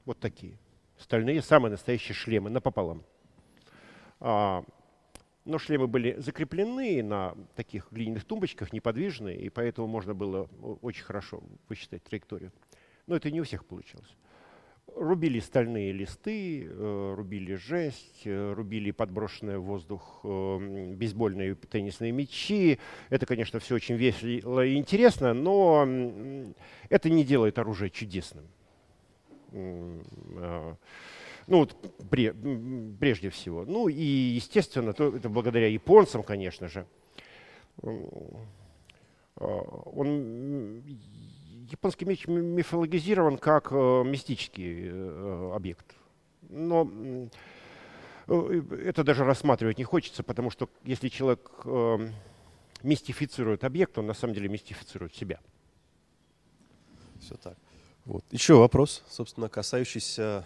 вот 0.06 0.20
такие 0.20 0.58
Стальные, 1.04 1.42
самые 1.42 1.72
настоящие 1.72 2.16
шлемы, 2.16 2.50
напополам. 2.50 3.04
А, 4.22 4.64
но 5.44 5.58
шлемы 5.60 5.88
были 5.88 6.16
закреплены 6.18 7.04
на 7.04 7.36
таких 7.56 7.92
глиняных 7.92 8.24
тумбочках, 8.24 8.72
неподвижные, 8.72 9.38
и 9.38 9.50
поэтому 9.50 9.88
можно 9.88 10.14
было 10.14 10.48
очень 10.82 11.04
хорошо 11.04 11.44
высчитать 11.68 12.04
траекторию. 12.04 12.54
Но 13.08 13.16
это 13.16 13.32
не 13.32 13.42
у 13.42 13.44
всех 13.44 13.66
получилось. 13.66 14.16
Рубили 14.96 15.39
стальные 15.39 15.92
листы, 15.92 16.66
э, 16.66 17.13
рубили 17.16 17.56
жесть, 17.56 18.22
э, 18.26 18.54
рубили 18.54 18.92
подброшенные 18.92 19.58
в 19.58 19.63
воздух 19.63 20.20
э, 20.24 20.94
бейсбольные 20.96 21.56
теннисные 21.56 22.12
мячи. 22.12 22.80
Это, 23.10 23.26
конечно, 23.26 23.60
все 23.60 23.76
очень 23.76 23.96
весело 23.96 24.63
и 24.63 24.76
интересно, 24.76 25.34
но 25.34 25.88
это 26.89 27.10
не 27.10 27.24
делает 27.24 27.58
оружие 27.58 27.89
чудесным. 27.89 28.46
А, 29.54 30.76
ну, 31.48 31.60
вот, 31.60 31.76
прежде 32.10 33.30
всего. 33.30 33.66
Ну 33.66 33.88
и, 33.88 34.04
естественно, 34.04 34.94
то, 34.94 35.16
это 35.16 35.30
благодаря 35.30 35.68
японцам, 35.68 36.24
конечно 36.24 36.68
же. 36.68 36.86
А, 37.82 39.46
он, 39.46 40.84
японский 41.74 42.06
меч 42.06 42.28
мифологизирован 42.28 43.38
как 43.38 43.72
э, 43.72 44.04
мистический 44.06 44.90
э, 44.92 45.52
объект. 45.56 45.96
Но 46.50 46.88
э, 48.28 48.62
это 48.86 49.04
даже 49.04 49.26
рассматривать 49.26 49.80
не 49.80 49.84
хочется, 49.84 50.24
потому 50.24 50.52
что 50.52 50.70
если 50.84 51.10
человек 51.10 51.52
мистифицирует 52.84 53.64
объект, 53.64 53.98
он 53.98 54.08
на 54.08 54.14
самом 54.14 54.34
деле 54.36 54.50
мистифицирует 54.50 55.16
себя. 55.16 55.40
Все 57.20 57.36
так. 57.36 57.58
Вот. 58.06 58.24
Еще 58.32 58.56
вопрос, 58.56 59.04
собственно, 59.10 59.50
касающийся 59.50 60.46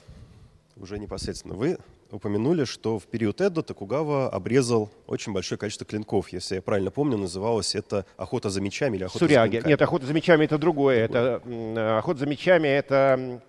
уже 0.75 0.99
непосредственно. 0.99 1.55
Вы 1.55 1.77
упомянули, 2.11 2.65
что 2.65 2.99
в 2.99 3.05
период 3.05 3.41
Эдо 3.41 3.61
Токугава 3.61 4.29
обрезал 4.29 4.89
очень 5.07 5.33
большое 5.33 5.57
количество 5.57 5.85
клинков. 5.85 6.29
Если 6.29 6.55
я 6.55 6.61
правильно 6.61 6.91
помню, 6.91 7.17
называлось 7.17 7.75
это 7.75 8.05
охота 8.17 8.49
за 8.49 8.61
мечами 8.61 8.97
или 8.97 9.03
охота 9.03 9.25
Суряги. 9.25 9.37
за 9.37 9.49
клинками. 9.51 9.71
Нет, 9.71 9.81
охота 9.81 10.05
за 10.05 10.13
мечами 10.13 10.45
это 10.45 10.57
другое. 10.57 11.07
другое. 11.07 11.39
Это 11.39 11.97
охота 11.97 12.19
за 12.19 12.25
мечами 12.25 12.67
это 12.67 13.41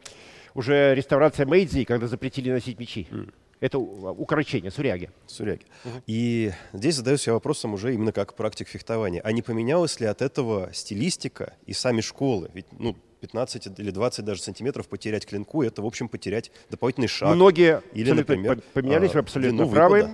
уже 0.55 0.94
реставрация 0.94 1.47
Мэйдзи, 1.47 1.85
когда 1.85 2.07
запретили 2.07 2.51
носить 2.51 2.79
мечи. 2.79 3.07
Mm. 3.11 3.33
Это 3.61 3.79
укорочение, 3.79 4.71
суряги. 4.71 5.11
Суряги. 5.27 5.64
Угу. 5.85 6.03
И 6.07 6.53
здесь 6.73 6.94
задаюсь 6.94 7.27
я 7.27 7.33
вопросом 7.33 7.75
уже 7.75 7.92
именно 7.92 8.12
как 8.12 8.35
практик 8.35 8.68
фехтования. 8.68 9.21
А 9.25 9.33
не 9.33 9.42
поменялась 9.42 9.99
ли 9.99 10.07
от 10.07 10.23
этого 10.23 10.71
стилистика 10.73 11.55
и 11.66 11.73
сами 11.73 12.01
школы? 12.01 12.51
Ведь, 12.55 12.66
ну, 12.71 12.97
15 13.20 13.78
или 13.78 13.90
20 13.90 14.24
даже 14.24 14.42
сантиметров 14.42 14.88
потерять 14.88 15.26
клинку, 15.26 15.62
это, 15.62 15.83
в 15.83 15.87
общем, 15.87 16.09
потерять 16.09 16.50
дополнительный 16.70 17.09
шаг. 17.09 17.35
Многие 17.35 17.83
или, 17.92 18.12
например, 18.12 18.61
поменялись, 18.72 19.12
вы 19.14 19.20
абсолютно 19.20 19.66
правы. 19.66 20.11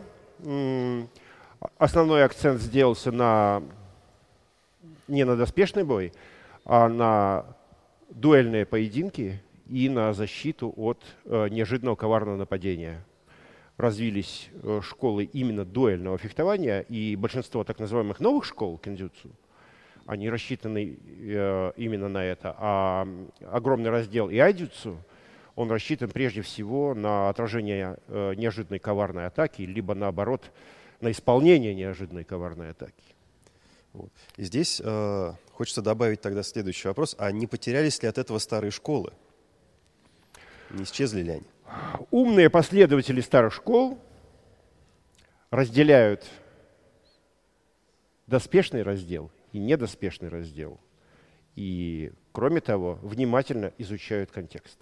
Основной 1.79 2.25
акцент 2.25 2.61
сделался 2.61 3.11
на 3.11 3.63
не 5.09 5.25
на 5.25 5.37
доспешный 5.37 5.85
бой, 5.85 6.13
а 6.65 6.89
на 6.89 7.47
дуэльные 8.11 8.67
поединки 8.67 9.43
и 9.69 9.89
на 9.89 10.13
защиту 10.13 10.73
от 10.77 11.03
э, 11.25 11.49
неожиданного 11.49 11.97
коварного 11.97 12.37
нападения. 12.37 13.05
Развились 13.77 14.51
э, 14.63 14.81
школы 14.83 15.25
именно 15.25 15.65
дуэльного 15.65 16.19
фехтования, 16.19 16.81
и 16.81 17.17
большинство 17.17 17.65
так 17.65 17.79
называемых 17.79 18.21
новых 18.21 18.45
школ 18.45 18.79
кендзюцу– 18.79 19.31
они 20.07 20.29
рассчитаны 20.29 20.99
э, 21.07 21.73
именно 21.77 22.09
на 22.09 22.25
это. 22.25 22.55
А 22.59 23.09
огромный 23.51 23.91
раздел 23.91 24.29
и 24.29 24.39
айдюцу, 24.39 24.99
он 25.57 25.71
рассчитан 25.71 26.11
прежде 26.11 26.43
всего 26.43 26.95
на 26.95 27.29
отражение 27.29 27.99
э, 28.09 28.35
неожиданной 28.35 28.79
коварной 28.79 29.27
атаки, 29.27 29.63
либо 29.63 29.95
наоборот, 29.95 30.51
на 31.01 31.11
исполнение 31.11 31.75
неожиданной 31.75 32.25
коварной 32.25 32.71
атаки. 32.71 33.05
Вот. 33.93 34.13
И 34.37 34.43
здесь 34.43 34.81
э, 34.85 35.33
хочется 35.53 35.81
добавить 35.81 36.21
тогда 36.21 36.43
следующий 36.43 36.89
вопрос. 36.89 37.15
А 37.19 37.31
не 37.31 37.47
потерялись 37.47 38.03
ли 38.03 38.09
от 38.09 38.19
этого 38.19 38.39
старые 38.39 38.73
школы? 38.73 39.13
Не 40.71 40.83
исчезли 40.83 41.23
ли 41.23 41.31
они? 41.31 41.47
Умные 42.11 42.51
последователи 42.51 43.21
старых 43.21 43.55
школ 43.55 43.99
разделяют 45.51 46.27
доспешный 48.27 48.83
раздел 48.83 49.31
и 49.55 49.59
недоспешный 49.59 50.29
раздел. 50.29 50.81
И, 51.55 52.13
кроме 52.33 52.61
того, 52.61 52.99
внимательно 53.03 53.73
изучают 53.79 54.33
контекст. 54.33 54.79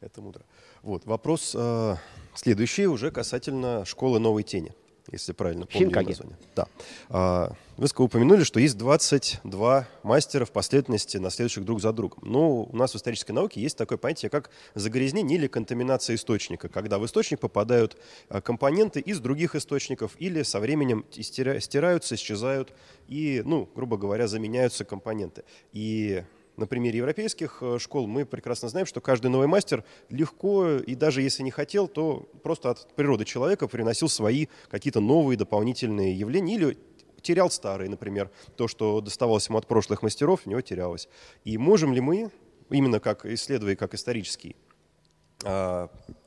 Это 0.00 0.20
мудро. 0.20 0.42
Вот, 0.82 1.06
вопрос 1.06 1.54
э, 1.56 1.96
следующий 2.34 2.88
уже 2.88 3.12
касательно 3.12 3.84
школы 3.84 4.18
новой 4.18 4.42
тени 4.42 4.72
если 5.12 5.32
правильно 5.32 5.66
помню 5.66 5.86
Шинкаги. 5.86 6.08
название. 6.08 6.36
Да. 6.54 6.68
А, 7.08 7.52
вы 7.76 7.88
упомянули, 7.98 8.44
что 8.44 8.58
есть 8.58 8.76
22 8.78 9.86
мастера 10.02 10.44
в 10.44 10.50
последовательности, 10.50 11.18
наследующих 11.18 11.64
друг 11.64 11.80
за 11.80 11.92
другом. 11.92 12.18
Но 12.22 12.62
у 12.62 12.76
нас 12.76 12.92
в 12.92 12.96
исторической 12.96 13.32
науке 13.32 13.60
есть 13.60 13.76
такое 13.76 13.98
понятие, 13.98 14.30
как 14.30 14.50
загрязнение 14.74 15.38
или 15.38 15.46
контаминация 15.46 16.16
источника, 16.16 16.68
когда 16.68 16.98
в 16.98 17.06
источник 17.06 17.40
попадают 17.40 17.96
а, 18.28 18.40
компоненты 18.40 19.00
из 19.00 19.20
других 19.20 19.54
источников 19.54 20.12
или 20.18 20.42
со 20.42 20.60
временем 20.60 21.04
стираются, 21.10 22.14
исчезают 22.14 22.72
и, 23.08 23.42
ну, 23.44 23.68
грубо 23.74 23.96
говоря, 23.96 24.26
заменяются 24.26 24.84
компоненты. 24.84 25.44
И 25.72 26.24
на 26.56 26.66
примере 26.66 26.98
европейских 26.98 27.58
э, 27.60 27.78
школ 27.78 28.06
мы 28.06 28.24
прекрасно 28.24 28.68
знаем, 28.68 28.86
что 28.86 29.00
каждый 29.00 29.28
новый 29.28 29.46
мастер 29.46 29.84
легко, 30.08 30.76
и 30.76 30.94
даже 30.94 31.22
если 31.22 31.42
не 31.42 31.50
хотел, 31.50 31.88
то 31.88 32.28
просто 32.42 32.70
от 32.70 32.94
природы 32.94 33.24
человека 33.24 33.68
приносил 33.68 34.08
свои 34.08 34.46
какие-то 34.68 35.00
новые 35.00 35.36
дополнительные 35.36 36.18
явления 36.18 36.54
или 36.54 36.78
терял 37.22 37.50
старые, 37.50 37.90
например, 37.90 38.30
то, 38.56 38.68
что 38.68 39.00
доставалось 39.00 39.48
ему 39.48 39.58
от 39.58 39.66
прошлых 39.66 40.02
мастеров, 40.02 40.42
у 40.44 40.50
него 40.50 40.60
терялось. 40.60 41.08
И 41.44 41.58
можем 41.58 41.92
ли 41.92 42.00
мы, 42.00 42.30
именно 42.70 43.00
как 43.00 43.26
исследуя 43.26 43.74
как 43.76 43.94
исторический 43.94 44.56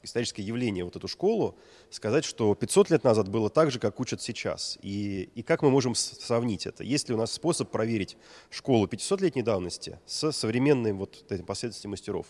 историческое 0.01 0.41
явление, 0.41 0.83
вот 0.83 0.95
эту 0.95 1.07
школу, 1.07 1.57
сказать, 1.89 2.25
что 2.25 2.55
500 2.55 2.89
лет 2.91 3.03
назад 3.03 3.29
было 3.29 3.49
так 3.49 3.71
же, 3.71 3.79
как 3.79 3.99
учат 3.99 4.21
сейчас. 4.21 4.77
И, 4.81 5.29
и 5.35 5.43
как 5.43 5.61
мы 5.61 5.69
можем 5.69 5.95
сравнить 5.95 6.65
это? 6.65 6.83
Есть 6.83 7.09
ли 7.09 7.15
у 7.15 7.17
нас 7.17 7.31
способ 7.31 7.69
проверить 7.69 8.17
школу 8.49 8.87
500-летней 8.87 9.41
давности 9.41 9.99
с 10.05 10.31
современным 10.31 10.97
вот 10.97 11.25
этим 11.29 11.45
последовательностью 11.45 11.91
мастеров? 11.91 12.27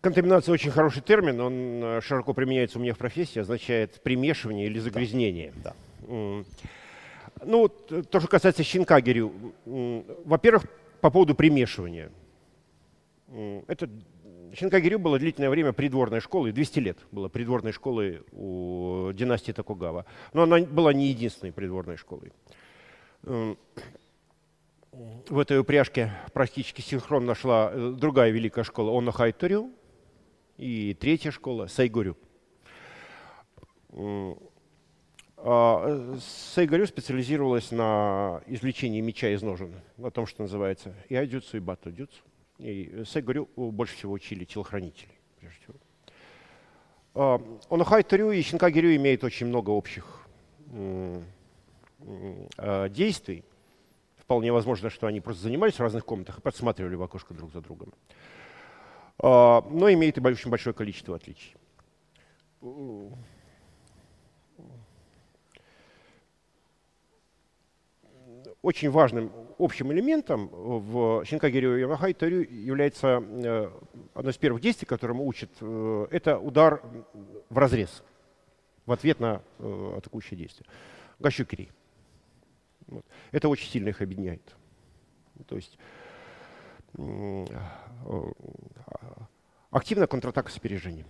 Контаминация 0.00 0.54
очень 0.54 0.70
хороший 0.70 1.02
термин, 1.02 1.38
он 1.40 1.84
э, 1.84 2.00
широко 2.00 2.32
применяется 2.32 2.78
у 2.78 2.80
меня 2.80 2.94
в 2.94 2.98
профессии, 2.98 3.40
означает 3.40 4.00
примешивание 4.02 4.66
или 4.66 4.78
загрязнение. 4.78 5.52
Да. 5.62 5.74
да. 6.08 6.44
Ну, 7.44 7.68
то, 7.68 8.20
что 8.20 8.28
касается 8.28 8.62
щенка, 8.62 9.00
говорю, 9.00 9.52
во-первых, 9.64 10.64
по 11.00 11.10
поводу 11.10 11.34
примешивания. 11.34 12.10
Это 13.66 13.88
Шинкагирю 14.54 14.98
было 14.98 15.18
длительное 15.18 15.50
время 15.50 15.72
придворной 15.72 16.20
школой, 16.20 16.52
200 16.52 16.78
лет 16.80 16.98
было 17.12 17.28
придворной 17.28 17.72
школой 17.72 18.22
у 18.32 19.10
династии 19.12 19.52
Токугава. 19.52 20.06
Но 20.32 20.42
она 20.42 20.58
была 20.58 20.92
не 20.92 21.08
единственной 21.08 21.52
придворной 21.52 21.96
школой. 21.96 22.32
Эм, 23.24 23.56
в 24.92 25.38
этой 25.38 25.58
упряжке 25.58 26.12
практически 26.32 26.80
синхронно 26.80 27.34
шла 27.34 27.70
э, 27.72 27.94
другая 27.96 28.30
великая 28.30 28.64
школа 28.64 28.96
Онохайторю 28.98 29.70
и 30.56 30.94
третья 30.94 31.30
школа 31.30 31.66
Сайгорю. 31.66 32.16
А 35.36 36.18
Сайгорю 36.52 36.86
специализировалась 36.86 37.70
на 37.70 38.42
извлечении 38.46 39.00
меча 39.00 39.28
из 39.28 39.42
ножен, 39.42 39.74
на 39.96 40.10
том, 40.10 40.26
что 40.26 40.42
называется 40.42 40.94
и 41.08 41.14
айдюцу, 41.14 41.56
и 41.56 41.60
бату 41.60 41.90
дюцу. 41.90 42.20
И 42.60 43.04
Сайгорю 43.06 43.48
больше 43.56 43.96
всего 43.96 44.12
учили 44.12 44.44
телохранителей, 44.44 45.18
прежде 45.38 45.58
всего. 45.60 45.74
А, 47.14 47.40
Онохай 47.70 48.02
Торю 48.02 48.32
и 48.32 48.42
Шинкагирю 48.42 48.94
имеют 48.96 49.24
очень 49.24 49.46
много 49.46 49.70
общих 49.70 50.28
а, 52.58 52.88
действий. 52.88 53.44
Вполне 54.16 54.52
возможно, 54.52 54.90
что 54.90 55.06
они 55.06 55.20
просто 55.20 55.44
занимались 55.44 55.74
в 55.74 55.80
разных 55.80 56.04
комнатах 56.04 56.38
и 56.38 56.42
подсматривали 56.42 56.96
в 56.96 57.02
окошко 57.02 57.32
друг 57.32 57.50
за 57.52 57.62
другом. 57.62 57.94
А, 59.18 59.64
но 59.70 59.90
имеет 59.90 60.18
и 60.18 60.20
очень 60.20 60.50
большое 60.50 60.74
количество 60.74 61.16
отличий. 61.16 61.56
Очень 68.62 68.90
важным 68.90 69.32
общим 69.58 69.90
элементом 69.90 70.48
в 70.48 71.24
Шинкагирю 71.24 71.78
и 71.78 71.80
Ямахай 71.80 72.12
Торю 72.12 72.42
является 72.42 73.22
э, 73.22 73.70
одно 74.12 74.30
из 74.30 74.36
первых 74.36 74.60
действий, 74.60 74.86
которому 74.86 75.26
учат, 75.26 75.50
э, 75.62 76.06
это 76.10 76.38
удар 76.38 76.82
в 77.48 77.56
разрез 77.56 78.02
в 78.84 78.92
ответ 78.92 79.18
на 79.18 79.40
э, 79.58 79.94
атакующее 79.96 80.38
действие. 80.38 80.66
Гащукири. 81.18 81.70
Вот. 82.86 83.04
Это 83.32 83.48
очень 83.48 83.70
сильно 83.70 83.88
их 83.88 84.02
объединяет. 84.02 84.42
То 85.46 85.56
есть 85.56 85.78
активная 89.70 90.06
контратака 90.06 90.50
с 90.50 90.56
опережением. 90.56 91.06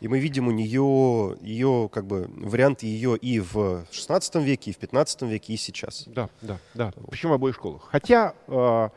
И 0.00 0.08
мы 0.08 0.18
видим 0.18 0.48
у 0.48 0.50
нее, 0.50 1.36
ее 1.42 1.90
как 1.92 2.06
бы, 2.06 2.26
вариант 2.28 2.82
ее 2.82 3.16
и 3.18 3.38
в 3.38 3.84
16 3.90 4.36
веке, 4.36 4.70
и 4.70 4.74
в 4.74 4.78
15 4.78 5.22
веке, 5.22 5.52
и 5.52 5.56
сейчас. 5.56 6.04
Да, 6.06 6.30
да, 6.40 6.58
да. 6.72 6.92
Причем 7.10 7.30
в 7.30 7.32
обоих 7.34 7.54
школах. 7.54 7.86
Хотя 7.90 8.34
э, 8.46 8.88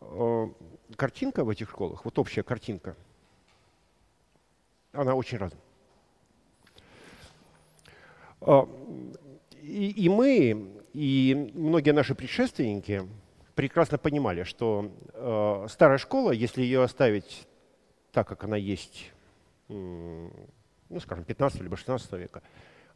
э, 0.00 0.46
картинка 0.96 1.44
в 1.44 1.50
этих 1.50 1.68
школах, 1.68 2.04
вот 2.06 2.18
общая 2.18 2.42
картинка, 2.42 2.96
она 4.92 5.14
очень 5.14 5.36
разная. 5.36 5.60
Э, 8.40 8.62
и, 9.60 9.90
и 9.90 10.08
мы, 10.08 10.80
и 10.94 11.52
многие 11.54 11.90
наши 11.90 12.14
предшественники 12.14 13.06
прекрасно 13.54 13.98
понимали, 13.98 14.44
что 14.44 14.90
э, 15.12 15.66
старая 15.68 15.98
школа, 15.98 16.30
если 16.30 16.62
ее 16.62 16.82
оставить 16.82 17.46
так, 18.12 18.26
как 18.26 18.44
она 18.44 18.56
есть 18.56 19.12
ну, 19.68 21.00
скажем, 21.00 21.24
15 21.24 21.60
либо 21.60 21.76
16 21.76 22.12
века, 22.12 22.42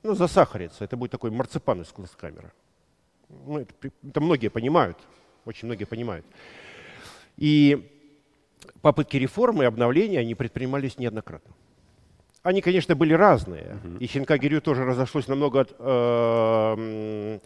ну, 0.02 0.14
засахарится. 0.14 0.84
Это 0.84 0.96
будет 0.96 1.10
такой 1.10 1.30
марципан 1.30 1.82
из 1.82 1.88
класс-камеры. 1.88 2.52
Ну, 3.28 3.60
это, 3.60 3.74
это 4.02 4.20
многие 4.20 4.48
понимают, 4.48 4.98
очень 5.44 5.66
многие 5.66 5.84
понимают. 5.84 6.26
И 7.36 7.90
попытки 8.80 9.16
реформы 9.16 9.64
и 9.64 9.66
обновления, 9.66 10.20
они 10.20 10.34
предпринимались 10.34 10.98
неоднократно. 10.98 11.54
Они, 12.42 12.60
конечно, 12.60 12.94
были 12.96 13.14
разные. 13.14 13.78
Uh-huh. 13.84 13.98
И 13.98 14.06
Синкагирю 14.08 14.60
тоже 14.60 14.84
разошлось 14.84 15.28
намного 15.28 15.60
от, 15.60 15.76
Э, 15.78 17.38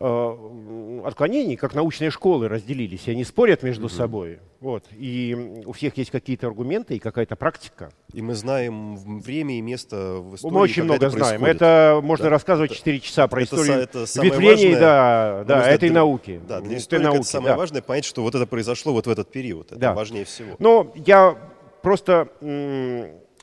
отклонений, 0.00 1.56
как 1.56 1.74
научные 1.74 2.10
школы 2.10 2.48
разделились, 2.48 3.08
и 3.08 3.10
они 3.10 3.24
спорят 3.24 3.62
между 3.62 3.86
угу. 3.86 3.94
собой. 3.94 4.38
Вот. 4.60 4.84
И 4.92 5.62
у 5.66 5.72
всех 5.72 5.96
есть 5.96 6.10
какие-то 6.10 6.46
аргументы 6.46 6.96
и 6.96 6.98
какая-то 6.98 7.36
практика. 7.36 7.90
И 8.12 8.22
мы 8.22 8.34
знаем 8.34 8.96
время 8.96 9.58
и 9.58 9.60
место 9.60 10.18
в 10.20 10.36
истории, 10.36 10.54
Мы 10.54 10.60
очень 10.60 10.84
много 10.84 11.06
это 11.06 11.10
знаем. 11.10 11.44
Это 11.44 12.00
можно 12.02 12.24
да. 12.24 12.30
рассказывать 12.30 12.72
4 12.72 13.00
часа 13.00 13.28
про 13.28 13.42
это, 13.42 13.56
историю 13.56 13.74
это 13.82 13.98
ветвлений 14.22 14.74
да, 14.74 15.44
да, 15.46 15.68
этой 15.68 15.88
для, 15.90 16.00
науки. 16.00 16.40
Да, 16.46 16.60
для 16.60 16.78
истории 16.78 17.02
науки, 17.02 17.18
это 17.18 17.26
самое 17.28 17.52
да. 17.54 17.58
важное 17.58 17.82
понять, 17.82 18.04
что 18.04 18.22
вот 18.22 18.34
это 18.34 18.46
произошло 18.46 18.92
вот 18.92 19.06
в 19.06 19.10
этот 19.10 19.30
период. 19.30 19.72
Это 19.72 19.80
да. 19.80 19.94
важнее 19.94 20.24
всего. 20.24 20.56
Но 20.58 20.92
я 20.94 21.36
просто 21.82 22.28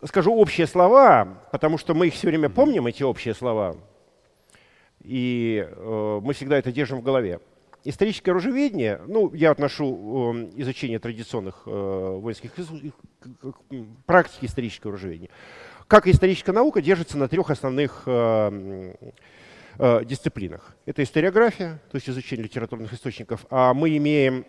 скажу 0.03 0.33
общие 0.33 0.67
слова, 0.67 1.39
потому 1.51 1.77
что 1.77 1.93
мы 1.93 2.07
их 2.07 2.13
все 2.13 2.27
время 2.27 2.49
помним, 2.49 2.87
эти 2.87 3.03
общие 3.03 3.33
слова. 3.33 3.75
И 5.05 5.63
э, 5.67 6.19
мы 6.23 6.33
всегда 6.33 6.57
это 6.57 6.71
держим 6.71 6.99
в 6.99 7.03
голове. 7.03 7.39
Историческое 7.83 8.31
оружеведение, 8.31 8.99
ну, 9.07 9.31
я 9.35 9.51
отношу 9.51 10.33
э, 10.33 10.51
изучение 10.55 10.97
традиционных 10.97 11.61
э, 11.67 11.69
воинских 11.69 12.51
практики 14.07 14.45
исторического 14.45 14.93
оружеведения, 14.93 15.29
как 15.87 16.07
и 16.07 16.11
историческая 16.11 16.53
наука 16.53 16.81
держится 16.81 17.19
на 17.19 17.27
трех 17.27 17.51
основных 17.51 18.01
э, 18.07 18.95
э, 19.77 20.05
дисциплинах. 20.05 20.75
Это 20.87 21.03
историография, 21.03 21.79
то 21.91 21.97
есть 21.97 22.09
изучение 22.09 22.45
литературных 22.45 22.91
источников, 22.91 23.45
а 23.51 23.75
мы 23.75 23.95
имеем, 23.97 24.45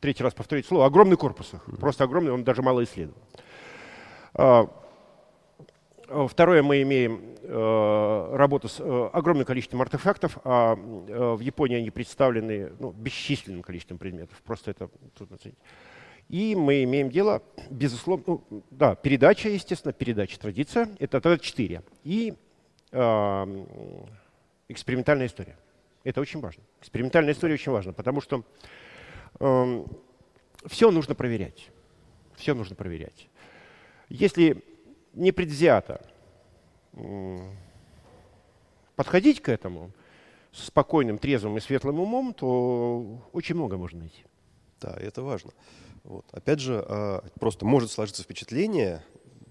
третий 0.00 0.22
раз 0.22 0.34
повторить 0.34 0.66
слово, 0.66 0.84
огромный 0.84 1.16
корпус, 1.16 1.52
просто 1.80 2.04
огромный, 2.04 2.32
он 2.32 2.44
даже 2.44 2.60
мало 2.60 2.84
исследован. 2.84 3.22
Э, 6.12 6.26
второе, 6.28 6.62
мы 6.62 6.82
имеем 6.82 7.36
э, 7.42 8.36
работу 8.36 8.68
с 8.68 8.80
э, 8.80 9.10
огромным 9.12 9.46
количеством 9.46 9.80
артефактов, 9.80 10.38
а 10.44 10.74
э, 10.74 11.34
в 11.34 11.40
Японии 11.40 11.78
они 11.78 11.90
представлены 11.90 12.72
ну, 12.78 12.92
бесчисленным 12.92 13.62
количеством 13.62 13.96
предметов. 13.96 14.40
Просто 14.44 14.72
это 14.72 14.90
трудно 15.16 15.36
оценить. 15.36 15.56
И 16.28 16.54
мы 16.54 16.84
имеем 16.84 17.08
дело, 17.08 17.42
безусловно, 17.70 18.24
ну, 18.26 18.64
да, 18.70 18.94
передача, 18.94 19.48
естественно, 19.48 19.92
передача, 19.92 20.38
традиция, 20.38 20.88
это 20.98 21.20
тогда 21.20 21.38
четыре. 21.38 21.82
И 22.04 22.34
э, 22.90 23.64
экспериментальная 24.68 25.26
история. 25.26 25.56
Это 26.04 26.20
очень 26.20 26.40
важно. 26.40 26.62
Экспериментальная 26.80 27.32
история 27.32 27.54
очень 27.54 27.72
важна, 27.72 27.92
потому 27.94 28.20
что 28.20 28.44
э, 29.40 29.44
эм, 29.46 29.86
все 30.66 30.90
нужно 30.90 31.14
проверять. 31.14 31.70
Все 32.36 32.54
нужно 32.54 32.76
проверять. 32.76 33.28
Если 34.10 34.62
непредвзято 35.14 36.04
подходить 38.96 39.40
к 39.40 39.48
этому 39.48 39.90
с 40.52 40.66
спокойным, 40.66 41.18
трезвым 41.18 41.56
и 41.56 41.60
светлым 41.60 42.00
умом, 42.00 42.34
то 42.34 43.22
очень 43.32 43.54
много 43.54 43.78
можно 43.78 44.00
найти. 44.00 44.24
Да, 44.80 44.94
это 45.00 45.22
важно. 45.22 45.52
Вот. 46.04 46.26
Опять 46.32 46.60
же, 46.60 46.84
а, 46.86 47.24
просто 47.40 47.64
может 47.64 47.90
сложиться 47.90 48.22
впечатление, 48.22 49.02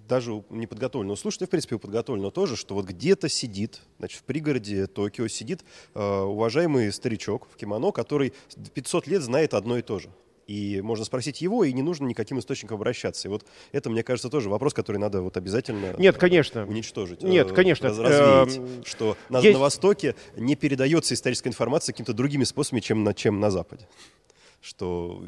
даже 0.07 0.43
неподготовленного 0.49 1.15
слушателя, 1.15 1.47
в 1.47 1.49
принципе, 1.49 1.75
у 1.75 1.79
подготовленного 1.79 2.31
тоже, 2.31 2.57
что 2.57 2.75
вот 2.75 2.85
где-то 2.85 3.29
сидит, 3.29 3.81
значит, 3.97 4.19
в 4.19 4.23
пригороде 4.25 4.85
Токио 4.87 5.29
сидит 5.29 5.63
э, 5.93 6.01
уважаемый 6.01 6.91
старичок 6.91 7.47
в 7.49 7.55
кимоно, 7.55 7.93
который 7.93 8.33
500 8.73 9.07
лет 9.07 9.21
знает 9.21 9.53
одно 9.53 9.77
и 9.77 9.81
то 9.81 9.99
же. 9.99 10.09
И 10.51 10.81
можно 10.81 11.05
спросить 11.05 11.39
его, 11.41 11.63
и 11.63 11.71
не 11.71 11.81
нужно 11.81 12.05
никаким 12.07 12.39
источникам 12.39 12.75
обращаться. 12.75 13.29
И 13.29 13.31
вот 13.31 13.45
это, 13.71 13.89
мне 13.89 14.03
кажется, 14.03 14.29
тоже 14.29 14.49
вопрос, 14.49 14.73
который 14.73 14.97
надо 14.97 15.21
вот 15.21 15.37
обязательно 15.37 15.95
Нет, 15.97 16.17
конечно. 16.17 16.67
уничтожить. 16.67 17.23
Нет, 17.23 17.51
э, 17.51 17.53
конечно. 17.53 17.87
Развеять, 17.87 18.57
эм, 18.57 18.83
что 18.83 19.15
на, 19.29 19.39
Есть... 19.39 19.53
на 19.53 19.59
Востоке 19.59 20.13
не 20.35 20.57
передается 20.57 21.13
историческая 21.13 21.47
информация 21.47 21.93
какими-то 21.93 22.11
другими 22.11 22.43
способами, 22.43 22.81
чем 22.81 23.05
на, 23.05 23.13
чем 23.13 23.39
на 23.39 23.49
Западе 23.49 23.87
что 24.63 25.23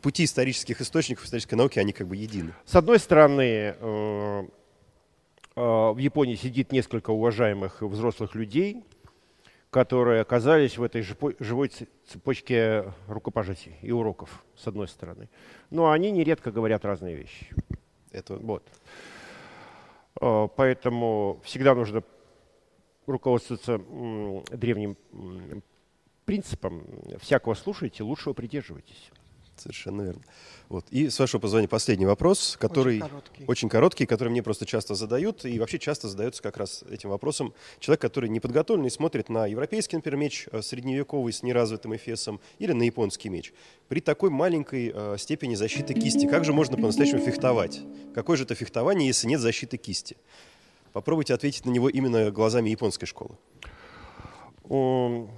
пути 0.00 0.22
исторических 0.22 0.80
источников 0.80 1.24
исторической 1.24 1.56
науки, 1.56 1.80
они 1.80 1.92
как 1.92 2.06
бы 2.06 2.14
едины. 2.14 2.54
С 2.66 2.76
одной 2.76 3.00
стороны, 3.00 3.74
э, 3.80 4.46
э, 5.56 5.60
в 5.60 5.98
Японии 5.98 6.36
сидит 6.36 6.70
несколько 6.70 7.10
уважаемых 7.10 7.82
взрослых 7.82 8.36
людей, 8.36 8.84
которые 9.70 10.20
оказались 10.22 10.78
в 10.78 10.82
этой 10.82 11.02
живой 11.02 11.70
цепочке 12.06 12.92
рукопожатий 13.08 13.76
и 13.82 13.92
уроков, 13.92 14.44
с 14.56 14.66
одной 14.66 14.88
стороны. 14.88 15.28
Но 15.70 15.90
они 15.90 16.10
нередко 16.10 16.50
говорят 16.50 16.84
разные 16.84 17.16
вещи. 17.16 17.48
Это... 18.10 18.36
Вот. 18.36 18.66
А, 20.20 20.48
поэтому 20.48 21.40
всегда 21.44 21.74
нужно 21.74 22.02
руководствоваться 23.06 23.80
древним 24.50 24.96
принципом 26.24 26.84
«всякого 27.20 27.54
слушайте, 27.54 28.02
лучшего 28.02 28.32
придерживайтесь». 28.32 29.10
Совершенно 29.56 30.02
верно. 30.02 30.20
Вот. 30.68 30.84
И, 30.90 31.08
с 31.08 31.18
вашего 31.18 31.40
позволения, 31.40 31.68
последний 31.68 32.06
вопрос, 32.06 32.56
который 32.58 32.96
Очень 32.96 33.08
короткий. 33.08 33.44
очень 33.46 33.68
короткий, 33.68 34.06
который 34.06 34.28
мне 34.28 34.42
просто 34.42 34.66
часто 34.66 34.94
задают, 34.94 35.44
и 35.44 35.58
вообще 35.58 35.78
часто 35.78 36.08
задается 36.08 36.42
как 36.42 36.56
раз 36.56 36.84
этим 36.90 37.10
вопросом. 37.10 37.54
Человек, 37.78 38.00
который 38.00 38.28
неподготовленный, 38.28 38.90
смотрит 38.90 39.28
на 39.28 39.46
европейский, 39.46 39.96
например, 39.96 40.18
меч 40.18 40.48
э, 40.50 40.60
средневековый 40.62 41.32
с 41.32 41.42
неразвитым 41.42 41.94
эфесом 41.94 42.40
или 42.58 42.72
на 42.72 42.82
японский 42.82 43.28
меч. 43.28 43.52
При 43.88 44.00
такой 44.00 44.30
маленькой 44.30 44.92
э, 44.94 45.16
степени 45.18 45.54
защиты 45.54 45.94
кисти, 45.94 46.26
как 46.26 46.44
же 46.44 46.52
можно 46.52 46.76
по-настоящему 46.76 47.20
фехтовать? 47.20 47.80
Какое 48.14 48.36
же 48.36 48.42
это 48.42 48.54
фехтование, 48.54 49.06
если 49.06 49.28
нет 49.28 49.40
защиты 49.40 49.76
кисти? 49.76 50.16
Попробуйте 50.92 51.34
ответить 51.34 51.64
на 51.64 51.70
него 51.70 51.88
именно 51.88 52.30
глазами 52.30 52.70
японской 52.70 53.06
школы. 53.06 53.36
Ом, 54.68 55.30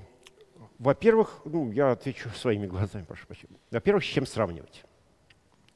Во-первых, 0.79 1.41
ну, 1.45 1.71
я 1.73 1.93
отвечу 1.93 2.29
своими 2.37 2.67
глазами, 2.67 3.05
прошу 3.05 3.27
прощения. 3.27 3.57
Во-первых, 3.71 4.05
с 4.05 4.07
чем 4.07 4.27
сравнивать? 4.27 4.85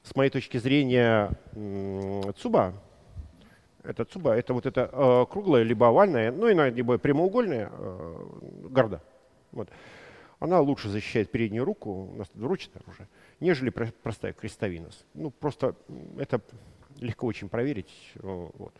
С 0.03 0.17
моей 0.17 0.31
точки 0.31 0.57
зрения, 0.59 1.31
цуба, 2.37 2.75
это 3.85 4.05
цуба, 4.05 4.35
это 4.35 4.53
вот 4.53 4.67
это 4.67 4.91
э, 4.93 5.27
круглая, 5.31 5.63
либо 5.63 5.89
овальная, 5.89 6.33
ну, 6.33 6.51
иногда 6.51 6.71
либо 6.75 6.99
прямоугольная 6.99 7.71
э, 7.73 8.27
гарда. 8.69 9.01
Вот. 9.53 9.69
Она 10.41 10.61
лучше 10.61 10.89
защищает 10.89 11.31
переднюю 11.31 11.65
руку, 11.65 11.91
у 12.13 12.15
нас 12.17 12.29
двуручное 12.35 12.83
оружие, 12.85 13.07
нежели 13.39 13.71
про- 13.71 13.93
простая 14.03 14.33
крестовина. 14.33 14.91
Ну, 15.15 15.31
просто 15.31 15.77
это 16.19 16.41
легко 16.99 17.29
очень 17.29 17.49
проверить. 17.49 17.93
э, 18.17 18.21
Вот. 18.23 18.75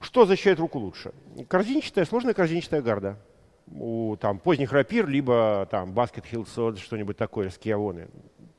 Что 0.00 0.26
защищает 0.26 0.58
руку 0.58 0.78
лучше? 0.78 1.14
Корзинчатая, 1.48 2.04
сложная 2.04 2.34
корзинчатая 2.34 2.82
гарда. 2.82 3.18
У 3.66 4.16
там, 4.20 4.38
поздних 4.38 4.72
рапир, 4.72 5.08
либо 5.08 5.66
там 5.70 5.92
баскет 5.92 6.26
хилсод, 6.26 6.78
что-нибудь 6.78 7.16
такое, 7.16 7.50
скиавоны. 7.50 8.08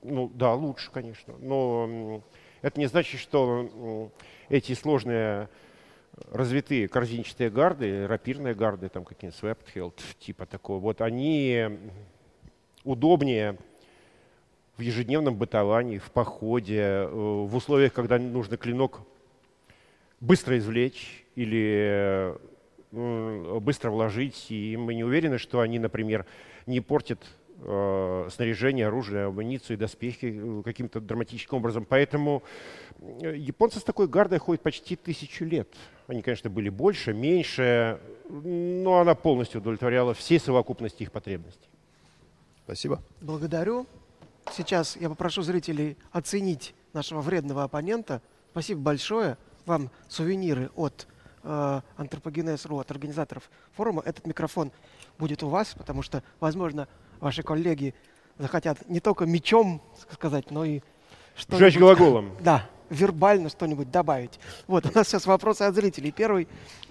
Ну 0.02 0.30
да, 0.34 0.54
лучше, 0.54 0.92
конечно. 0.92 1.36
Но 1.40 2.22
это 2.62 2.80
не 2.80 2.88
значит, 2.88 3.20
что 3.20 4.12
эти 4.50 4.74
сложные 4.74 5.50
развитые 6.32 6.88
корзинчатые 6.88 7.50
гарды, 7.50 8.08
рапирные 8.08 8.56
гарды, 8.56 8.90
там 8.90 9.04
какие-нибудь 9.04 9.40
swept 9.42 9.66
hilt, 9.74 10.00
типа 10.20 10.46
такого, 10.46 10.80
вот 10.80 11.02
они 11.02 11.68
удобнее 12.84 13.58
в 14.78 14.82
ежедневном 14.82 15.36
бытовании, 15.36 15.98
в 15.98 16.12
походе, 16.12 16.80
э, 16.80 17.08
в 17.08 17.56
условиях, 17.56 17.94
когда 17.94 18.18
нужно 18.18 18.58
клинок 18.58 19.02
быстро 20.20 20.58
извлечь 20.58 21.26
или 21.36 21.78
э, 21.80 22.38
быстро 22.96 23.92
вложить, 23.92 24.48
и 24.50 24.78
мы 24.78 24.94
не 24.94 25.04
уверены, 25.04 25.38
что 25.38 25.60
они, 25.60 25.80
например, 25.80 26.26
не 26.66 26.80
портят 26.82 27.20
э, 27.60 28.30
снаряжение, 28.32 28.88
оружие, 28.88 29.26
амуницию 29.26 29.76
и 29.76 29.80
доспехи 29.80 30.34
э, 30.34 30.62
каким-то 30.64 31.02
драматическим 31.02 31.58
образом. 31.58 31.86
Поэтому 31.86 32.44
э, 33.00 33.36
японцы 33.36 33.80
с 33.80 33.84
такой 33.84 34.08
гардой 34.08 34.40
ходят 34.40 34.62
почти 34.64 34.96
тысячу 34.96 35.46
лет. 35.46 35.68
Они, 36.08 36.22
конечно, 36.22 36.50
были 36.50 36.70
больше, 36.70 37.14
меньше, 37.14 38.00
но 38.30 39.00
она 39.00 39.16
полностью 39.16 39.62
удовлетворяла 39.62 40.14
всей 40.14 40.40
совокупности 40.40 41.04
их 41.04 41.12
потребностей. 41.12 41.70
Спасибо. 42.64 43.02
Благодарю. 43.22 43.86
Сейчас 44.52 44.96
я 44.96 45.10
попрошу 45.10 45.42
зрителей 45.42 45.98
оценить 46.12 46.76
нашего 46.94 47.22
вредного 47.22 47.64
оппонента. 47.64 48.22
Спасибо 48.52 48.80
большое. 48.82 49.38
Вам 49.66 49.90
сувениры 50.08 50.70
от 50.76 51.08
э, 51.46 51.82
Anthropogenes.ru, 51.98 52.82
от 52.82 52.92
организаторов 52.92 53.50
форума. 53.72 54.02
Этот 54.06 54.28
микрофон 54.28 54.72
будет 55.18 55.44
у 55.44 55.48
вас, 55.48 55.74
потому 55.78 56.02
что, 56.02 56.24
возможно, 56.40 56.88
ваши 57.20 57.44
коллеги 57.44 57.94
захотят 58.38 58.90
не 58.90 59.00
только 59.00 59.26
мечом 59.26 59.82
сказать, 60.12 60.52
но 60.52 60.66
и 60.66 60.82
что 61.36 61.58
Сжечь 61.58 61.78
глаголом. 61.78 62.32
Да, 62.42 62.68
вербально 62.90 63.50
что-нибудь 63.50 63.92
добавить. 63.92 64.40
Вот, 64.68 64.86
у 64.86 64.98
нас 64.98 65.08
сейчас 65.08 65.26
вопросы 65.26 65.64
от 65.64 65.76
зрителей. 65.76 66.12
Первый 66.12 66.48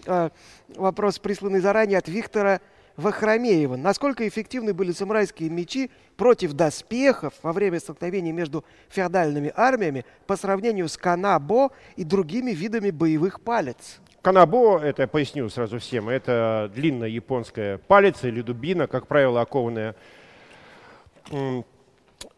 э, 0.06 0.30
вопрос, 0.76 1.18
присланный 1.18 1.60
заранее 1.60 1.98
от 1.98 2.08
Виктора 2.08 2.60
Вахромеева. 2.96 3.76
Насколько 3.76 4.26
эффективны 4.28 4.72
были 4.72 4.92
самурайские 4.92 5.50
мечи 5.50 5.90
против 6.16 6.52
доспехов 6.52 7.34
во 7.42 7.52
время 7.52 7.80
столкновений 7.80 8.32
между 8.32 8.64
феодальными 8.88 9.52
армиями 9.54 10.04
по 10.26 10.36
сравнению 10.36 10.88
с 10.88 10.96
канабо 10.96 11.70
и 11.96 12.04
другими 12.04 12.52
видами 12.52 12.90
боевых 12.90 13.40
палец? 13.40 14.00
Канабо, 14.24 14.78
это 14.78 15.02
я 15.02 15.06
поясню 15.06 15.50
сразу 15.50 15.78
всем, 15.78 16.08
это 16.08 16.70
длинная 16.74 17.10
японская 17.10 17.76
палец 17.76 18.24
или 18.24 18.40
дубина, 18.40 18.86
как 18.86 19.06
правило, 19.06 19.42
окованная 19.42 19.94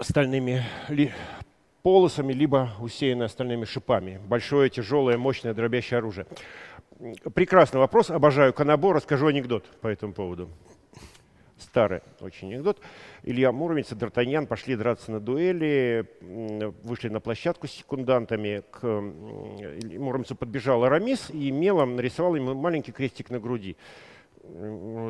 стальными 0.01 0.65
полосами, 1.85 2.33
либо 2.33 2.73
усеянная 2.81 3.29
стальными 3.29 3.65
шипами. 3.67 4.21
Большое, 4.27 4.69
тяжелое, 4.69 5.17
мощное, 5.17 5.55
дробящее 5.55 5.99
оружие. 5.99 6.27
Прекрасный 7.35 7.79
вопрос, 7.79 8.11
обожаю 8.11 8.53
канабо, 8.53 8.93
расскажу 8.93 9.29
анекдот 9.29 9.65
по 9.81 9.87
этому 9.87 10.13
поводу. 10.13 10.49
Старый 11.77 12.01
очень 12.21 12.55
анекдот. 12.55 12.81
Илья 13.23 13.53
Муромец 13.53 13.93
и 13.93 13.95
Д'Артаньян 13.95 14.47
пошли 14.47 14.77
драться 14.77 15.13
на 15.13 15.21
дуэли, 15.21 16.09
вышли 16.83 17.11
на 17.11 17.21
площадку 17.21 17.67
с 17.67 17.73
секундантами. 17.73 18.63
К 18.71 18.83
Муромцу 18.89 20.37
подбежал 20.37 20.85
Арамис 20.85 21.29
и 21.29 21.51
мелом 21.51 21.97
нарисовал 21.97 22.35
ему 22.35 22.55
маленький 22.55 22.93
крестик 22.93 23.29
на 23.29 23.41
груди. 23.41 23.77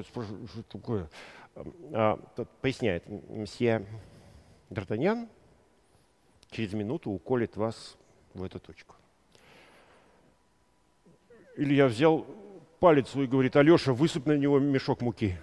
Спрашиваю, 0.09 0.49
Что 0.49 0.63
такое? 0.65 1.09
А, 1.93 2.19
тот 2.35 2.49
поясняет, 2.61 3.05
мсье 3.09 3.87
Д'Артаньян 4.69 5.29
через 6.51 6.73
минуту 6.73 7.13
уколет 7.13 7.57
вас 7.57 7.97
в 8.35 8.43
эту 8.43 8.59
точку. 8.59 8.97
Илья 11.57 11.87
взял 11.87 12.27
палец 12.81 13.15
и 13.15 13.25
говорит, 13.27 13.55
Алеша, 13.55 13.93
высыпь 13.93 14.27
на 14.27 14.37
него 14.37 14.59
мешок 14.59 15.01
муки. 15.01 15.37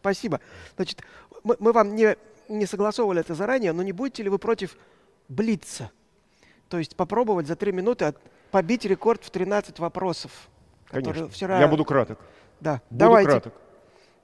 Спасибо. 0.00 0.40
Значит, 0.76 1.02
мы, 1.44 1.56
мы 1.58 1.72
вам 1.72 1.94
не, 1.94 2.16
не 2.48 2.66
согласовывали 2.66 3.20
это 3.20 3.34
заранее, 3.34 3.72
но 3.72 3.82
не 3.82 3.92
будете 3.92 4.22
ли 4.22 4.28
вы 4.28 4.38
против 4.38 4.76
блица? 5.28 5.90
То 6.68 6.78
есть 6.78 6.96
попробовать 6.96 7.46
за 7.46 7.56
три 7.56 7.72
минуты 7.72 8.06
от- 8.06 8.20
побить 8.50 8.84
рекорд 8.84 9.24
в 9.24 9.30
13 9.30 9.78
вопросов. 9.78 10.30
Конечно. 10.88 11.28
Вчера... 11.28 11.58
Я 11.60 11.68
буду 11.68 11.84
краток. 11.84 12.18
Да, 12.60 12.80
Буду 12.90 12.98
давайте. 12.98 13.30
краток. 13.30 13.54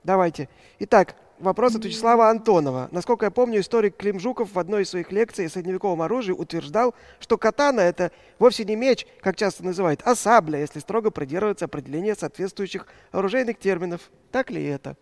Давайте. 0.02 0.48
Итак, 0.80 1.14
вопрос 1.38 1.74
от 1.76 1.84
Вячеслава 1.84 2.28
Антонова. 2.30 2.88
Насколько 2.90 3.26
я 3.26 3.30
помню, 3.30 3.60
историк 3.60 3.96
Клим 3.96 4.18
Жуков 4.20 4.52
в 4.52 4.58
одной 4.58 4.82
из 4.82 4.90
своих 4.90 5.12
лекций 5.12 5.46
о 5.46 5.48
средневековом 5.48 6.02
оружии 6.02 6.32
утверждал, 6.32 6.94
что 7.20 7.38
катана– 7.38 7.80
это 7.82 8.12
вовсе 8.38 8.64
не 8.64 8.76
меч, 8.76 9.06
как 9.20 9.36
часто 9.36 9.64
называют, 9.64 10.00
а 10.04 10.14
сабля, 10.14 10.58
если 10.58 10.80
строго 10.80 11.10
придерживаться 11.10 11.64
определения 11.66 12.14
соответствующих 12.14 12.86
оружейных 13.12 13.58
терминов. 13.58 14.10
Так 14.30 14.50
ли 14.50 14.62
это? 14.64 14.96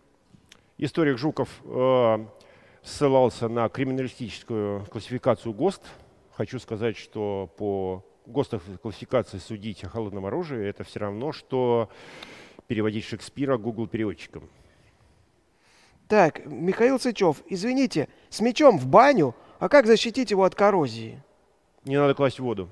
Историк 0.83 1.17
Жуков 1.17 1.47
э, 1.63 2.25
ссылался 2.83 3.47
на 3.47 3.69
криминалистическую 3.69 4.85
классификацию 4.87 5.53
ГОСТ. 5.53 5.81
Хочу 6.33 6.59
сказать, 6.59 6.97
что 6.97 7.49
по 7.55 8.03
ГОСТовской 8.25 8.77
классификации 8.77 9.37
судить 9.37 9.81
о 9.85 9.87
холодном 9.87 10.25
оружии– 10.25 10.61
это 10.67 10.83
все 10.83 10.99
равно, 10.99 11.31
что 11.31 11.87
переводить 12.67 13.05
Шекспира 13.05 13.57
Google 13.57 13.87
переводчиком. 13.87 14.49
Так, 16.09 16.45
Михаил 16.45 16.99
Сычев, 16.99 17.37
извините, 17.47 18.09
с 18.29 18.41
мечом 18.41 18.77
в 18.77 18.85
баню, 18.85 19.35
а 19.59 19.69
как 19.69 19.85
защитить 19.87 20.31
его 20.31 20.43
от 20.43 20.53
коррозии? 20.53 21.23
Не 21.85 21.95
надо 21.95 22.13
класть 22.13 22.39
в 22.39 22.43
воду. 22.43 22.67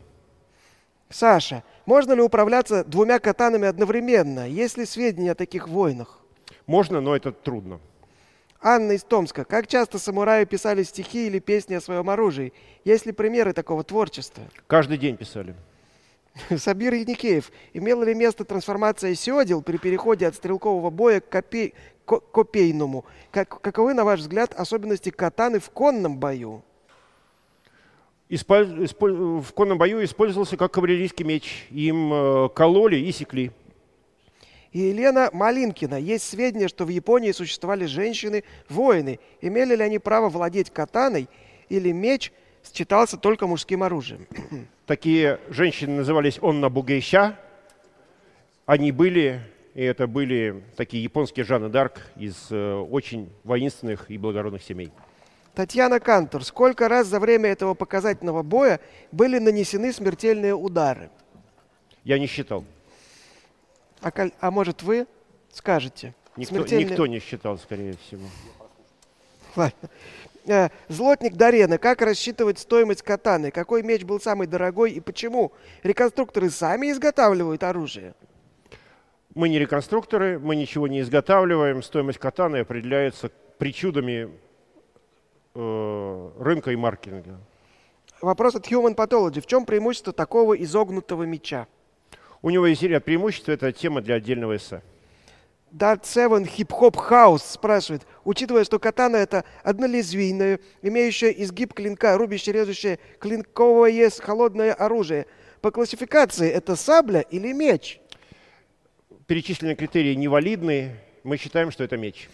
Саша, 1.09 1.64
можно 1.86 2.12
ли 2.12 2.22
управляться 2.22 2.84
двумя 2.84 3.20
катанами 3.20 3.70
одновременно? 3.70 4.49
Есть 4.49 4.78
ли 4.78 4.86
сведения 4.86 5.32
о 5.32 5.36
таких 5.36 5.70
войнах? 5.70 6.20
Можно, 6.68 6.99
но 6.99 7.16
это 7.16 7.32
трудно. 7.32 7.80
Анна 8.62 8.91
из 8.93 9.03
Томска. 9.03 9.43
Как 9.43 9.68
часто 9.68 9.97
самураи 9.97 10.45
писали 10.45 10.84
стихи 10.84 11.28
или 11.28 11.39
песни 11.39 11.74
о 11.74 11.82
своем 11.82 12.09
оружии? 12.09 12.53
Есть 12.86 13.05
ли 13.07 13.12
примеры 13.12 13.53
такого 13.53 13.84
творчества? 13.84 14.43
Каждый 14.68 14.97
день 14.97 15.18
писали. 15.18 15.55
Сабир 16.57 16.93
Яникеев. 16.93 17.51
Имела 17.74 18.03
ли 18.03 18.14
место 18.14 18.45
трансформация 18.45 19.16
седел 19.16 19.62
при 19.64 19.78
переходе 19.78 20.28
от 20.28 20.36
стрелкового 20.36 20.91
боя 20.91 21.20
к 21.22 21.28
копей- 21.34 21.74
ко- 22.05 22.20
копейному? 22.20 23.03
Как, 23.32 23.59
каковы, 23.62 23.95
на 23.95 24.05
ваш 24.05 24.20
взгляд, 24.20 24.53
особенности 24.53 25.09
катаны 25.09 25.59
в 25.59 25.72
конном 25.72 26.20
бою? 26.20 26.62
Исполь- 28.30 28.86
исполь- 28.86 29.41
В 29.41 29.51
конном 29.53 29.80
бою 29.80 30.03
использовался 30.03 30.55
как 30.55 30.72
кавалерийский 30.72 31.26
меч. 31.26 31.68
Им 31.72 32.14
э, 32.14 32.49
кололи 32.49 32.97
и 32.97 33.12
секли. 33.12 33.51
И 34.72 34.80
Елена 34.80 35.30
Малинкина. 35.34 35.95
Есть 35.95 36.30
сведения, 36.30 36.67
что 36.69 36.86
в 36.86 36.89
Японии 36.89 37.32
существовали 37.32 37.86
женщины-воины. 37.86 39.19
Имели 39.41 39.76
ли 39.76 39.84
они 39.84 39.99
право 39.99 40.30
владеть 40.30 40.69
катаной 40.69 41.28
или 41.67 41.91
меч 41.91 42.32
считался 42.74 43.17
только 43.17 43.47
мужским 43.47 43.84
оружием? 43.84 44.28
Такие 44.86 45.39
женщины 45.49 45.97
назывались 45.97 46.39
Онна 46.41 46.69
Бугейща. 46.69 47.38
Они 48.65 48.93
были, 48.93 49.41
и 49.74 49.84
это 49.84 50.07
были 50.07 50.63
такие 50.78 51.03
японские 51.03 51.45
Жанны 51.45 51.67
Дарк 51.67 51.99
из 52.15 52.47
э, 52.49 52.74
очень 52.76 53.30
воинственных 53.43 54.09
и 54.09 54.17
благородных 54.17 54.63
семей. 54.63 54.91
Татьяна 55.53 55.99
Кантор, 55.99 56.45
сколько 56.45 56.88
раз 56.88 57.07
за 57.07 57.19
время 57.19 57.49
этого 57.49 57.74
показательного 57.74 58.41
боя 58.41 58.80
были 59.11 59.38
нанесены 59.38 59.91
смертельные 59.91 60.55
удары? 60.55 61.09
Я 62.05 62.17
не 62.19 62.28
считал. 62.28 62.63
А, 64.02 64.12
а 64.39 64.52
может 64.52 64.84
вы 64.84 65.08
скажете? 65.52 66.14
Никто, 66.36 66.56
Смертельные- 66.56 66.89
никто 66.89 67.08
не 67.08 67.20
считал, 67.20 67.58
скорее 67.58 67.95
всего. 67.97 68.24
Ладно. 69.56 69.89
Э, 70.47 70.70
Злотник 70.88 71.36
Дарена. 71.36 71.78
Как 71.78 72.02
рассчитывать 72.02 72.58
стоимость 72.58 73.04
катаны? 73.04 73.52
Какой 73.52 73.84
меч 73.84 74.04
был 74.04 74.20
самый 74.20 74.47
дорогой 74.47 74.91
и 74.91 74.99
почему? 74.99 75.52
Реконструкторы 75.84 76.49
сами 76.49 76.89
изготавливают 76.91 77.64
оружие. 77.64 78.16
Мы 79.36 79.49
не 79.49 79.60
реконструкторы, 79.60 80.39
мы 80.39 80.56
ничего 80.56 80.88
не 80.88 81.02
изготавливаем. 81.02 81.84
Стоимость 81.84 82.18
катаны 82.18 82.58
определяется 82.58 83.30
причудами 83.60 84.30
э, 85.54 86.30
рынка 86.39 86.72
и 86.72 86.76
маркетинга. 86.76 87.39
Вопрос 88.22 88.56
от 88.56 88.68
Human 88.72 88.95
Pathology. 88.95 89.41
В 89.41 89.45
чем 89.45 89.66
преимущество 89.66 90.12
такого 90.14 90.54
изогнутого 90.54 91.24
меча? 91.24 91.68
У 92.42 92.50
него 92.50 92.66
есть 92.66 92.82
ряд 92.82 93.06
преимуществ, 93.06 93.50
это 93.50 93.72
тема 93.72 94.02
для 94.02 94.16
отдельного 94.16 94.58
эссе. 94.58 94.82
Dart 95.72 96.02
7 96.04 96.44
Hip 96.44 96.68
Hop 96.68 96.96
House 97.10 97.54
спрашивает, 97.54 98.02
учитывая, 98.26 98.66
что 98.66 98.78
катана 98.78 99.16
это 99.16 99.46
однолезвийное, 99.64 100.60
имеющее 100.82 101.44
изгиб 101.44 101.74
клинка, 101.74 102.18
рубящее, 102.18 102.54
режущее, 102.54 103.00
клинковое 103.20 104.10
холодное 104.10 104.74
оружие, 104.74 105.28
по 105.62 105.72
классификации 105.72 106.50
это 106.50 106.76
сабля 106.76 107.22
или 107.22 107.54
меч? 107.54 108.02
Перечисленные 109.28 109.76
критерии 109.76 110.16
невалидны, 110.16 110.98
мы 111.24 111.38
считаем, 111.38 111.72
что 111.72 111.84
это 111.84 111.96
меч. 111.96 112.28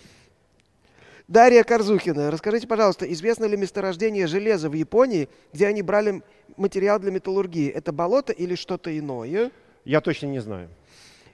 Дарья 1.28 1.64
Корзухина, 1.64 2.32
расскажите, 2.32 2.66
пожалуйста, 2.68 3.06
известно 3.12 3.46
ли 3.46 3.58
месторождение 3.58 4.28
железа 4.28 4.70
в 4.70 4.74
Японии, 4.74 5.28
где 5.54 5.68
они 5.68 5.82
брали 5.82 6.24
материал 6.56 6.98
для 7.00 7.12
металлургии? 7.12 7.70
Это 7.70 7.92
болото 7.92 8.32
или 8.32 8.56
что-то 8.56 8.98
иное? 8.98 9.52
Я 9.88 10.02
точно 10.02 10.28
не 10.28 10.40
знаю. 10.40 10.68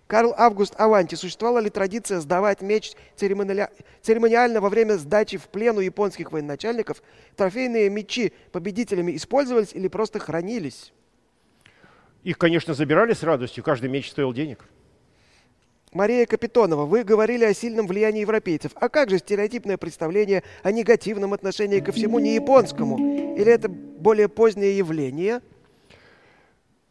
Карл 0.06 0.32
Август 0.38 0.76
Аванти. 0.80 1.16
Существовала 1.16 1.58
ли 1.58 1.72
традиция 1.72 2.20
сдавать 2.20 2.62
меч 2.62 2.91
церемониаля- 3.16 3.72
церемониально 4.04 4.62
во 4.62 4.70
время 4.70 4.97
сдачи 4.97 5.38
в 5.38 5.47
плен 5.47 5.76
у 5.78 5.82
японских 5.82 6.32
военачальников? 6.32 7.01
Трофейные 7.36 7.89
мечи 7.89 8.32
победителями 8.51 9.16
использовались 9.16 9.74
или 9.74 9.88
просто 9.88 10.20
хранились? 10.20 10.93
Их, 12.24 12.38
конечно, 12.38 12.76
забирали 12.76 13.14
с 13.14 13.24
радостью, 13.24 13.64
каждый 13.64 13.89
меч 13.89 14.12
стоил 14.12 14.34
денег. 14.34 14.66
Мария 15.91 16.28
Капитонова, 16.28 16.86
вы 16.86 17.04
говорили 17.04 17.45
о 17.45 17.54
сильном 17.56 17.88
влиянии 17.88 18.22
европейцев. 18.22 18.74
А 18.76 18.88
как 18.88 19.10
же 19.10 19.18
стереотипное 19.18 19.78
представление 19.78 20.43
о 20.62 20.72
негативном 20.72 21.34
отношении 21.34 21.80
ко 21.80 21.91
всему 21.91 22.20
не 22.20 22.36
японскому? 22.36 23.36
Или 23.36 23.51
это 23.51 23.68
более 23.68 24.30
позднее 24.30 24.78
явление? 24.78 25.41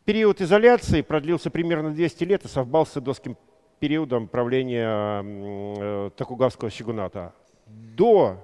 Период 0.04 0.40
изоляции 0.40 1.00
продлился 1.02 1.50
примерно 1.50 1.92
200 1.92 2.24
лет 2.24 2.44
и 2.44 2.48
совпал 2.48 2.86
с 2.86 2.96
эдосским 2.96 3.36
периодом 3.78 4.26
правления 4.26 5.22
э, 5.24 6.10
Токугавского 6.16 6.70
сигуната. 6.72 7.32
До 7.66 8.36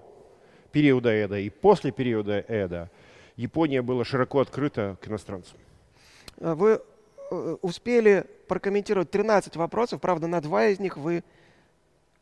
периода 0.70 1.10
Эда 1.10 1.38
и 1.38 1.50
после 1.50 1.90
периода 1.90 2.44
Эда 2.46 2.90
Япония 3.36 3.82
была 3.82 4.04
широко 4.04 4.40
открыта 4.40 4.96
к 5.00 5.08
иностранцам. 5.08 5.58
А 6.40 6.54
Вы 6.54 6.80
э, 7.30 7.56
успели 7.62 8.24
прокомментировать 8.46 9.10
13 9.10 9.56
вопросов, 9.56 10.00
правда, 10.00 10.28
на 10.28 10.40
два 10.40 10.66
из 10.66 10.78
них 10.78 10.96
вы 10.96 11.24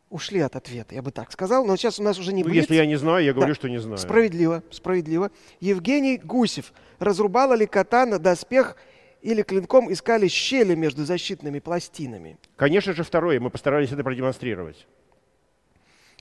ушли 0.08 0.40
от 0.40 0.56
ответа, 0.56 0.94
я 0.94 1.02
бы 1.02 1.10
так 1.10 1.30
сказал. 1.30 1.66
Но 1.66 1.76
сейчас 1.76 2.00
у 2.00 2.02
нас 2.02 2.18
уже 2.18 2.32
не 2.32 2.42
Ну, 2.42 2.48
блиц. 2.48 2.62
если 2.62 2.76
я 2.76 2.86
не 2.86 2.96
знаю, 2.96 3.22
я 3.22 3.34
говорю, 3.34 3.50
Да. 3.52 3.54
что 3.54 3.68
не 3.68 3.78
знаю. 3.78 3.98
Справедливо, 3.98 4.62
справедливо. 4.70 5.30
Евгений 5.60 6.16
Гусев. 6.16 6.72
Разрубала 6.98 7.52
ли 7.54 7.66
катана 7.66 8.18
доспех 8.18 8.76
или 9.26 9.42
клинком 9.42 9.92
искали 9.92 10.28
щели 10.28 10.76
между 10.76 11.04
защитными 11.04 11.58
пластинами? 11.58 12.38
Конечно 12.54 12.92
же, 12.92 13.02
второе. 13.02 13.40
Мы 13.40 13.50
постарались 13.50 13.90
это 13.90 14.04
продемонстрировать. 14.04 14.86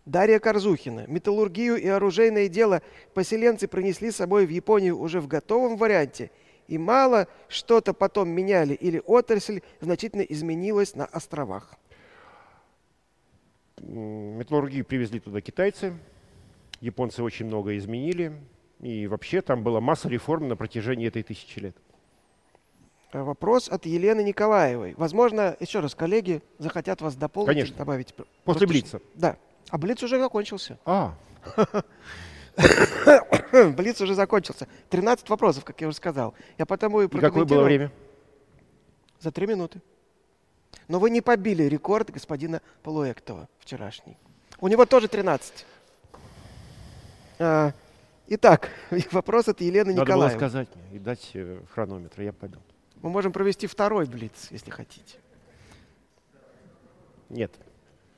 Дарья 0.08 0.40
Корзухина. 0.40 1.06
Металлургию 1.08 1.76
и 1.76 1.88
оружейное 1.88 2.48
дело 2.48 2.82
поселенцы 3.14 3.68
принесли 3.68 4.10
с 4.10 4.16
собой 4.16 4.48
в 4.48 4.50
Японию 4.50 5.00
уже 5.00 5.22
в 5.22 5.28
готовом 5.28 5.78
варианте. 5.78 6.32
И 6.68 6.80
мало 6.80 7.28
что-то 7.48 7.94
потом 7.94 8.30
меняли 8.30 8.74
или 8.74 9.00
отрасль 9.06 9.62
значительно 9.82 10.22
изменилась 10.22 10.96
на 10.96 11.06
островах. 11.06 11.76
Металлургию 13.78 14.84
привезли 14.84 15.20
туда 15.20 15.42
китайцы. 15.42 15.94
Японцы 16.82 17.22
очень 17.22 17.46
много 17.46 17.78
изменили. 17.78 18.34
И 18.80 19.06
вообще 19.06 19.42
там 19.42 19.62
была 19.62 19.80
масса 19.80 20.10
реформ 20.10 20.48
на 20.48 20.56
протяжении 20.56 21.08
этой 21.08 21.22
тысячи 21.22 21.60
лет. 21.60 21.78
А 23.16 23.24
Вопрос 23.24 23.70
от 23.70 23.86
Елены 23.86 24.22
Николаевой. 24.24 24.94
Возможно, 24.98 25.56
еще 25.62 25.80
раз 25.80 25.96
коллеги 25.96 26.42
захотят 26.58 27.00
вас 27.00 27.16
дополнить, 27.16 27.48
Конечно. 27.54 27.78
добавить. 27.78 28.14
После 28.14 28.30
Просто 28.44 28.68
Блица. 28.68 29.00
Да. 29.14 29.38
А 29.70 29.78
Блиц 29.78 30.04
уже 30.04 30.20
закончился. 30.20 30.78
А, 30.84 31.16
Блиц 33.78 34.02
уже 34.02 34.16
закончился. 34.16 34.68
13 34.90 35.30
вопросов, 35.30 35.64
как 35.64 35.80
я 35.80 35.88
уже 35.88 35.96
сказал. 35.96 36.34
Я 36.58 36.66
потому 36.66 37.02
и 37.02 37.06
и 37.06 37.20
какое 37.20 37.46
было 37.46 37.64
время? 37.64 37.90
За 39.22 39.32
три 39.32 39.48
минуты. 39.48 39.82
Но 40.90 41.00
вы 41.00 41.10
не 41.10 41.22
побили 41.22 41.64
рекорд 41.64 42.10
господина 42.12 42.62
Полуэктова 42.84 43.48
вчерашний. 43.60 44.18
У 44.60 44.68
него 44.68 44.86
тоже 44.86 45.08
13. 45.08 45.66
А, 47.40 47.72
итак, 48.28 48.72
вопрос 49.14 49.48
от 49.48 49.62
Елены 49.62 49.94
Надо 49.94 50.02
было 50.02 50.04
Николаевой. 50.04 50.38
сказать 50.38 50.68
мне 50.76 50.98
и 50.98 51.00
дать 51.00 51.32
э, 51.34 51.62
хронометр. 51.74 52.22
Я 52.22 52.34
побил. 52.34 52.60
Мы 53.06 53.12
можем 53.12 53.32
провести 53.32 53.68
второй 53.68 54.08
Блиц, 54.08 54.48
если 54.50 54.72
хотите. 54.72 55.18
Нет. 57.30 57.54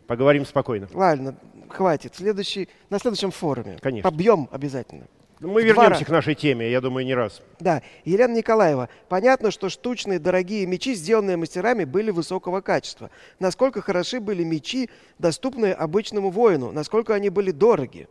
Поговорим 0.08 0.46
спокойно. 0.46 0.88
Ладно, 0.94 1.36
хватит. 1.68 2.16
Следующий, 2.16 2.70
на 2.90 2.98
следующем 2.98 3.32
форуме. 3.32 3.80
Конечно. 3.82 4.10
Побьем 4.10 4.48
обязательно. 4.50 5.08
Мы 5.42 5.64
В 5.64 5.74
два 5.74 5.84
вернемся 5.84 6.06
к 6.06 6.10
нашей 6.10 6.36
теме, 6.36 6.72
я 6.72 6.80
думаю, 6.80 7.06
не 7.06 7.14
раз. 7.14 7.42
Да, 7.60 7.84
Елена 8.06 8.34
Николаева. 8.34 8.88
Понятно, 9.10 9.52
что 9.52 9.68
штучные 9.68 10.20
дорогие 10.20 10.66
мечи, 10.66 10.94
сделанные 10.96 11.36
мастерами, 11.36 11.84
были 11.84 12.10
высокого 12.10 12.62
качества. 12.62 13.12
Насколько 13.40 13.82
хороши 13.82 14.22
были 14.22 14.46
мечи, 14.46 14.90
доступные 15.20 15.74
обычному 15.74 16.30
воину? 16.30 16.72
Насколько 16.72 17.14
они 17.14 17.30
были 17.30 17.52
дороги? 17.52 18.08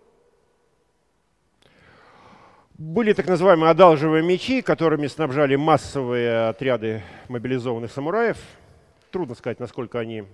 Были 2.79 3.14
так 3.14 3.27
называемые 3.27 3.70
одалживые 3.70 4.22
мечи, 4.22 4.61
которыми 4.61 5.07
снабжали 5.07 5.57
массовые 5.57 6.49
отряды 6.49 7.03
мобилизованных 7.29 7.91
самураев. 7.91 8.37
Трудно 9.11 9.35
сказать, 9.35 9.61
насколько 9.61 9.99
они 9.99 10.24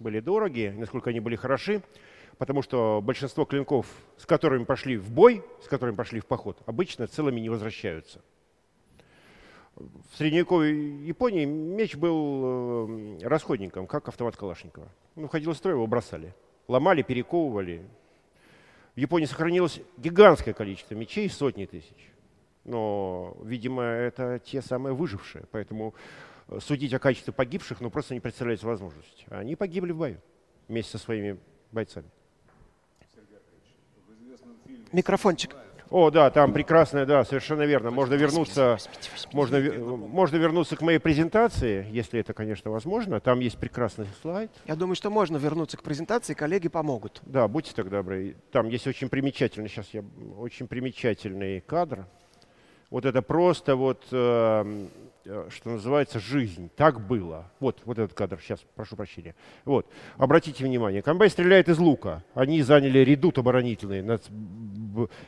были 0.00 0.18
дороги, 0.18 0.74
насколько 0.76 1.10
они 1.10 1.20
были 1.20 1.36
хороши, 1.36 1.80
потому 2.38 2.62
что 2.62 3.00
большинство 3.00 3.44
клинков, 3.44 3.86
с 4.16 4.26
которыми 4.26 4.64
пошли 4.64 4.96
в 4.96 5.12
бой, 5.12 5.44
с 5.62 5.68
которыми 5.68 5.94
пошли 5.94 6.18
в 6.18 6.26
поход, 6.26 6.60
обычно 6.66 7.06
целыми 7.06 7.38
не 7.38 7.50
возвращаются. 7.50 8.20
В 9.76 10.16
средневековой 10.16 10.74
Японии 10.74 11.44
меч 11.44 11.94
был 11.94 13.20
э, 13.22 13.28
расходником, 13.28 13.86
как 13.86 14.08
автомат 14.08 14.36
Калашникова. 14.36 14.88
Ну, 15.14 15.28
входил 15.28 15.52
в 15.52 15.56
строй, 15.56 15.74
его 15.74 15.86
бросали. 15.86 16.34
Ломали, 16.66 17.02
перековывали, 17.02 17.86
в 18.94 18.98
Японии 18.98 19.26
сохранилось 19.26 19.80
гигантское 19.96 20.54
количество 20.54 20.94
мечей, 20.94 21.28
сотни 21.28 21.66
тысяч. 21.66 22.10
Но, 22.64 23.36
видимо, 23.42 23.82
это 23.82 24.40
те 24.44 24.60
самые 24.60 24.94
выжившие. 24.94 25.44
Поэтому 25.50 25.94
э, 26.48 26.58
судить 26.60 26.92
о 26.92 26.98
качестве 26.98 27.32
погибших, 27.32 27.80
ну, 27.80 27.90
просто 27.90 28.14
не 28.14 28.20
представляется 28.20 28.66
возможности. 28.66 29.24
Они 29.30 29.56
погибли 29.56 29.92
в 29.92 29.98
бою 29.98 30.20
вместе 30.68 30.92
со 30.92 30.98
своими 30.98 31.38
бойцами. 31.72 32.08
Микрофончик. 34.92 35.54
О, 35.90 36.10
да, 36.10 36.30
там 36.30 36.52
прекрасная, 36.52 37.04
да, 37.04 37.24
совершенно 37.24 37.62
верно. 37.62 37.90
Можно 37.90 38.14
вернуться, 38.14 38.78
можно, 39.32 39.58
можно 39.58 40.36
вернуться 40.36 40.76
к 40.76 40.82
моей 40.82 40.98
презентации, 40.98 41.84
если 41.90 42.20
это, 42.20 42.32
конечно, 42.32 42.70
возможно. 42.70 43.18
Там 43.18 43.40
есть 43.40 43.58
прекрасный 43.58 44.06
слайд. 44.22 44.52
Я 44.66 44.76
думаю, 44.76 44.94
что 44.94 45.10
можно 45.10 45.36
вернуться 45.36 45.76
к 45.76 45.82
презентации, 45.82 46.34
коллеги 46.34 46.68
помогут. 46.68 47.20
Да, 47.26 47.48
будьте 47.48 47.72
так 47.74 47.90
добры. 47.90 48.36
Там 48.52 48.68
есть 48.68 48.86
очень 48.86 49.08
примечательный, 49.08 49.68
сейчас 49.68 49.88
я 49.92 50.04
очень 50.38 50.68
примечательный 50.68 51.60
кадр. 51.60 52.06
Вот 52.90 53.04
это 53.04 53.20
просто 53.20 53.74
вот, 53.74 54.04
э, 54.12 54.86
что 55.50 55.70
называется, 55.70 56.18
жизнь. 56.18 56.70
Так 56.76 57.00
было. 57.06 57.50
Вот, 57.60 57.80
вот 57.84 57.98
этот 57.98 58.14
кадр. 58.14 58.38
Сейчас, 58.40 58.60
прошу 58.74 58.96
прощения. 58.96 59.34
Вот. 59.64 59.86
Обратите 60.16 60.64
внимание. 60.64 61.02
Комбай 61.02 61.30
стреляет 61.30 61.68
из 61.68 61.78
лука. 61.78 62.24
Они 62.34 62.62
заняли 62.62 63.00
редут 63.00 63.38
оборонительный 63.38 64.02
на 64.02 64.18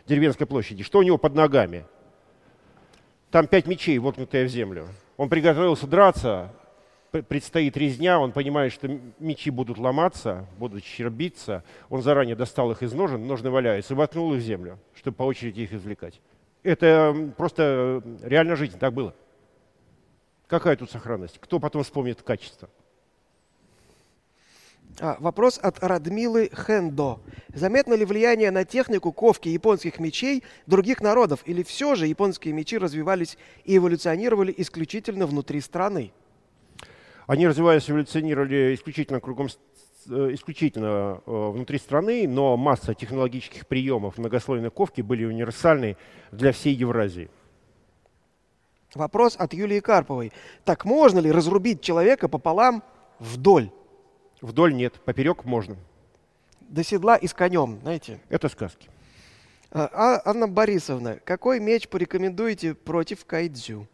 деревенской 0.07 0.47
площади. 0.47 0.83
Что 0.83 0.99
у 0.99 1.03
него 1.03 1.19
под 1.19 1.35
ногами? 1.35 1.85
Там 3.31 3.47
пять 3.47 3.67
мечей, 3.67 3.99
воткнутые 3.99 4.45
в 4.45 4.49
землю. 4.49 4.89
Он 5.17 5.29
приготовился 5.29 5.87
драться, 5.87 6.53
предстоит 7.11 7.77
резня, 7.77 8.19
он 8.19 8.33
понимает, 8.33 8.73
что 8.73 8.89
мечи 9.19 9.51
будут 9.51 9.79
ломаться, 9.79 10.47
будут 10.59 10.85
щербиться. 10.85 11.65
Он 11.89 12.03
заранее 12.03 12.37
достал 12.37 12.71
их 12.73 12.83
из 12.83 12.93
ножен, 12.93 13.27
ножны 13.27 13.51
валяются, 13.51 13.95
и 13.95 13.97
воткнул 13.97 14.33
их 14.35 14.41
в 14.41 14.43
землю, 14.43 14.79
чтобы 14.95 15.17
по 15.17 15.23
очереди 15.25 15.61
их 15.61 15.73
извлекать. 15.73 16.21
Это 16.63 17.33
просто 17.37 18.03
реально 18.23 18.57
жизнь, 18.57 18.79
так 18.79 18.93
было. 18.93 19.15
Какая 20.47 20.77
тут 20.77 20.91
сохранность? 20.91 21.39
Кто 21.39 21.59
потом 21.59 21.83
вспомнит 21.83 22.23
качество? 22.23 22.69
А, 25.01 25.17
вопрос 25.21 25.59
от 25.63 25.83
Радмилы 25.83 26.51
Хендо. 26.55 27.21
Заметно 27.55 27.95
ли 27.95 28.05
влияние 28.05 28.51
на 28.51 28.65
технику 28.65 29.13
ковки 29.13 29.49
японских 29.49 29.99
мечей 29.99 30.43
других 30.67 31.01
народов? 31.01 31.41
Или 31.47 31.63
все 31.63 31.95
же 31.95 32.07
японские 32.07 32.53
мечи 32.53 32.77
развивались 32.77 33.39
и 33.65 33.79
эволюционировали 33.79 34.55
исключительно 34.57 35.27
внутри 35.27 35.61
страны? 35.61 36.13
Они 37.27 37.47
развивались, 37.47 37.89
эволюционировали 37.89 38.75
исключительно 38.75 39.21
кругом 39.21 39.49
э, 40.11 40.31
исключительно 40.35 41.23
э, 41.25 41.51
внутри 41.51 41.79
страны, 41.79 42.29
но 42.29 42.57
масса 42.57 42.95
технологических 42.95 43.67
приемов 43.67 44.19
многослойной 44.19 44.71
ковки 44.71 45.01
были 45.01 45.25
универсальны 45.25 45.97
для 46.33 46.53
всей 46.53 46.75
Евразии. 46.75 47.31
Вопрос 48.95 49.37
от 49.39 49.55
Юлии 49.55 49.81
Карповой. 49.81 50.33
Так 50.65 50.85
можно 50.85 51.19
ли 51.19 51.33
разрубить 51.33 51.81
человека 51.81 52.29
пополам 52.29 52.83
вдоль? 53.19 53.71
Вдоль 54.41 54.75
нет, 54.75 54.95
поперек 55.05 55.45
можно. 55.45 55.77
До 56.61 56.85
седла 56.85 57.17
и 57.17 57.27
с 57.27 57.33
конем, 57.33 57.81
знаете? 57.83 58.21
Это 58.29 58.49
сказки. 58.49 58.89
А, 59.71 59.89
а, 59.93 60.23
Анна 60.29 60.47
Борисовна, 60.49 61.19
какой 61.25 61.59
меч 61.59 61.89
порекомендуете 61.89 62.75
против 62.75 63.25
кайдзю? 63.25 63.87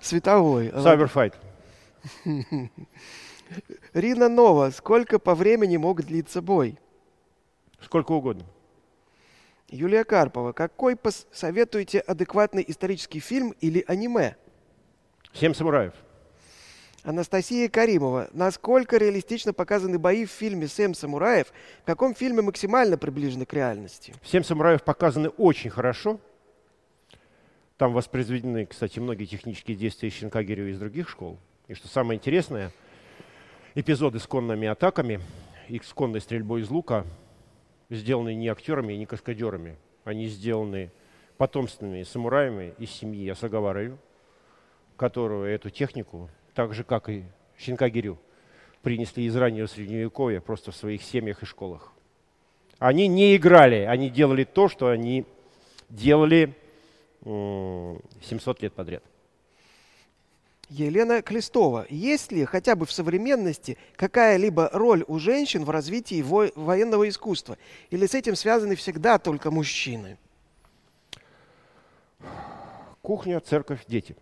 Световой. 0.00 0.68
Cyberfight. 0.70 1.34
Рина 3.92 4.28
Нова, 4.28 4.70
сколько 4.70 5.18
по 5.18 5.34
времени 5.34 5.76
мог 5.76 6.02
длиться 6.02 6.42
бой? 6.42 6.78
Сколько 7.80 8.12
угодно. 8.12 8.44
Юлия 9.70 10.02
Карпова, 10.02 10.52
какой 10.52 10.96
посоветуете 10.96 12.00
адекватный 12.00 12.64
исторический 12.66 13.20
фильм 13.20 13.54
или 13.60 13.84
аниме? 13.86 14.34
«Семь 15.32 15.54
самураев». 15.54 15.94
Анастасия 17.04 17.68
Каримова. 17.68 18.28
Насколько 18.32 18.96
реалистично 18.96 19.52
показаны 19.52 19.98
бои 19.98 20.26
в 20.26 20.30
фильме 20.30 20.66
«Семь 20.66 20.92
самураев»? 20.92 21.52
В 21.82 21.86
каком 21.86 22.16
фильме 22.16 22.42
максимально 22.42 22.98
приближены 22.98 23.46
к 23.46 23.52
реальности? 23.52 24.12
«Семь 24.24 24.42
самураев» 24.42 24.82
показаны 24.82 25.28
очень 25.28 25.70
хорошо. 25.70 26.20
Там 27.76 27.92
воспроизведены, 27.92 28.66
кстати, 28.66 28.98
многие 28.98 29.24
технические 29.24 29.76
действия 29.76 30.10
Щенкагирю 30.10 30.68
из 30.68 30.80
других 30.80 31.08
школ. 31.08 31.38
И 31.68 31.74
что 31.74 31.86
самое 31.86 32.18
интересное, 32.18 32.72
эпизоды 33.76 34.18
с 34.18 34.26
конными 34.26 34.66
атаками 34.66 35.20
и 35.68 35.78
с 35.78 35.92
конной 35.94 36.20
стрельбой 36.20 36.62
из 36.62 36.70
лука 36.70 37.06
сделаны 37.90 38.34
не 38.34 38.48
актерами 38.48 38.94
и 38.94 38.96
не 38.96 39.06
каскадерами. 39.06 39.76
Они 40.04 40.26
сделаны 40.28 40.90
потомственными 41.36 42.02
самураями 42.04 42.74
из 42.78 42.90
семьи 42.90 43.28
Асагавары, 43.28 43.96
которую 44.96 45.52
эту 45.52 45.70
технику, 45.70 46.30
так 46.54 46.74
же, 46.74 46.84
как 46.84 47.08
и 47.08 47.24
Шинкагирю, 47.58 48.18
принесли 48.82 49.24
из 49.24 49.36
раннего 49.36 49.66
Средневековья 49.66 50.40
просто 50.40 50.70
в 50.70 50.76
своих 50.76 51.02
семьях 51.02 51.42
и 51.42 51.46
школах. 51.46 51.92
Они 52.78 53.08
не 53.08 53.36
играли, 53.36 53.84
они 53.84 54.08
делали 54.08 54.44
то, 54.44 54.68
что 54.68 54.88
они 54.88 55.26
делали 55.90 56.54
700 57.22 58.62
лет 58.62 58.72
подряд. 58.72 59.02
Елена 60.70 61.20
Клестова. 61.20 61.84
Есть 61.90 62.30
ли 62.30 62.44
хотя 62.44 62.76
бы 62.76 62.86
в 62.86 62.92
современности 62.92 63.76
какая-либо 63.96 64.70
роль 64.72 65.04
у 65.08 65.18
женщин 65.18 65.64
в 65.64 65.70
развитии 65.70 66.22
во- 66.22 66.52
военного 66.54 67.08
искусства? 67.08 67.58
Или 67.90 68.06
с 68.06 68.14
этим 68.14 68.36
связаны 68.36 68.76
всегда 68.76 69.18
только 69.18 69.50
мужчины? 69.50 70.16
Кухня, 73.02 73.40
церковь, 73.40 73.84
дети. 73.88 74.16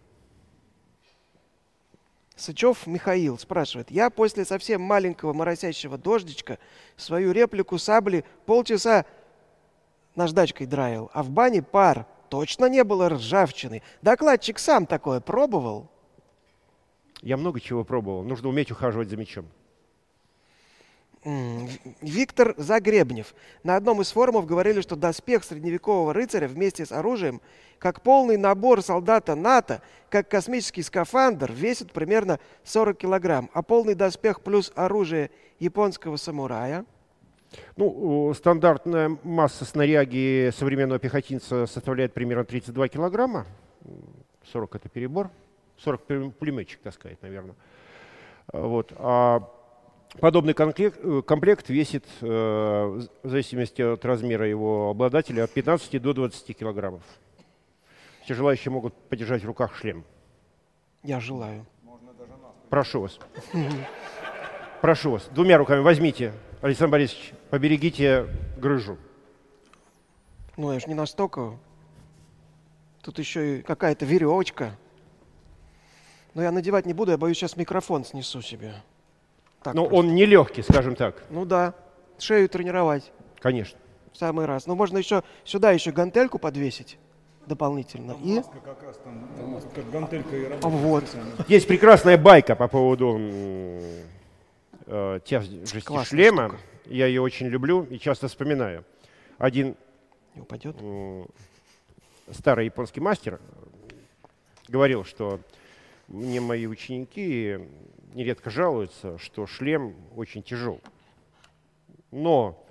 Сычев 2.35 2.87
Михаил 2.87 3.39
спрашивает. 3.39 3.91
Я 3.91 4.09
после 4.09 4.47
совсем 4.47 4.81
маленького 4.81 5.35
моросящего 5.35 5.99
дождичка 5.99 6.59
свою 6.97 7.33
реплику 7.33 7.77
сабли 7.77 8.25
полчаса 8.47 9.05
наждачкой 10.15 10.67
драил, 10.67 11.11
а 11.13 11.23
в 11.23 11.31
бане 11.31 11.63
пар. 11.63 12.07
Точно 12.31 12.67
не 12.67 12.85
было 12.85 13.09
ржавчины. 13.09 13.83
Докладчик 14.03 14.59
сам 14.59 14.87
такое 14.87 15.21
пробовал? 15.21 15.91
Я 17.23 17.37
много 17.37 17.61
чего 17.61 17.85
пробовал. 17.85 18.23
Нужно 18.23 18.49
уметь 18.49 18.71
ухаживать 18.71 19.09
за 19.09 19.17
мечом. 19.17 19.47
Виктор 22.01 22.55
Загребнев. 22.57 23.35
На 23.65 23.77
одном 23.77 24.01
из 24.01 24.13
форумов 24.13 24.47
говорили, 24.47 24.81
что 24.81 24.97
доспех 24.97 25.45
средневекового 25.45 26.15
рыцаря 26.15 26.47
вместе 26.47 26.87
с 26.87 26.93
оружием, 26.93 27.41
как 27.79 28.03
полный 28.03 28.37
набор 28.37 28.83
солдата 28.83 29.35
НАТО, 29.35 29.83
как 30.11 30.29
космический 30.29 30.83
скафандр, 30.83 31.53
весит 31.53 31.93
примерно 31.93 32.39
40 32.65 32.97
килограмм, 32.97 33.51
а 33.53 33.63
полный 33.63 33.95
доспех 33.95 34.41
плюс 34.41 34.73
оружие 34.75 35.31
японского 35.59 36.17
самурая– 36.17 36.85
ну, 37.77 38.33
стандартная 38.35 39.17
масса 39.23 39.65
снаряги 39.65 40.51
современного 40.57 40.99
пехотинца 40.99 41.67
составляет 41.67 42.13
примерно 42.13 42.45
32 42.45 42.89
килограмма. 42.89 43.47
40 44.53 44.77
это 44.77 44.89
перебор. 44.89 45.31
40 45.79 46.35
пулеметчик 46.35 46.81
таскает, 46.81 47.21
наверное. 47.23 47.55
Вот. 48.53 48.93
А 48.97 49.49
подобный 50.21 50.55
комплект, 50.55 50.99
комплект 51.27 51.69
весит, 51.69 52.05
э, 52.21 52.27
в 52.27 53.29
зависимости 53.29 53.83
от 53.83 54.05
размера 54.05 54.47
его 54.47 54.91
обладателя, 54.91 55.45
от 55.45 55.51
15 55.53 55.99
до 55.99 56.13
20 56.15 56.57
килограммов. 56.57 57.03
Все 58.25 58.35
желающие 58.35 58.73
могут 58.73 58.95
подержать 58.95 59.43
в 59.43 59.47
руках 59.47 59.75
шлем. 59.75 60.05
Я 61.03 61.21
желаю. 61.21 61.65
Прошу 62.69 63.01
вас. 63.01 63.19
Прошу 64.83 65.13
вас. 65.13 65.29
Двумя 65.33 65.59
руками 65.59 65.81
возьмите. 65.81 66.33
Александр 66.61 66.93
Борисович, 66.93 67.33
поберегите 67.51 68.27
грыжу. 68.59 68.99
Ну, 70.57 70.73
я 70.73 70.81
же 70.81 70.89
не 70.89 70.95
настолько. 70.95 71.57
Тут 73.03 73.19
еще 73.19 73.59
и 73.59 73.63
какая-то 73.63 74.05
веревочка. 74.05 74.77
Но 76.35 76.43
я 76.43 76.53
надевать 76.53 76.87
не 76.87 76.93
буду, 76.93 77.11
я 77.11 77.19
боюсь, 77.19 77.37
сейчас 77.37 77.57
микрофон 77.57 78.05
снесу 78.05 78.43
себе. 78.43 78.75
Так 79.63 79.75
Но 79.75 79.87
просто. 79.87 79.97
он 79.97 80.15
нелегкий, 80.15 80.63
скажем 80.63 80.95
так. 80.95 81.23
Ну 81.31 81.45
да, 81.45 81.75
шею 82.19 82.49
тренировать. 82.49 83.11
Конечно. 83.41 83.79
В 84.13 84.17
самый 84.17 84.47
раз. 84.47 84.67
Ну 84.67 84.75
можно 84.75 84.99
еще 84.99 85.23
сюда 85.45 85.73
еще 85.73 85.91
гантельку 85.91 86.39
подвесить 86.39 86.99
дополнительно. 87.47 88.15
Там 88.15 88.23
и... 88.23 88.43
как 88.65 88.83
раз 88.83 88.99
там, 88.99 89.29
там 89.37 89.61
как 89.75 89.91
гантелька 89.91 90.37
и 90.37 90.45
работает. 90.45 90.73
Вот. 90.83 91.49
Есть 91.49 91.67
прекрасная 91.67 92.19
байка 92.19 92.55
по 92.55 92.69
поводу 92.69 93.19
э, 94.87 95.21
тяжести 95.25 96.05
шлема. 96.05 96.49
Штука. 96.49 96.63
Я 96.87 97.07
ее 97.07 97.21
очень 97.21 97.49
люблю 97.49 97.85
и 97.85 97.99
часто 97.99 98.29
вспоминаю. 98.29 98.85
Один 99.39 99.77
Не 100.35 100.43
упадет? 100.43 100.77
старый 102.31 102.67
японский 102.67 103.01
мастер 103.01 103.41
говорил, 104.69 105.05
что 105.05 105.41
мне 106.09 106.41
мои 106.41 106.67
ученики 106.67 107.59
нередко 108.15 108.51
жалуются, 108.51 109.19
что 109.19 109.47
шлем 109.47 109.95
очень 110.17 110.43
тяжел. 110.43 110.81
Но 112.11 112.65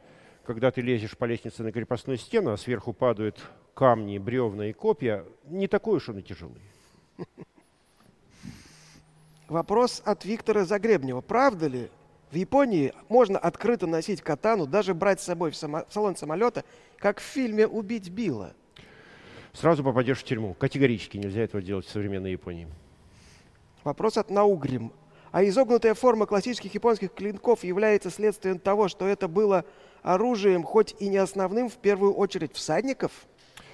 когда 0.44 0.72
ты 0.72 0.82
лезешь 0.82 1.18
по 1.18 1.26
лестнице 1.26 1.64
на 1.64 1.72
крепостную 1.72 2.18
стену, 2.18 2.52
а 2.52 2.58
сверху 2.58 2.94
падают 2.94 3.40
камни, 3.74 4.18
бревна 4.18 4.68
и 4.68 4.74
копья, 4.74 5.24
не 5.46 5.68
такой 5.68 5.98
уж 5.98 6.10
он 6.10 6.20
и 6.20 6.24
тяжелый. 6.24 6.62
Вопрос 9.48 10.02
от 10.04 10.26
Виктора 10.26 10.66
Загребнева. 10.66 11.22
Правда 11.22 11.68
ли, 11.68 11.90
в 12.32 12.36
Японии 12.36 12.94
можно 13.08 13.40
открыто 13.40 13.88
носить 13.88 14.22
катану, 14.22 14.66
даже 14.66 14.94
брать 14.94 15.22
с 15.22 15.26
собой 15.26 15.52
в, 15.52 15.56
само, 15.56 15.86
в 15.88 15.94
салон 15.94 16.18
самолета, 16.18 16.66
как 16.98 17.20
в 17.20 17.24
фильме 17.24 17.66
«Убить 17.66 18.10
Билла». 18.10 18.54
Сразу 19.54 19.84
попадешь 19.84 20.20
в 20.20 20.24
тюрьму. 20.24 20.54
Категорически 20.54 21.18
нельзя 21.18 21.44
этого 21.44 21.64
делать 21.64 21.86
в 21.86 21.90
современной 21.90 22.32
Японии. 22.32 22.68
Вопрос 23.88 24.18
от 24.18 24.30
Наугрим. 24.30 24.92
А 25.32 25.46
изогнутая 25.46 25.94
форма 25.94 26.26
классических 26.26 26.74
японских 26.74 27.14
клинков 27.14 27.64
является 27.64 28.10
следствием 28.10 28.60
того, 28.60 28.90
что 28.90 29.08
это 29.08 29.30
было 29.30 29.64
оружием, 30.02 30.64
хоть 30.64 30.94
и 31.00 31.08
не 31.08 31.16
основным, 31.16 31.70
в 31.70 31.78
первую 31.78 32.14
очередь 32.14 32.54
всадников? 32.54 33.14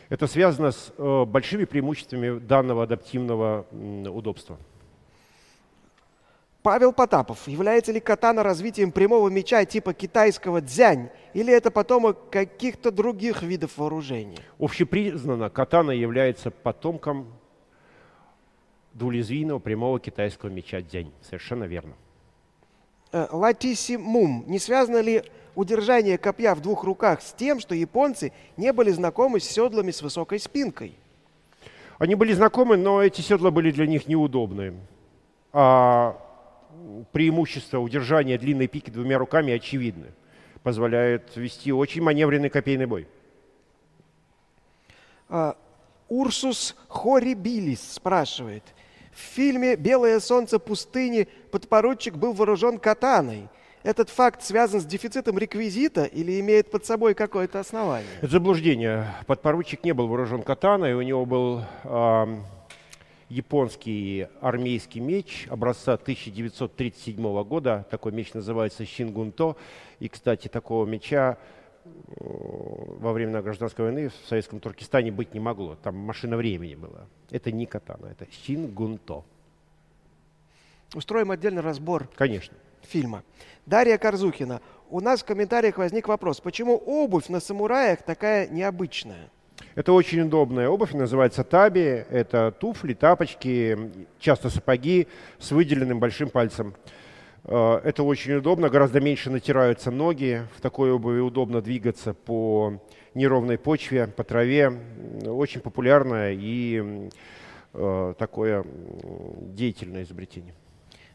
Это 0.10 0.28
связано 0.28 0.72
с 0.72 0.94
э, 0.96 1.26
большими 1.26 1.66
преимуществами 1.66 2.38
данного 2.38 2.84
адаптивного 2.84 3.66
э, 3.72 4.08
удобства. 4.08 4.60
Павел 6.62 6.94
Потапов. 6.94 7.48
Является 7.48 7.92
ли 7.92 8.00
катана 8.00 8.44
развитием 8.44 8.92
прямого 8.92 9.30
меча 9.30 9.66
типа 9.66 9.96
китайского 9.96 10.62
дзянь? 10.62 11.10
Или 11.34 11.52
это 11.52 11.72
потомок 11.72 12.30
каких-то 12.30 12.92
других 12.92 13.42
видов 13.42 13.80
вооружения? 13.80 14.38
Общепризнанно 14.60 15.50
катана 15.50 15.90
является 15.90 16.52
потомком 16.52 17.34
двулезвийного 18.94 19.60
прямого 19.60 20.00
китайского 20.00 20.50
меча 20.50 20.82
дзянь. 20.82 21.12
Совершенно 21.22 21.66
верно. 21.66 21.94
Э, 23.12 23.28
Латиссимум. 23.32 24.44
Не 24.48 24.60
связано 24.60 25.00
ли 25.00 25.24
удержание 25.56 26.18
копья 26.18 26.56
в 26.56 26.62
двух 26.62 26.84
руках 26.84 27.22
с 27.22 27.34
тем, 27.34 27.60
что 27.60 27.76
японцы 27.76 28.32
не 28.58 28.74
были 28.74 28.92
знакомы 28.92 29.40
с 29.40 29.46
седлами 29.46 29.92
с 29.92 30.02
высокой 30.02 30.40
спинкой? 30.40 30.96
Они 32.00 32.16
были 32.16 32.34
знакомы, 32.34 32.76
но 32.76 33.02
эти 33.02 33.22
седла 33.22 33.52
были 33.52 33.72
для 33.72 33.86
них 33.86 34.08
неудобны. 34.08 34.74
А 35.52 36.18
преимущество 37.12 37.80
удержания 37.80 38.38
длинной 38.38 38.68
пики 38.68 38.90
двумя 38.90 39.18
руками 39.18 39.54
очевидны. 39.54 40.08
Позволяет 40.64 41.36
вести 41.36 41.72
очень 41.72 42.02
маневренный 42.02 42.50
копейный 42.50 42.86
бой. 42.86 43.08
А, 45.30 45.56
Урсус 46.10 46.76
Хорибилис 46.88 47.94
спрашивает. 47.94 48.64
В 49.14 49.20
фильме 49.20 49.76
«Белое 49.76 50.20
солнце 50.20 50.58
пустыни» 50.60 51.28
подпоручик 51.52 52.16
был 52.16 52.34
вооружен 52.34 52.80
катаной. 52.80 53.48
Этот 53.84 54.10
факт 54.10 54.42
связан 54.42 54.80
с 54.80 54.86
дефицитом 54.86 55.38
реквизита 55.38 56.06
или 56.06 56.40
имеет 56.40 56.72
под 56.72 56.86
собой 56.86 57.14
какое-то 57.14 57.60
основание? 57.60 58.08
Это 58.22 58.32
заблуждение. 58.32 59.06
Подпоручик 59.28 59.84
не 59.84 59.94
был 59.94 60.08
вооружен 60.08 60.42
катаной, 60.42 60.94
у 60.94 61.02
него 61.02 61.26
был 61.26 61.64
э, 61.84 62.38
японский 63.30 64.28
армейский 64.42 65.02
меч 65.02 65.48
образца 65.50 65.94
1937 65.94 67.44
года. 67.44 67.86
Такой 67.92 68.14
меч 68.14 68.34
называется 68.34 68.86
Шингунто. 68.86 69.58
И, 70.00 70.08
кстати, 70.08 70.48
такого 70.48 70.86
меча 70.86 71.38
во 72.20 73.12
время 73.12 73.42
гражданской 73.42 73.86
войны 73.86 74.10
в 74.10 74.28
советском 74.28 74.60
Туркестане 74.60 75.12
быть 75.12 75.34
не 75.34 75.40
могло. 75.40 75.76
Там 75.76 75.96
машина 75.98 76.38
времени 76.38 76.76
была. 76.76 77.08
Это 77.32 77.52
не 77.52 77.66
катана, 77.66 78.08
это 78.08 78.28
Шингунто. 78.46 79.24
Устроим 80.96 81.32
отдельный 81.32 81.62
разбор 81.62 82.08
Конечно. 82.16 82.56
фильма. 82.82 83.24
Дарья 83.66 83.98
Корзухина. 83.98 84.62
У 84.90 85.00
нас 85.00 85.22
в 85.22 85.26
комментариях 85.26 85.78
возник 85.78 86.08
вопрос, 86.08 86.40
почему 86.40 86.78
обувь 86.78 87.30
на 87.30 87.40
самураях 87.40 88.04
такая 88.04 88.48
необычная? 88.48 89.30
Это 89.76 89.92
очень 89.92 90.22
удобная 90.22 90.70
обувь, 90.70 90.94
называется 90.94 91.44
таби. 91.44 91.82
Это 91.82 92.52
туфли, 92.52 92.94
тапочки, 92.94 93.92
часто 94.20 94.50
сапоги 94.50 95.08
с 95.40 95.52
выделенным 95.52 96.00
большим 96.00 96.30
пальцем. 96.30 96.76
Э, 97.46 97.80
Это 97.84 98.04
очень 98.04 98.34
удобно, 98.34 98.70
гораздо 98.70 99.00
меньше 99.02 99.30
натираются 99.30 99.92
ноги. 99.92 100.44
В 100.58 100.62
такой 100.62 100.92
обуви 100.92 101.20
удобно 101.20 101.62
двигаться 101.62 102.14
по 102.14 102.82
неровной 103.14 103.58
почве, 103.58 104.08
по 104.08 104.24
траве. 104.24 104.72
Очень 105.26 105.62
популярное 105.62 106.34
и 106.34 107.10
э, 107.74 108.14
такое 108.18 108.64
деятельное 109.56 110.04
изобретение. 110.04 110.54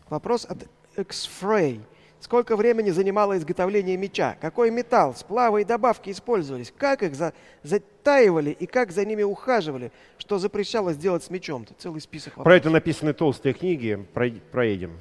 Вопрос 0.09 0.45
от 0.45 0.59
X-Fray. 0.97 1.81
Сколько 2.21 2.57
времени 2.57 2.91
занимало 2.91 3.37
изготовление 3.39 3.97
меча? 3.97 4.37
Какой 4.41 4.73
металл, 4.73 5.15
сплавы 5.15 5.61
и 5.61 5.65
добавки 5.65 6.11
использовались? 6.11 6.73
Как 6.77 7.05
их 7.05 7.15
за- 7.15 7.33
затаивали 7.63 8.51
и 8.51 8.67
как 8.67 8.91
за 8.91 9.05
ними 9.05 9.23
ухаживали? 9.23 9.93
Что 10.17 10.39
запрещалось 10.39 10.97
делать 10.97 11.23
с 11.23 11.31
мечом? 11.31 11.65
Тут 11.65 11.79
целый 11.79 12.01
список 12.01 12.33
Про 12.35 12.39
вопросов. 12.41 12.61
это 12.61 12.71
написаны 12.71 13.13
толстые 13.13 13.53
книги, 13.55 14.05
проедем. 14.51 14.99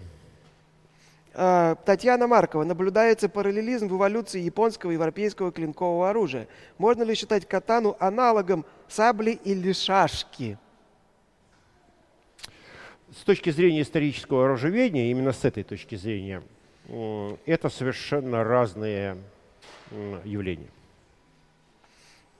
А, 1.39 1.75
Татьяна 1.75 2.25
Маркова. 2.25 2.63
Наблюдается 2.63 3.29
параллелизм 3.29 3.87
в 3.87 3.95
эволюции 3.95 4.41
японского 4.41 4.89
и 4.89 4.95
европейского 4.95 5.51
клинкового 5.51 6.09
оружия. 6.09 6.47
Можно 6.79 7.03
ли 7.03 7.13
считать 7.13 7.47
катану 7.47 7.95
аналогом 7.99 8.65
сабли 8.87 9.39
или 9.43 9.71
шашки? 9.71 10.57
С 13.15 13.23
точки 13.23 13.51
зрения 13.51 13.83
исторического 13.83 14.45
оружеведения, 14.45 15.11
именно 15.11 15.31
с 15.31 15.45
этой 15.45 15.63
точки 15.63 15.93
зрения, 15.93 16.41
это 17.45 17.69
совершенно 17.69 18.43
разные 18.43 19.17
явления. 20.23 20.69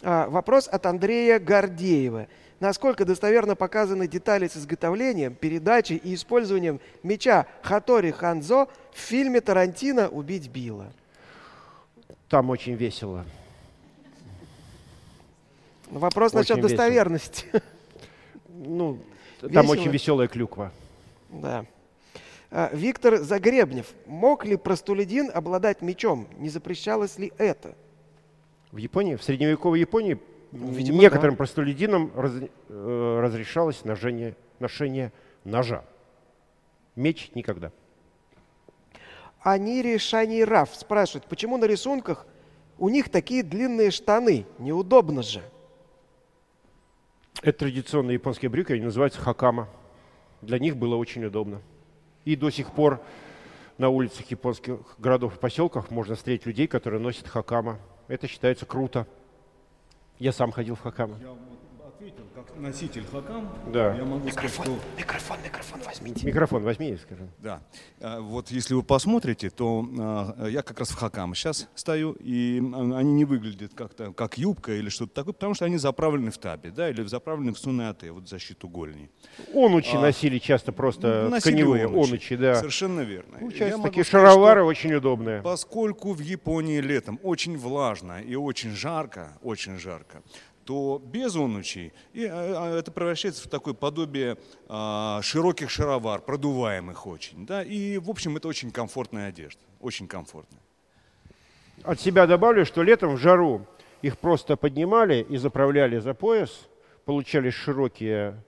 А, 0.02 0.28
Вопрос 0.28 0.68
от 0.68 0.88
Андрея 0.88 1.38
Гордеева. 1.38 2.28
Насколько 2.60 3.06
достоверно 3.06 3.56
показаны 3.56 4.08
детали 4.08 4.48
с 4.48 4.58
изготовлением, 4.58 5.36
передачей 5.36 5.98
и 5.98 6.16
использованием 6.16 6.80
меча 7.04 7.46
Хатори 7.62 8.12
Ханзо 8.12 8.68
в 8.94 8.98
фильме 9.00 9.42
Тарантино 9.42 10.10
«Убить 10.10 10.50
Билла»? 10.50 10.92
Там 12.30 12.50
очень 12.50 12.74
весело. 12.74 13.26
Вопрос 15.90 16.32
Очень 16.32 16.40
насчет 16.40 16.58
весело. 16.58 16.70
достоверности. 16.70 17.46
Ну, 18.50 18.98
там 19.40 19.52
Весело? 19.52 19.72
очень 19.72 19.92
веселая 19.92 20.28
клюква. 20.28 20.72
Да. 21.30 21.66
А, 22.50 22.70
Виктор 22.74 23.18
Загребнев. 23.18 23.86
Мог 24.08 24.44
ли 24.46 24.56
простолюдин 24.58 25.30
обладать 25.34 25.82
мечом? 25.82 26.28
Не 26.38 26.50
запрещалось 26.50 27.18
ли 27.20 27.32
это? 27.38 27.76
В 28.72 28.78
Японии, 28.78 29.16
в 29.16 29.24
средневековой 29.24 29.80
Японии 29.80 30.16
Ну, 30.16 30.37
видимо, 30.52 31.00
некоторым 31.00 31.34
да. 31.36 31.38
простолюдинам 31.38 32.12
раз- 32.16 32.50
э, 32.70 33.20
разрешалось 33.22 33.84
ношение, 33.86 34.36
ношение 34.60 35.12
ножа. 35.44 35.84
Меч 36.96 37.32
никогда. 37.36 37.72
Анири 39.42 39.98
Шанираф 39.98 40.76
спрашивает, 40.76 41.26
почему 41.26 41.58
на 41.58 41.66
рисунках 41.66 42.26
у 42.78 42.90
них 42.90 43.10
такие 43.10 43.44
длинные 43.44 43.92
штаны? 43.92 44.46
Неудобно 44.60 45.24
же. 45.24 45.42
Это 47.42 47.60
традиционные 47.60 48.16
японские 48.16 48.50
брюки, 48.50 48.74
они 48.74 48.84
называются 48.84 49.22
хакама. 49.22 49.70
Для 50.42 50.60
них 50.60 50.76
было 50.76 50.96
очень 50.96 51.24
удобно. 51.24 51.62
И 52.26 52.36
до 52.36 52.50
сих 52.50 52.72
пор 52.72 53.00
на 53.78 53.90
улицах 53.90 54.26
японских 54.32 54.80
городов 54.98 55.36
и 55.38 55.40
поселках 55.40 55.92
можно 55.92 56.16
встретить 56.16 56.46
людей, 56.46 56.68
которые 56.68 57.00
носят 57.00 57.28
хакама. 57.28 57.80
Это 58.08 58.28
считается 58.28 58.66
круто. 58.66 59.08
Я 60.20 60.32
сам 60.32 60.52
ходил 60.52 60.76
в 60.76 60.82
хакама. 60.82 61.18
Я 62.00 62.06
ответил, 62.08 62.26
как 62.36 62.56
носитель 62.58 63.06
хакам, 63.06 63.50
Да. 63.74 63.96
я 63.96 64.06
могу 64.06 64.30
сказать, 64.30 64.52
что 64.54 64.78
Микрофон, 64.98 65.38
микрофон 65.44 65.80
возьмите. 65.84 66.28
Микрофон 66.28 66.64
возьми, 66.64 66.92
и 66.92 66.98
скажи. 66.98 67.28
Да. 67.40 67.62
А, 68.00 68.20
Вот 68.22 68.52
если 68.52 68.76
вы 68.76 68.84
посмотрите, 68.84 69.50
то 69.50 69.84
а, 70.00 70.46
я 70.48 70.62
как 70.62 70.78
раз 70.80 70.90
в 70.90 70.96
хакам 70.96 71.34
сейчас 71.34 71.68
стою, 71.74 72.12
и 72.20 72.60
они 72.60 73.14
не 73.14 73.26
выглядят 73.26 73.74
как-то 73.74 74.14
как 74.14 74.38
юбка 74.38 74.74
или 74.74 74.90
что-то 74.90 75.14
такое, 75.16 75.34
потому 75.34 75.56
что 75.56 75.66
они 75.66 75.78
заправлены 75.78 76.30
в 76.30 76.38
таби, 76.38 76.70
да, 76.70 76.88
или 76.90 77.02
заправлены 77.04 77.52
в 77.54 77.58
сунеате, 77.58 78.12
вот 78.12 78.30
защиту 78.30 78.68
голени. 78.70 79.10
Онучи 79.54 79.96
А, 79.96 80.00
носили 80.02 80.38
часто 80.38 80.72
просто 80.72 81.30
Носили 81.30 81.56
тканевые 81.56 81.86
онучи. 81.88 82.10
онучи, 82.12 82.36
да. 82.36 82.56
Совершенно 82.56 83.02
верно. 83.02 83.40
Получается, 83.40 83.66
Я 83.70 83.78
могу 83.78 83.88
такие 83.90 84.06
сказать, 84.06 84.28
шаровары 84.30 84.62
что 84.62 84.68
очень 84.68 84.94
удобные. 84.94 85.42
Поскольку 85.42 86.14
в 86.14 86.20
Японии 86.20 86.80
летом 86.80 87.20
очень 87.24 87.58
влажно 87.58 88.22
и 88.22 88.36
очень 88.36 88.72
жарко, 88.72 89.36
очень 89.42 89.80
жарко, 89.80 90.22
то 90.68 91.02
без 91.02 91.34
онучей 91.38 91.94
и, 92.12 92.26
а, 92.26 92.74
а, 92.74 92.78
это 92.78 92.92
превращается 92.92 93.42
в 93.42 93.50
такое 93.50 93.74
подобие 93.74 94.38
а, 94.68 95.22
широких 95.24 95.70
шаровар, 95.70 96.20
продуваемых 96.22 97.08
очень. 97.08 97.46
Да? 97.46 97.64
И, 97.64 97.98
в 97.98 98.10
общем, 98.10 98.36
это 98.36 98.50
очень 98.50 98.72
комфортная 98.72 99.30
одежда. 99.30 99.62
Очень 99.80 100.08
комфортная. 100.10 100.60
От 101.84 102.02
себя 102.02 102.28
добавлю, 102.28 102.66
что 102.66 102.84
летом 102.84 103.16
в 103.16 103.18
жару 103.18 103.66
их 104.02 104.18
просто 104.18 104.58
поднимали 104.58 105.26
и 105.30 105.38
заправляли 105.38 106.00
за 106.00 106.14
пояс, 106.14 106.68
получались 107.06 107.54
широкие 107.54 108.44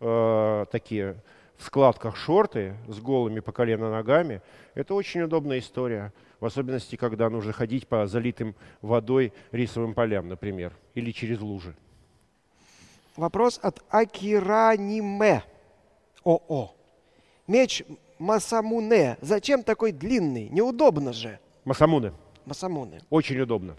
э, 0.00 0.64
такие 0.72 1.22
в 1.58 1.64
складках 1.64 2.16
шорты 2.16 2.76
с 2.86 2.98
голыми 2.98 3.40
по 3.40 3.52
колено 3.52 3.90
ногами. 3.90 4.40
Это 4.74 4.94
очень 4.94 5.20
удобная 5.20 5.58
история, 5.58 6.14
в 6.40 6.46
особенности, 6.46 6.96
когда 6.96 7.28
нужно 7.30 7.52
ходить 7.52 7.86
по 7.88 8.06
залитым 8.06 8.54
водой 8.80 9.32
рисовым 9.52 9.94
полям, 9.94 10.28
например, 10.28 10.76
или 10.94 11.10
через 11.10 11.40
лужи. 11.40 11.74
Вопрос 13.16 13.58
от 13.62 13.82
Акираниме. 13.90 15.42
ОО. 16.24 16.74
Меч 17.46 17.82
Масамуне. 18.18 19.16
Зачем 19.20 19.62
такой 19.62 19.92
длинный? 19.92 20.48
Неудобно 20.50 21.12
же. 21.12 21.38
Масамуны. 21.64 22.12
Масамуне. 22.44 23.00
Очень 23.10 23.40
удобно. 23.40 23.76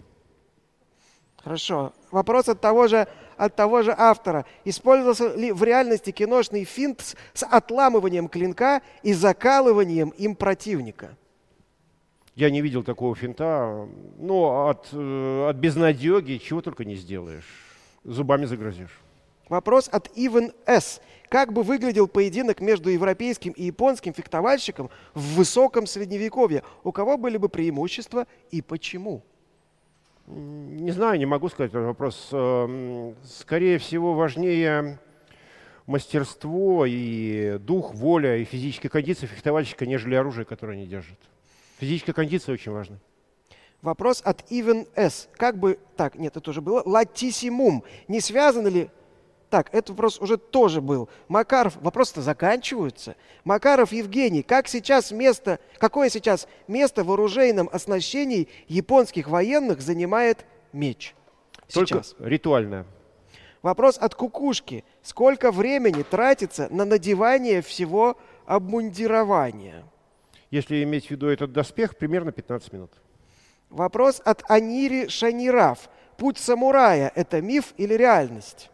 Хорошо. 1.42 1.92
Вопрос 2.10 2.48
от 2.48 2.60
того 2.60 2.86
же, 2.86 3.08
от 3.36 3.56
того 3.56 3.82
же 3.82 3.94
автора. 3.96 4.44
Использовался 4.64 5.34
ли 5.34 5.52
в 5.52 5.62
реальности 5.62 6.10
киношный 6.10 6.64
финт 6.64 7.16
с 7.32 7.44
отламыванием 7.44 8.28
клинка 8.28 8.82
и 9.02 9.14
закалыванием 9.14 10.10
им 10.10 10.36
противника? 10.36 11.16
Я 12.40 12.48
не 12.48 12.62
видел 12.62 12.82
такого 12.82 13.14
финта. 13.14 13.86
Но 14.18 14.68
от, 14.68 14.88
э, 14.92 15.46
от 15.50 15.56
безнадеги 15.56 16.38
чего 16.38 16.62
только 16.62 16.86
не 16.86 16.96
сделаешь. 16.96 17.44
Зубами 18.02 18.46
загрозишь. 18.46 18.98
Вопрос 19.50 19.90
от 19.92 20.10
Иван 20.14 20.52
С. 20.64 21.02
Как 21.28 21.52
бы 21.52 21.62
выглядел 21.62 22.08
поединок 22.08 22.62
между 22.62 22.88
европейским 22.88 23.52
и 23.52 23.64
японским 23.64 24.14
фехтовальщиком 24.14 24.88
в 25.12 25.34
высоком 25.36 25.86
средневековье? 25.86 26.62
У 26.82 26.92
кого 26.92 27.18
были 27.18 27.36
бы 27.36 27.50
преимущества 27.50 28.26
и 28.50 28.62
почему? 28.62 29.22
Не 30.26 30.92
знаю, 30.92 31.18
не 31.18 31.26
могу 31.26 31.50
сказать 31.50 31.72
этот 31.72 31.84
вопрос. 31.84 32.30
Эм, 32.32 33.16
скорее 33.22 33.76
всего, 33.76 34.14
важнее 34.14 34.98
мастерство 35.86 36.86
и 36.86 37.58
дух, 37.58 37.92
воля 37.94 38.38
и 38.38 38.44
физическая 38.44 38.88
кондиция 38.88 39.26
фехтовальщика, 39.26 39.84
нежели 39.84 40.14
оружие, 40.14 40.46
которое 40.46 40.72
они 40.72 40.86
держат. 40.86 41.18
Физическая 41.80 42.14
кондиция 42.14 42.52
очень 42.52 42.72
важна. 42.72 42.98
Вопрос 43.80 44.20
от 44.22 44.44
Ивен 44.50 44.86
С. 44.94 45.30
Как 45.32 45.58
бы... 45.58 45.78
Так, 45.96 46.16
нет, 46.16 46.32
это 46.32 46.42
тоже 46.42 46.60
было. 46.60 46.82
Латисимум. 46.84 47.84
Не 48.06 48.20
связаны 48.20 48.68
ли... 48.68 48.90
Так, 49.48 49.70
этот 49.72 49.90
вопрос 49.90 50.20
уже 50.20 50.36
тоже 50.36 50.82
был. 50.82 51.08
Макаров, 51.26 51.76
вопросы-то 51.80 52.20
заканчиваются. 52.20 53.16
Макаров 53.44 53.92
Евгений, 53.92 54.42
как 54.42 54.68
сейчас 54.68 55.10
место, 55.10 55.58
какое 55.78 56.10
сейчас 56.10 56.46
место 56.68 57.02
в 57.02 57.10
оружейном 57.10 57.68
оснащении 57.72 58.48
японских 58.68 59.26
военных 59.28 59.80
занимает 59.80 60.44
меч? 60.72 61.14
Сейчас. 61.66 62.10
Только 62.10 62.28
ритуальное. 62.28 62.86
Вопрос 63.62 63.96
от 63.98 64.14
Кукушки. 64.14 64.84
Сколько 65.02 65.50
времени 65.50 66.02
тратится 66.02 66.68
на 66.70 66.84
надевание 66.84 67.62
всего 67.62 68.18
обмундирования? 68.44 69.89
Если 70.50 70.82
иметь 70.82 71.06
в 71.06 71.10
виду 71.10 71.28
этот 71.28 71.52
доспех, 71.52 71.96
примерно 71.96 72.32
15 72.32 72.72
минут. 72.72 72.90
Вопрос 73.68 74.20
от 74.24 74.42
Анири 74.48 75.06
Шанирав. 75.08 75.88
Путь 76.16 76.38
самурая– 76.38 77.12
это 77.14 77.40
миф 77.40 77.72
или 77.76 77.94
реальность? 77.94 78.68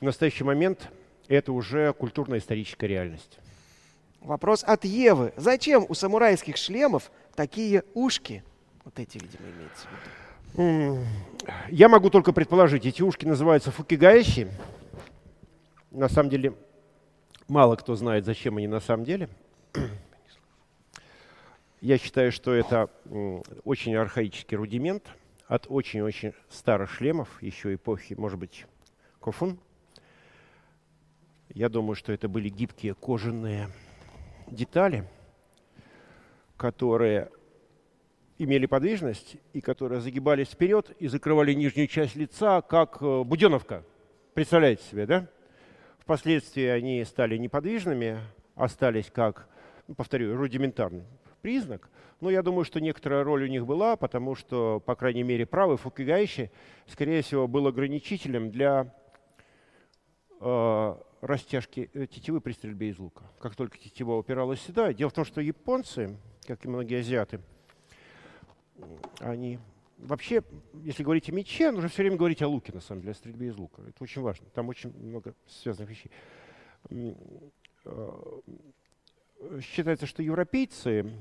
В 0.00 0.02
настоящий 0.04 0.44
момент 0.44 0.88
это 1.26 1.52
уже 1.52 1.92
культурно-историческая 1.92 2.86
реальность. 2.86 3.38
Вопрос 4.20 4.62
от 4.64 4.84
Евы. 4.84 5.32
Зачем 5.36 5.86
у 5.88 5.94
самурайских 5.94 6.56
шлемов 6.56 7.10
такие 7.34 7.82
ушки? 7.94 8.44
Вот 8.84 8.98
эти, 8.98 9.18
видимо, 9.18 9.48
имеется 9.50 9.86
в 10.54 10.60
виду. 10.60 11.04
Я 11.68 11.88
могу 11.88 12.10
только 12.10 12.32
предположить, 12.32 12.86
эти 12.86 13.02
ушки 13.02 13.26
называются 13.26 13.72
фукигаищи. 13.72 14.48
На 15.90 16.08
самом 16.08 16.30
деле, 16.30 16.54
мало 17.48 17.74
кто 17.74 17.96
знает, 17.96 18.24
зачем 18.24 18.56
они 18.56 18.68
на 18.68 18.80
самом 18.80 19.04
деле. 19.04 19.28
Я 21.82 21.98
считаю, 21.98 22.32
что 22.32 22.54
это 22.54 22.88
очень 23.64 23.94
архаический 23.96 24.56
рудимент 24.56 25.10
от 25.46 25.66
очень-очень 25.68 26.32
старых 26.48 26.90
шлемов, 26.90 27.42
еще 27.42 27.74
эпохи, 27.74 28.14
может 28.14 28.38
быть, 28.38 28.64
Кофун. 29.20 29.58
Я 31.50 31.68
думаю, 31.68 31.94
что 31.94 32.12
это 32.12 32.28
были 32.28 32.48
гибкие 32.48 32.94
кожаные 32.94 33.68
детали, 34.46 35.06
которые 36.56 37.30
имели 38.38 38.64
подвижность 38.64 39.36
и 39.52 39.60
которые 39.60 40.00
загибались 40.00 40.48
вперед 40.48 40.90
и 40.98 41.08
закрывали 41.08 41.52
нижнюю 41.52 41.88
часть 41.88 42.16
лица, 42.16 42.62
как 42.62 43.02
э, 43.02 43.22
буденовка. 43.22 43.84
Представляете 44.32 44.82
себе, 44.84 45.06
да? 45.06 45.28
Впоследствии 45.98 46.64
они 46.64 47.04
стали 47.04 47.36
неподвижными, 47.36 48.18
остались 48.54 49.10
как, 49.10 49.46
ну, 49.86 49.94
повторю, 49.94 50.36
рудиментарный 50.36 51.04
признак. 51.46 51.88
Но 52.20 52.28
я 52.28 52.42
думаю, 52.42 52.64
что 52.64 52.80
некоторая 52.80 53.22
роль 53.22 53.44
у 53.44 53.46
них 53.46 53.66
была, 53.66 53.94
потому 53.94 54.34
что, 54.34 54.80
по 54.80 54.96
крайней 54.96 55.22
мере, 55.22 55.46
правый 55.46 55.76
фукигайши, 55.76 56.50
скорее 56.88 57.22
всего, 57.22 57.46
был 57.46 57.68
ограничителем 57.68 58.50
для 58.50 58.92
э, 60.40 60.96
растяжки 61.20 61.88
э, 61.94 62.06
тетивы 62.08 62.40
при 62.40 62.50
стрельбе 62.50 62.88
из 62.88 62.98
лука. 62.98 63.22
Как 63.38 63.54
только 63.54 63.78
тетива 63.78 64.14
упиралась 64.14 64.60
сюда. 64.60 64.92
Дело 64.92 65.10
в 65.10 65.12
том, 65.12 65.24
что 65.24 65.40
японцы, 65.40 66.18
как 66.48 66.64
и 66.64 66.68
многие 66.68 66.98
азиаты, 66.98 67.38
они 69.20 69.60
вообще, 69.98 70.42
если 70.82 71.04
говорить 71.04 71.28
о 71.28 71.32
мече, 71.32 71.70
нужно 71.70 71.88
все 71.88 72.02
время 72.02 72.16
говорить 72.16 72.42
о 72.42 72.48
луке, 72.48 72.72
на 72.72 72.80
самом 72.80 73.02
деле, 73.02 73.12
о 73.12 73.14
стрельбе 73.14 73.46
из 73.46 73.56
лука. 73.56 73.82
Это 73.86 74.02
очень 74.02 74.20
важно. 74.20 74.48
Там 74.52 74.68
очень 74.68 74.92
много 74.98 75.32
связанных 75.46 75.90
вещей. 75.90 76.10
Э, 79.38 79.60
считается, 79.62 80.06
что 80.06 80.22
европейцы 80.22 81.12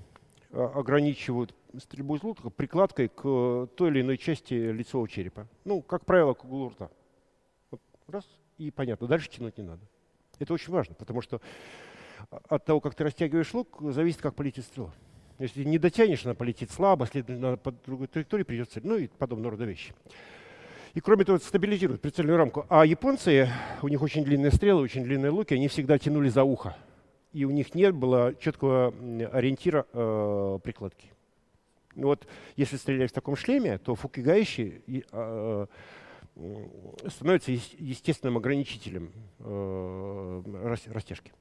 э, 0.51 0.63
ограничивают 0.76 1.53
стрельбу 1.78 2.16
из 2.16 2.24
лука 2.24 2.49
прикладкой 2.49 3.09
к 3.09 3.68
той 3.76 3.89
или 3.89 4.01
иной 4.01 4.18
части 4.18 4.53
лицевого 4.53 5.07
черепа. 5.07 5.47
Ну, 5.66 5.82
как 5.82 6.05
правило, 6.05 6.34
к 6.34 6.45
углу 6.45 6.70
рта. 6.70 6.89
Вот 7.72 7.82
раз, 8.07 8.26
и 8.57 8.72
понятно, 8.72 9.07
дальше 9.07 9.30
тянуть 9.30 9.57
не 9.57 9.63
надо. 9.63 9.82
Это 10.39 10.53
очень 10.53 10.72
важно, 10.72 10.95
потому 10.95 11.22
что 11.22 11.41
от 12.30 12.66
того, 12.66 12.80
как 12.80 12.95
ты 12.95 13.03
растягиваешь 13.03 13.53
лук, 13.53 13.78
зависит, 13.82 14.22
как 14.22 14.36
полетит 14.36 14.66
стрела. 14.66 14.93
Если 15.38 15.63
не 15.63 15.78
дотянешь, 15.78 16.26
она 16.26 16.34
полетит 16.34 16.72
слабо, 16.72 17.05
следовательно, 17.07 17.57
по 17.57 17.72
другой 17.72 18.07
траектории 18.07 18.43
придется, 18.43 18.80
ну 18.84 18.97
и 18.97 19.07
подобного 19.07 19.51
рода 19.51 19.66
вещи. 19.66 19.93
И 20.93 21.01
кроме 21.01 21.26
того, 21.26 21.36
это 21.38 21.45
стабилизирует 21.45 22.01
прицельную 22.01 22.38
рамку. 22.38 22.66
А 22.70 22.86
японцы, 22.86 23.49
у 23.82 23.89
них 23.89 24.01
очень 24.01 24.24
длинные 24.24 24.51
стрелы, 24.51 24.82
очень 24.82 25.03
длинные 25.03 25.30
луки, 25.30 25.53
они 25.53 25.68
всегда 25.68 25.97
тянули 25.97 26.30
за 26.30 26.43
ухо. 26.45 26.78
И 27.36 27.43
у 27.43 27.51
них 27.51 27.75
не 27.75 27.91
было 27.91 28.33
четкого 28.36 28.93
ориентира 29.33 29.86
э, 29.91 30.59
прикладки. 30.63 31.11
Ну 31.93 32.07
вот, 32.07 32.25
если 32.55 32.77
стрелять 32.77 33.11
в 33.11 33.13
таком 33.13 33.36
шлеме, 33.36 33.77
то 33.77 33.93
фукигающий 33.93 34.81
э, 35.11 35.65
становится 37.09 37.51
естественным 37.51 38.38
ограничителем 38.38 39.11
э, 39.39 40.43
растяжки. 40.93 41.33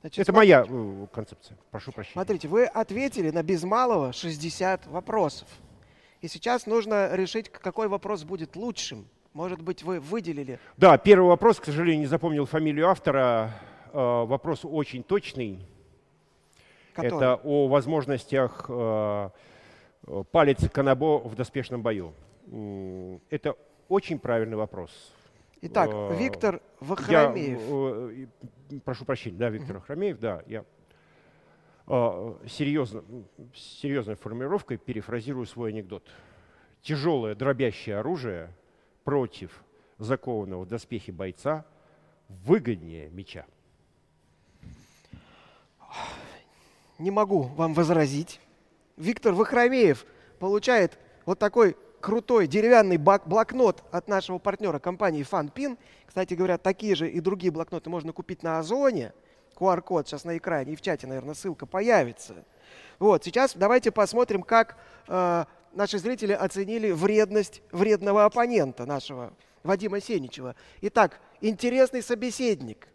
Значит, 0.00 0.18
Это 0.18 0.32
смотрите, 0.32 0.56
моя 0.56 0.66
э, 0.68 1.06
концепция. 1.12 1.56
Прошу 1.70 1.92
прощения. 1.92 2.14
Смотрите, 2.14 2.48
вы 2.48 2.64
ответили 2.64 3.30
на 3.30 3.44
без 3.44 3.62
малого 3.62 4.12
60 4.12 4.88
вопросов. 4.88 5.46
И 6.22 6.26
сейчас 6.26 6.66
нужно 6.66 7.14
решить, 7.14 7.50
какой 7.50 7.86
вопрос 7.86 8.24
будет 8.24 8.56
лучшим. 8.56 9.06
Может 9.32 9.62
быть, 9.62 9.84
вы 9.84 10.00
выделили? 10.00 10.58
Да, 10.76 10.98
первый 10.98 11.28
вопрос, 11.28 11.60
к 11.60 11.66
сожалению, 11.66 12.00
не 12.00 12.06
запомнил 12.06 12.46
фамилию 12.46 12.88
автора. 12.88 13.54
Э, 13.94 14.24
вопрос 14.26 14.64
очень 14.64 15.02
точный. 15.02 15.60
Который? 16.94 17.16
Это 17.16 17.40
о 17.42 17.68
возможностях 17.68 18.70
палец 20.30 20.68
Канабо 20.70 21.18
в 21.18 21.34
доспешном 21.34 21.82
бою. 21.82 22.12
Это 23.30 23.56
очень 23.88 24.18
правильный 24.18 24.56
вопрос. 24.56 24.90
Итак, 25.66 25.90
э, 25.92 26.16
Виктор 26.18 26.60
Вахрамеев. 26.80 27.60
Я, 27.60 28.26
э, 28.76 28.80
прошу 28.84 29.06
прощения, 29.06 29.38
да, 29.38 29.48
Виктор 29.48 29.76
Вахрамеев, 29.76 30.18
да, 30.18 30.42
я 30.46 30.62
э, 31.86 32.34
серьезно, 32.46 33.02
серьезной 33.54 34.16
формулировкой 34.16 34.76
перефразирую 34.76 35.46
свой 35.46 35.70
анекдот. 35.70 36.06
Тяжелое 36.82 37.34
дробящее 37.34 37.96
оружие 37.96 38.50
против 39.04 39.64
закованного 39.96 40.64
в 40.64 40.68
доспехи 40.68 41.10
бойца 41.10 41.64
выгоднее 42.28 43.08
меча. 43.08 43.46
Не 46.98 47.10
могу 47.10 47.42
вам 47.42 47.74
возразить. 47.74 48.40
Виктор 48.96 49.34
Вахрамеев 49.34 50.06
получает 50.38 50.98
вот 51.26 51.38
такой 51.38 51.76
крутой 52.00 52.46
деревянный 52.46 52.98
блокнот 52.98 53.82
от 53.90 54.08
нашего 54.08 54.38
партнера 54.38 54.78
компании 54.78 55.26
FunPin. 55.28 55.78
Кстати 56.06 56.34
говоря, 56.34 56.58
такие 56.58 56.94
же 56.94 57.08
и 57.10 57.20
другие 57.20 57.50
блокноты 57.50 57.90
можно 57.90 58.12
купить 58.12 58.42
на 58.42 58.58
Озоне. 58.58 59.12
QR-код 59.56 60.06
сейчас 60.06 60.24
на 60.24 60.36
экране 60.36 60.72
и 60.72 60.76
в 60.76 60.82
чате, 60.82 61.06
наверное, 61.06 61.34
ссылка 61.34 61.64
появится. 61.64 62.44
Вот, 62.98 63.24
сейчас 63.24 63.54
давайте 63.54 63.90
посмотрим, 63.90 64.42
как 64.42 64.76
э, 65.08 65.44
наши 65.72 65.98
зрители 65.98 66.32
оценили 66.32 66.90
вредность 66.90 67.62
вредного 67.72 68.24
оппонента 68.24 68.84
нашего, 68.84 69.32
Вадима 69.62 70.00
Сеничева. 70.00 70.56
Итак, 70.82 71.20
интересный 71.40 72.02
собеседник. 72.02 72.88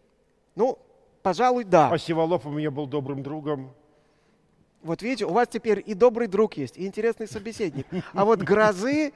Ну, 0.54 0.78
пожалуй, 1.22 1.64
да. 1.64 1.90
А 1.90 1.98
Сиволов 1.98 2.46
у 2.46 2.50
меня 2.50 2.70
был 2.70 2.86
добрым 2.86 3.22
другом. 3.22 3.72
Вот 4.82 5.02
видите, 5.02 5.26
у 5.26 5.32
вас 5.32 5.48
теперь 5.48 5.82
и 5.84 5.94
добрый 5.94 6.26
друг 6.26 6.56
есть, 6.56 6.76
и 6.76 6.86
интересный 6.86 7.28
собеседник. 7.28 7.86
А 8.14 8.24
вот 8.24 8.40
грозы 8.40 9.12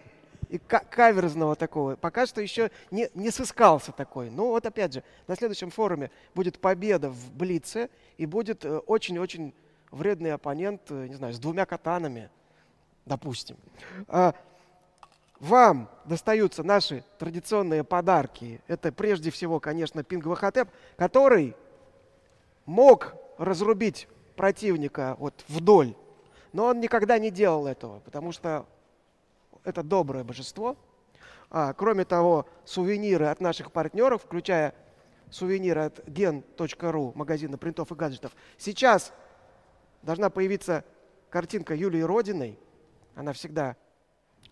и 0.51 0.59
каверзного 0.59 1.57
такого 1.57 1.97
пока 1.97 2.27
что 2.27 2.43
еще 2.43 2.71
не, 2.91 3.09
не 3.15 3.31
сыскался 3.31 3.93
такой. 3.93 4.31
Ну 4.31 4.49
вот 4.49 4.67
опять 4.67 4.93
же, 4.93 5.03
на 5.27 5.37
следующем 5.37 5.71
форуме 5.71 6.11
будет 6.35 6.59
победа 6.59 7.09
в 7.09 7.33
Блице, 7.33 7.89
и 8.19 8.27
будет 8.27 8.65
э, 8.65 8.79
очень-очень 8.79 9.55
вредный 9.91 10.33
оппонент, 10.33 10.83
э, 10.91 11.07
не 11.09 11.15
знаю, 11.15 11.33
с 11.33 11.39
двумя 11.39 11.65
катанами, 11.65 12.31
допустим. 13.07 13.57
А, 14.09 14.35
вам 15.41 15.89
достаются 16.05 16.63
наши 16.63 17.05
традиционные 17.19 17.85
подарки. 17.85 18.61
Это 18.67 18.93
прежде 18.93 19.31
всего, 19.31 19.61
конечно, 19.61 20.05
Пингвахотеп, 20.05 20.69
который 20.97 21.57
мог 22.67 23.15
разрубить 23.39 24.09
противника 24.37 25.17
вот 25.19 25.45
вдоль. 25.49 25.95
Но 26.53 26.67
он 26.67 26.81
никогда 26.81 27.19
не 27.19 27.31
делал 27.31 27.67
этого, 27.67 28.01
потому 28.01 28.33
что 28.33 28.67
это 29.65 29.83
доброе 29.83 30.25
божество. 30.25 30.77
А, 31.51 31.73
кроме 31.73 32.05
того, 32.05 32.47
сувениры 32.65 33.27
от 33.27 33.41
наших 33.41 33.73
партнеров, 33.73 34.23
включая 34.23 34.75
сувениры 35.31 35.83
от 35.83 35.99
gen.ru, 36.09 37.13
магазина 37.15 37.59
принтов 37.59 37.91
и 37.93 37.95
гаджетов. 37.95 38.33
Сейчас 38.57 39.13
должна 40.03 40.31
появиться 40.31 40.85
картинка 41.31 41.75
Юлии 41.75 42.03
Родиной. 42.03 42.59
Она 43.15 43.33
всегда 43.33 43.77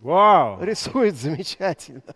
Вау! 0.00 0.62
рисует 0.62 1.16
замечательно. 1.16 2.14